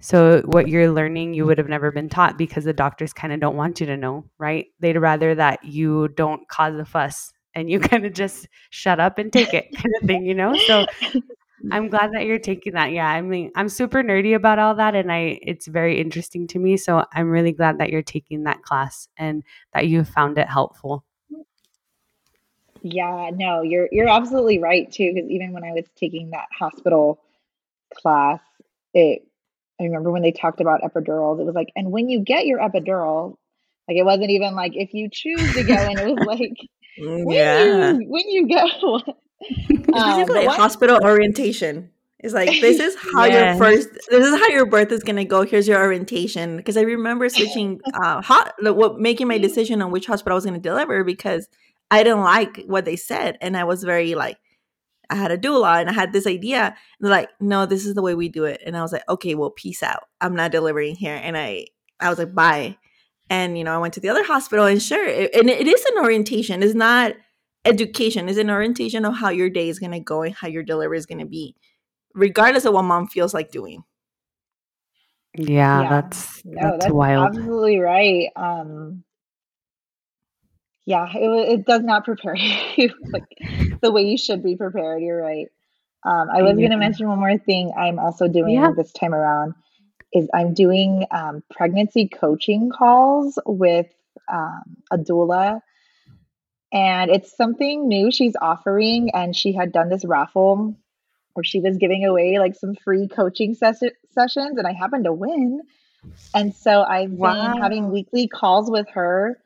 So 0.00 0.42
what 0.44 0.68
you're 0.68 0.90
learning 0.90 1.34
you 1.34 1.46
would 1.46 1.58
have 1.58 1.68
never 1.68 1.90
been 1.90 2.08
taught 2.08 2.36
because 2.36 2.64
the 2.64 2.72
doctors 2.72 3.12
kind 3.12 3.32
of 3.32 3.40
don't 3.40 3.56
want 3.56 3.80
you 3.80 3.86
to 3.86 3.96
know, 3.96 4.24
right? 4.38 4.66
They'd 4.80 4.98
rather 4.98 5.34
that 5.34 5.64
you 5.64 6.08
don't 6.08 6.46
cause 6.48 6.78
a 6.78 6.84
fuss 6.84 7.32
and 7.54 7.70
you 7.70 7.80
kind 7.90 8.04
of 8.04 8.12
just 8.12 8.48
shut 8.70 9.00
up 9.00 9.18
and 9.18 9.32
take 9.32 9.54
it 9.54 9.74
kind 9.74 9.94
of 10.00 10.06
thing, 10.06 10.26
you 10.26 10.34
know? 10.34 10.54
So 10.66 10.86
I'm 11.70 11.88
glad 11.88 12.12
that 12.12 12.26
you're 12.26 12.38
taking 12.38 12.74
that. 12.74 12.92
Yeah, 12.92 13.08
I 13.08 13.20
mean, 13.22 13.50
I'm 13.56 13.68
super 13.68 14.02
nerdy 14.02 14.34
about 14.34 14.58
all 14.58 14.74
that 14.76 14.94
and 14.94 15.10
I 15.10 15.38
it's 15.42 15.66
very 15.66 16.00
interesting 16.00 16.46
to 16.48 16.58
me, 16.58 16.76
so 16.76 17.04
I'm 17.12 17.30
really 17.30 17.52
glad 17.52 17.78
that 17.78 17.90
you're 17.90 18.02
taking 18.02 18.44
that 18.44 18.62
class 18.62 19.08
and 19.16 19.42
that 19.72 19.88
you 19.88 20.04
found 20.04 20.38
it 20.38 20.48
helpful. 20.48 21.04
Yeah, 22.82 23.30
no, 23.32 23.62
you're 23.62 23.88
you're 23.92 24.08
absolutely 24.08 24.58
right 24.58 24.90
too 24.92 25.12
because 25.14 25.30
even 25.30 25.52
when 25.52 25.64
I 25.64 25.72
was 25.72 25.86
taking 25.96 26.30
that 26.30 26.46
hospital 26.56 27.20
class, 27.94 28.40
it 28.92 29.26
I 29.80 29.84
remember 29.84 30.10
when 30.12 30.22
they 30.22 30.32
talked 30.32 30.60
about 30.60 30.82
epidurals, 30.82 31.40
it 31.40 31.44
was 31.44 31.54
like, 31.54 31.72
and 31.76 31.90
when 31.90 32.08
you 32.08 32.20
get 32.20 32.46
your 32.46 32.60
epidural, 32.60 33.36
like 33.88 33.96
it 33.96 34.04
wasn't 34.04 34.30
even 34.30 34.54
like 34.54 34.72
if 34.76 34.92
you 34.94 35.08
choose 35.10 35.52
to 35.54 35.64
go, 35.64 35.86
and 35.88 35.98
it 35.98 36.04
was 36.06 36.20
like 36.40 36.58
mm, 36.98 37.24
when 37.24 37.36
Yeah. 37.36 37.92
you 37.92 38.04
when 38.08 38.28
you 38.28 38.48
go. 38.48 39.00
Um, 39.92 40.26
like 40.26 40.48
hospital 40.48 40.98
orientation. 41.02 41.90
It's 42.20 42.32
like 42.32 42.48
this 42.60 42.80
is 42.80 42.96
how 43.14 43.24
your 43.24 43.54
first, 43.56 43.90
this 44.08 44.26
is 44.26 44.40
how 44.40 44.48
your 44.48 44.66
birth 44.66 44.90
is 44.90 45.02
gonna 45.02 45.24
go. 45.24 45.42
Here's 45.42 45.68
your 45.68 45.78
orientation. 45.78 46.56
Because 46.56 46.76
I 46.76 46.82
remember 46.82 47.28
switching, 47.28 47.80
uh, 47.94 48.22
hot, 48.22 48.54
like, 48.60 48.74
what 48.74 48.98
making 48.98 49.28
my 49.28 49.38
decision 49.38 49.82
on 49.82 49.90
which 49.90 50.06
hospital 50.06 50.34
I 50.34 50.36
was 50.36 50.44
gonna 50.44 50.58
deliver 50.58 51.04
because 51.04 51.48
I 51.90 52.02
didn't 52.02 52.22
like 52.22 52.64
what 52.66 52.86
they 52.86 52.96
said, 52.96 53.36
and 53.40 53.56
I 53.56 53.64
was 53.64 53.84
very 53.84 54.14
like, 54.14 54.38
I 55.10 55.16
had 55.16 55.30
a 55.30 55.38
doula 55.38 55.80
and 55.80 55.90
I 55.90 55.92
had 55.92 56.12
this 56.12 56.26
idea. 56.26 56.64
And 56.64 56.74
they're 57.00 57.10
like, 57.10 57.28
no, 57.40 57.66
this 57.66 57.84
is 57.84 57.94
the 57.94 58.02
way 58.02 58.14
we 58.14 58.28
do 58.28 58.44
it. 58.44 58.62
And 58.64 58.76
I 58.76 58.82
was 58.82 58.92
like, 58.92 59.06
okay, 59.08 59.34
well, 59.34 59.50
peace 59.50 59.82
out. 59.82 60.04
I'm 60.20 60.34
not 60.34 60.50
delivering 60.50 60.96
here. 60.96 61.20
And 61.22 61.36
I, 61.36 61.66
I 62.00 62.08
was 62.08 62.18
like, 62.18 62.34
bye. 62.34 62.78
And 63.30 63.56
you 63.56 63.64
know, 63.64 63.74
I 63.74 63.78
went 63.78 63.94
to 63.94 64.00
the 64.00 64.10
other 64.10 64.24
hospital, 64.24 64.66
and 64.66 64.82
sure, 64.82 65.06
it, 65.06 65.34
and 65.34 65.48
it 65.48 65.66
is 65.66 65.84
an 65.86 66.02
orientation. 66.02 66.62
It's 66.62 66.74
not 66.74 67.14
education. 67.64 68.28
is 68.28 68.38
an 68.38 68.50
orientation 68.50 69.04
of 69.04 69.16
how 69.16 69.30
your 69.30 69.50
day 69.50 69.68
is 69.68 69.78
gonna 69.78 70.00
go 70.00 70.22
and 70.22 70.34
how 70.34 70.48
your 70.48 70.62
delivery 70.62 70.98
is 70.98 71.06
gonna 71.06 71.26
be, 71.26 71.54
regardless 72.14 72.64
of 72.64 72.74
what 72.74 72.82
mom 72.84 73.08
feels 73.08 73.34
like 73.34 73.50
doing. 73.50 73.84
Yeah, 75.36 75.84
Yeah. 75.84 75.88
that's 75.88 76.42
No, 76.44 76.76
that's 76.76 76.78
that's 76.78 76.96
wild. 76.96 77.34
absolutely 77.34 77.78
right. 77.78 78.30
Um, 78.36 79.04
yeah, 80.86 81.08
it 81.14 81.28
it 81.60 81.66
does 81.66 81.82
not 81.82 82.04
prepare 82.04 82.36
you 82.76 82.90
like 83.12 83.24
the 83.82 83.90
way 83.90 84.02
you 84.02 84.18
should 84.18 84.42
be 84.42 84.56
prepared. 84.56 85.02
You're 85.02 85.20
right. 85.20 85.46
Um, 86.04 86.28
I 86.30 86.42
was 86.42 86.56
Yeah. 86.56 86.60
gonna 86.60 86.78
mention 86.78 87.08
one 87.08 87.18
more 87.18 87.38
thing 87.38 87.72
I'm 87.76 87.98
also 87.98 88.28
doing 88.28 88.62
Yeah. 88.62 88.72
this 88.76 88.92
time 88.92 89.14
around 89.14 89.54
is 90.12 90.28
I'm 90.34 90.54
doing 90.54 91.06
um, 91.10 91.42
pregnancy 91.50 92.08
coaching 92.08 92.70
calls 92.70 93.38
with 93.46 93.86
um, 94.32 94.62
a 94.92 94.98
doula, 94.98 95.60
and 96.74 97.10
it's 97.10 97.34
something 97.36 97.86
new 97.86 98.10
she's 98.10 98.34
offering, 98.42 99.10
and 99.14 99.34
she 99.34 99.52
had 99.52 99.72
done 99.72 99.88
this 99.88 100.04
raffle 100.04 100.76
where 101.34 101.44
she 101.44 101.60
was 101.60 101.76
giving 101.78 102.04
away 102.04 102.38
like 102.38 102.56
some 102.56 102.74
free 102.74 103.08
coaching 103.08 103.54
ses- 103.54 103.92
sessions, 104.12 104.58
and 104.58 104.66
I 104.66 104.72
happened 104.72 105.04
to 105.04 105.12
win. 105.12 105.62
And 106.34 106.54
so 106.54 106.82
I've 106.82 107.16
been 107.16 107.62
having 107.62 107.90
weekly 107.90 108.26
calls 108.26 108.70
with 108.70 108.88
her. 108.90 109.40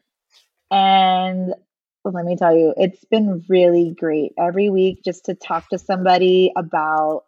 And 0.70 1.54
well, 2.02 2.14
let 2.14 2.24
me 2.24 2.36
tell 2.36 2.56
you, 2.56 2.72
it's 2.76 3.04
been 3.04 3.44
really 3.48 3.94
great 3.98 4.32
every 4.38 4.70
week 4.70 5.02
just 5.04 5.26
to 5.26 5.34
talk 5.34 5.68
to 5.68 5.78
somebody 5.78 6.52
about 6.56 7.24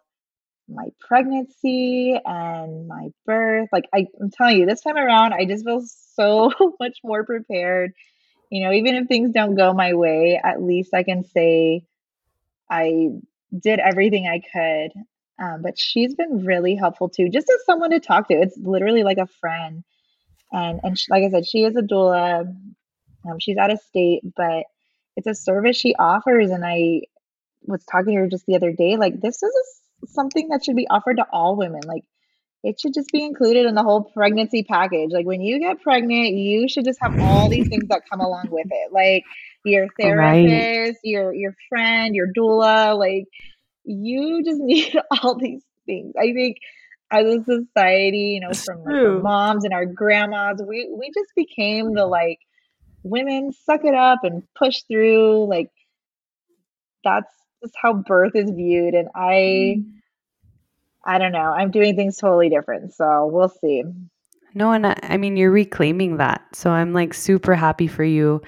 my 0.66 0.89
pregnancy 1.01 2.18
and 2.24 2.89
my 2.89 3.09
birth. 3.27 3.68
Like 3.72 3.86
I, 3.93 4.06
I'm 4.20 4.31
telling 4.31 4.59
you, 4.59 4.66
this 4.66 4.81
time 4.81 4.97
around, 4.97 5.35
I 5.35 5.44
just 5.44 5.64
feel 5.64 5.82
so 6.14 6.52
much 6.81 6.98
more 7.05 7.24
prepared. 7.24 7.93
You 8.51 8.64
know, 8.64 8.72
even 8.72 8.97
if 8.97 9.06
things 9.09 9.32
don't 9.32 9.55
go 9.55 9.72
my 9.72 9.94
way, 9.94 10.40
at 10.43 10.62
least 10.62 10.93
I 10.94 11.02
can 11.05 11.24
say 11.24 11.85
I 12.70 13.10
did 13.59 13.81
everything 13.81 14.27
I 14.27 14.40
could. 14.40 14.93
Um, 15.43 15.62
but 15.62 15.78
she's 15.78 16.14
been 16.14 16.44
really 16.44 16.74
helpful 16.74 17.09
too, 17.09 17.28
just 17.31 17.48
as 17.48 17.64
someone 17.64 17.90
to 17.90 18.01
talk 18.01 18.28
to. 18.28 18.35
It's 18.35 18.59
literally 18.59 19.05
like 19.05 19.18
a 19.18 19.27
friend. 19.27 19.85
And 20.52 20.81
and 20.82 20.98
sh 20.98 21.09
like 21.09 21.24
I 21.24 21.31
said, 21.31 21.47
she 21.47 21.64
is 21.64 21.77
a 21.77 21.82
doula. 21.82 22.40
Um, 23.27 23.39
she's 23.39 23.56
out 23.56 23.72
of 23.72 23.81
state, 23.81 24.22
but 24.36 24.64
it's 25.16 25.27
a 25.27 25.35
service 25.35 25.77
she 25.77 25.94
offers. 25.97 26.51
And 26.51 26.64
I 26.64 27.02
was 27.62 27.85
talking 27.85 28.14
to 28.14 28.20
her 28.20 28.28
just 28.28 28.47
the 28.47 28.56
other 28.56 28.72
day, 28.72 28.97
like 28.97 29.20
this 29.20 29.43
is 29.43 29.52
a 30.05 30.06
something 30.09 30.48
that 30.48 30.64
should 30.64 30.77
be 30.77 30.89
offered 30.89 31.16
to 31.18 31.27
all 31.32 31.56
women. 31.56 31.82
Like 31.86 32.05
it 32.62 32.81
should 32.81 32.95
just 32.95 33.11
be 33.12 33.24
included 33.24 33.66
in 33.66 33.74
the 33.74 33.82
whole 33.82 34.03
pregnancy 34.05 34.62
package. 34.62 35.11
Like 35.12 35.27
when 35.27 35.41
you 35.41 35.59
get 35.61 35.81
pregnant, 35.82 36.35
you 36.35 36.69
should 36.69 36.85
just 36.85 36.99
have 37.03 37.12
all 37.20 37.49
these 37.49 37.69
things 37.69 37.89
that 37.89 38.03
come 38.11 38.20
along 38.20 38.49
with 38.51 38.66
it. 38.70 38.93
Like 38.93 39.24
your 39.65 39.89
Right. 40.03 40.69
therapist, 40.78 41.01
your 41.05 41.32
your 41.35 41.55
friend, 41.69 42.15
your 42.15 42.28
doula, 42.37 42.99
like 42.99 43.24
you 43.85 44.43
just 44.45 44.61
need 44.61 44.95
all 45.23 45.37
these 45.39 45.62
things. 45.87 46.15
I 46.19 46.32
think 46.32 46.59
as 47.11 47.27
a 47.27 47.45
society, 47.45 48.35
you 48.35 48.41
know, 48.41 48.57
from 48.65 48.82
like 48.85 48.99
our 49.05 49.12
moms 49.12 49.65
and 49.65 49.73
our 49.74 49.87
grandmas, 49.87 50.62
we 50.66 50.89
we 50.93 51.11
just 51.15 51.31
became 51.37 51.95
the 51.95 52.07
like 52.07 52.39
women 53.03 53.53
suck 53.53 53.85
it 53.85 53.95
up 53.95 54.20
and 54.24 54.43
push 54.59 54.82
through. 54.89 55.47
Like 55.49 55.70
that's 57.05 57.32
just 57.62 57.74
how 57.81 57.95
birth 57.95 58.35
is 58.35 58.51
viewed. 58.51 58.95
And 58.95 59.09
I 59.15 59.81
I 61.05 61.18
don't 61.18 61.32
know. 61.32 61.39
I'm 61.52 61.70
doing 61.70 61.97
things 61.97 62.16
totally 62.16 62.48
different. 62.48 62.94
So 62.94 63.27
we'll 63.27 63.48
see. 63.48 63.82
No, 64.55 64.72
and 64.72 64.86
I, 64.86 64.98
I 65.02 65.16
mean, 65.16 65.36
you're 65.36 65.51
reclaiming 65.51 66.16
that. 66.16 66.43
So 66.55 66.70
I'm 66.70 66.93
like 66.93 67.14
super 67.14 67.55
happy 67.55 67.86
for 67.86 68.05
you. 68.05 68.43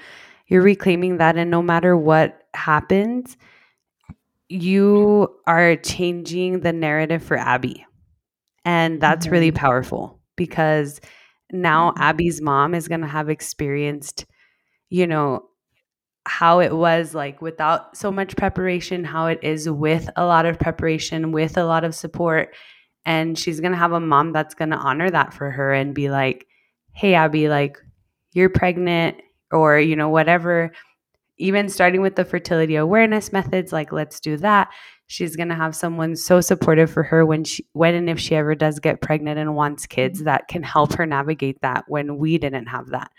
You're 0.47 0.61
reclaiming 0.61 1.17
that. 1.17 1.37
And 1.37 1.49
no 1.49 1.61
matter 1.61 1.95
what 1.97 2.43
happens, 2.53 3.37
you 4.49 5.29
are 5.47 5.75
changing 5.77 6.59
the 6.61 6.73
narrative 6.73 7.23
for 7.23 7.37
Abby. 7.37 7.85
And 8.65 9.01
that's 9.01 9.27
really 9.27 9.51
Mhm. 9.51 9.55
powerful 9.55 10.19
because 10.35 11.01
now 11.51 11.93
Abby's 11.97 12.41
mom 12.41 12.75
is 12.75 12.87
going 12.87 13.01
to 13.01 13.07
have 13.07 13.29
experienced, 13.29 14.25
you 14.89 15.07
know, 15.07 15.43
how 16.25 16.59
it 16.59 16.73
was 16.75 17.13
like 17.13 17.41
without 17.41 17.97
so 17.97 18.11
much 18.11 18.35
preparation, 18.35 19.03
how 19.03 19.27
it 19.27 19.39
is 19.43 19.69
with 19.69 20.09
a 20.15 20.25
lot 20.25 20.45
of 20.45 20.57
preparation, 20.59 21.31
with 21.31 21.57
a 21.57 21.65
lot 21.65 21.83
of 21.83 21.93
support. 21.93 22.55
And 23.05 23.37
she's 23.37 23.59
going 23.59 23.73
to 23.73 23.77
have 23.77 23.91
a 23.91 23.99
mom 23.99 24.31
that's 24.31 24.55
going 24.55 24.69
to 24.69 24.77
honor 24.77 25.09
that 25.09 25.33
for 25.33 25.51
her 25.51 25.73
and 25.73 25.93
be 25.93 26.09
like, 26.09 26.47
hey, 26.93 27.15
Abby, 27.15 27.49
like, 27.49 27.77
you're 28.31 28.49
pregnant, 28.49 29.17
or, 29.51 29.77
you 29.79 29.95
know, 29.95 30.09
whatever. 30.09 30.71
Even 31.37 31.67
starting 31.67 32.01
with 32.01 32.15
the 32.15 32.23
fertility 32.23 32.77
awareness 32.77 33.33
methods, 33.33 33.73
like, 33.73 33.91
let's 33.91 34.19
do 34.19 34.37
that. 34.37 34.69
She's 35.07 35.35
going 35.35 35.49
to 35.49 35.55
have 35.55 35.75
someone 35.75 36.15
so 36.15 36.39
supportive 36.39 36.89
for 36.89 37.03
her 37.03 37.25
when 37.25 37.43
she, 37.43 37.65
when 37.73 37.93
and 37.93 38.09
if 38.09 38.19
she 38.19 38.35
ever 38.35 38.55
does 38.55 38.79
get 38.79 39.01
pregnant 39.01 39.37
and 39.37 39.55
wants 39.55 39.85
kids 39.85 40.19
mm-hmm. 40.19 40.25
that 40.25 40.47
can 40.47 40.63
help 40.63 40.93
her 40.93 41.05
navigate 41.05 41.61
that 41.61 41.83
when 41.87 42.17
we 42.17 42.37
didn't 42.37 42.67
have 42.67 42.87
that. 42.91 43.11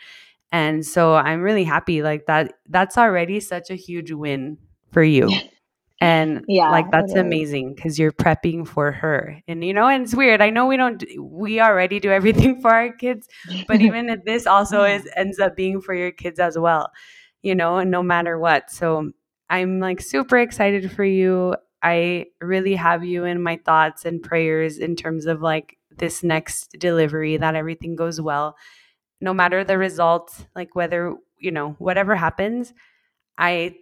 And 0.55 0.87
so 0.87 1.17
I'm 1.17 1.43
really 1.43 1.65
happy 1.65 2.01
like 2.01 2.27
that 2.27 2.53
that's 2.69 2.97
already 2.97 3.41
such 3.41 3.71
a 3.71 3.75
huge 3.75 4.13
win 4.13 4.57
for 4.93 5.03
you. 5.03 5.29
And 6.01 6.45
Yeah, 6.47 6.71
like 6.71 6.93
that's 6.93 7.13
amazing 7.15 7.75
cuz 7.75 7.99
you're 7.99 8.13
prepping 8.13 8.65
for 8.69 8.93
her. 8.93 9.43
And 9.49 9.65
you 9.65 9.75
know, 9.75 9.89
and 9.89 10.05
it's 10.05 10.15
weird. 10.15 10.41
I 10.41 10.51
know 10.51 10.67
we 10.67 10.77
don't 10.77 11.03
we 11.19 11.61
already 11.61 11.99
do 11.99 12.13
everything 12.13 12.61
for 12.63 12.73
our 12.73 12.93
kids, 12.93 13.29
but 13.67 13.81
even 13.89 14.09
if 14.09 14.23
this 14.25 14.47
also 14.47 14.85
is 14.85 15.09
ends 15.17 15.41
up 15.41 15.57
being 15.57 15.81
for 15.81 15.93
your 15.93 16.13
kids 16.13 16.39
as 16.39 16.57
well. 16.57 16.93
You 17.43 17.57
know, 17.57 17.79
and 17.79 17.91
no 17.91 18.05
matter 18.05 18.39
what. 18.39 18.71
So 18.71 19.11
I'm 19.51 19.81
like 19.81 20.01
super 20.01 20.39
excited 20.39 20.93
for 20.93 21.05
you. 21.05 21.57
I 21.83 22.27
really 22.41 22.77
have 22.77 23.05
you 23.05 23.25
in 23.25 23.43
my 23.43 23.57
thoughts 23.57 24.05
and 24.05 24.23
prayers 24.23 24.79
in 24.79 24.95
terms 24.95 25.27
of 25.27 25.43
like 25.43 25.79
this 25.99 26.23
next 26.23 26.77
delivery 26.79 27.39
that 27.39 27.57
everything 27.57 27.97
goes 27.97 28.21
well 28.21 28.57
no 29.20 29.32
matter 29.35 29.65
the 29.65 29.78
results 29.78 30.45
like 30.55 30.74
whether 30.74 31.15
you 31.39 31.51
know 31.51 31.74
whatever 31.78 32.15
happens 32.16 32.73
i 33.39 33.74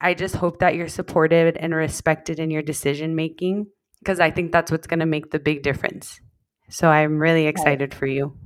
i 0.00 0.14
just 0.14 0.34
hope 0.36 0.58
that 0.58 0.74
you're 0.74 0.88
supported 0.88 1.56
and 1.56 1.74
respected 1.74 2.38
in 2.38 2.50
your 2.50 2.62
decision 2.62 3.14
making 3.16 3.66
because 4.00 4.20
i 4.20 4.30
think 4.30 4.52
that's 4.52 4.70
what's 4.70 4.86
going 4.86 5.00
to 5.00 5.06
make 5.06 5.30
the 5.30 5.38
big 5.38 5.62
difference 5.62 6.20
so 6.68 6.88
i'm 6.88 7.18
really 7.18 7.46
excited 7.46 7.94
for 7.94 8.06
you 8.06 8.36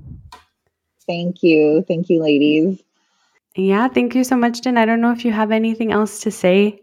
Thank 1.05 1.43
you. 1.43 1.85
Thank 1.89 2.09
you, 2.09 2.23
ladies. 2.23 2.81
yeah 3.57 3.89
thank 3.89 4.15
you 4.15 4.25
so 4.25 4.37
much 4.37 4.63
jen 4.63 4.79
i 4.79 4.85
don't 4.85 5.01
know 5.01 5.13
if 5.13 5.25
you 5.25 5.33
have 5.33 5.51
anything 5.51 5.93
else 5.93 6.21
to 6.21 6.31
say 6.31 6.81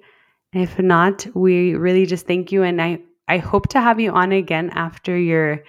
if 0.54 0.78
not 0.78 1.26
we 1.34 1.74
really 1.76 2.06
just 2.06 2.28
thank 2.28 2.52
you 2.52 2.64
and 2.64 2.82
i 2.82 3.00
I 3.30 3.38
hope 3.38 3.68
to 3.70 3.80
have 3.80 4.00
you 4.00 4.12
on 4.12 4.32
again 4.32 4.72
after 4.74 5.16
your 5.16 5.64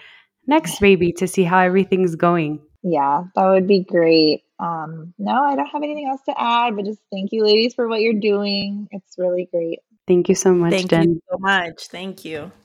next 0.46 0.80
baby 0.80 1.12
to 1.18 1.28
see 1.28 1.44
how 1.44 1.58
everything's 1.58 2.16
going. 2.16 2.58
Yeah, 2.82 3.24
that 3.34 3.46
would 3.46 3.66
be 3.66 3.80
great. 3.80 4.44
Um, 4.58 5.14
no, 5.18 5.32
I 5.32 5.56
don't 5.56 5.66
have 5.66 5.82
anything 5.82 6.08
else 6.08 6.22
to 6.26 6.40
add, 6.40 6.76
but 6.76 6.84
just 6.84 7.00
thank 7.10 7.32
you, 7.32 7.44
ladies, 7.44 7.74
for 7.74 7.88
what 7.88 8.00
you're 8.00 8.14
doing. 8.14 8.88
It's 8.90 9.16
really 9.18 9.48
great. 9.52 9.80
Thank 10.06 10.28
you 10.28 10.34
so 10.34 10.52
much, 10.52 10.72
Thank 10.72 10.90
Jen. 10.90 11.08
you 11.14 11.22
so 11.30 11.38
much. 11.38 11.88
Thank 11.88 12.24
you. 12.24 12.50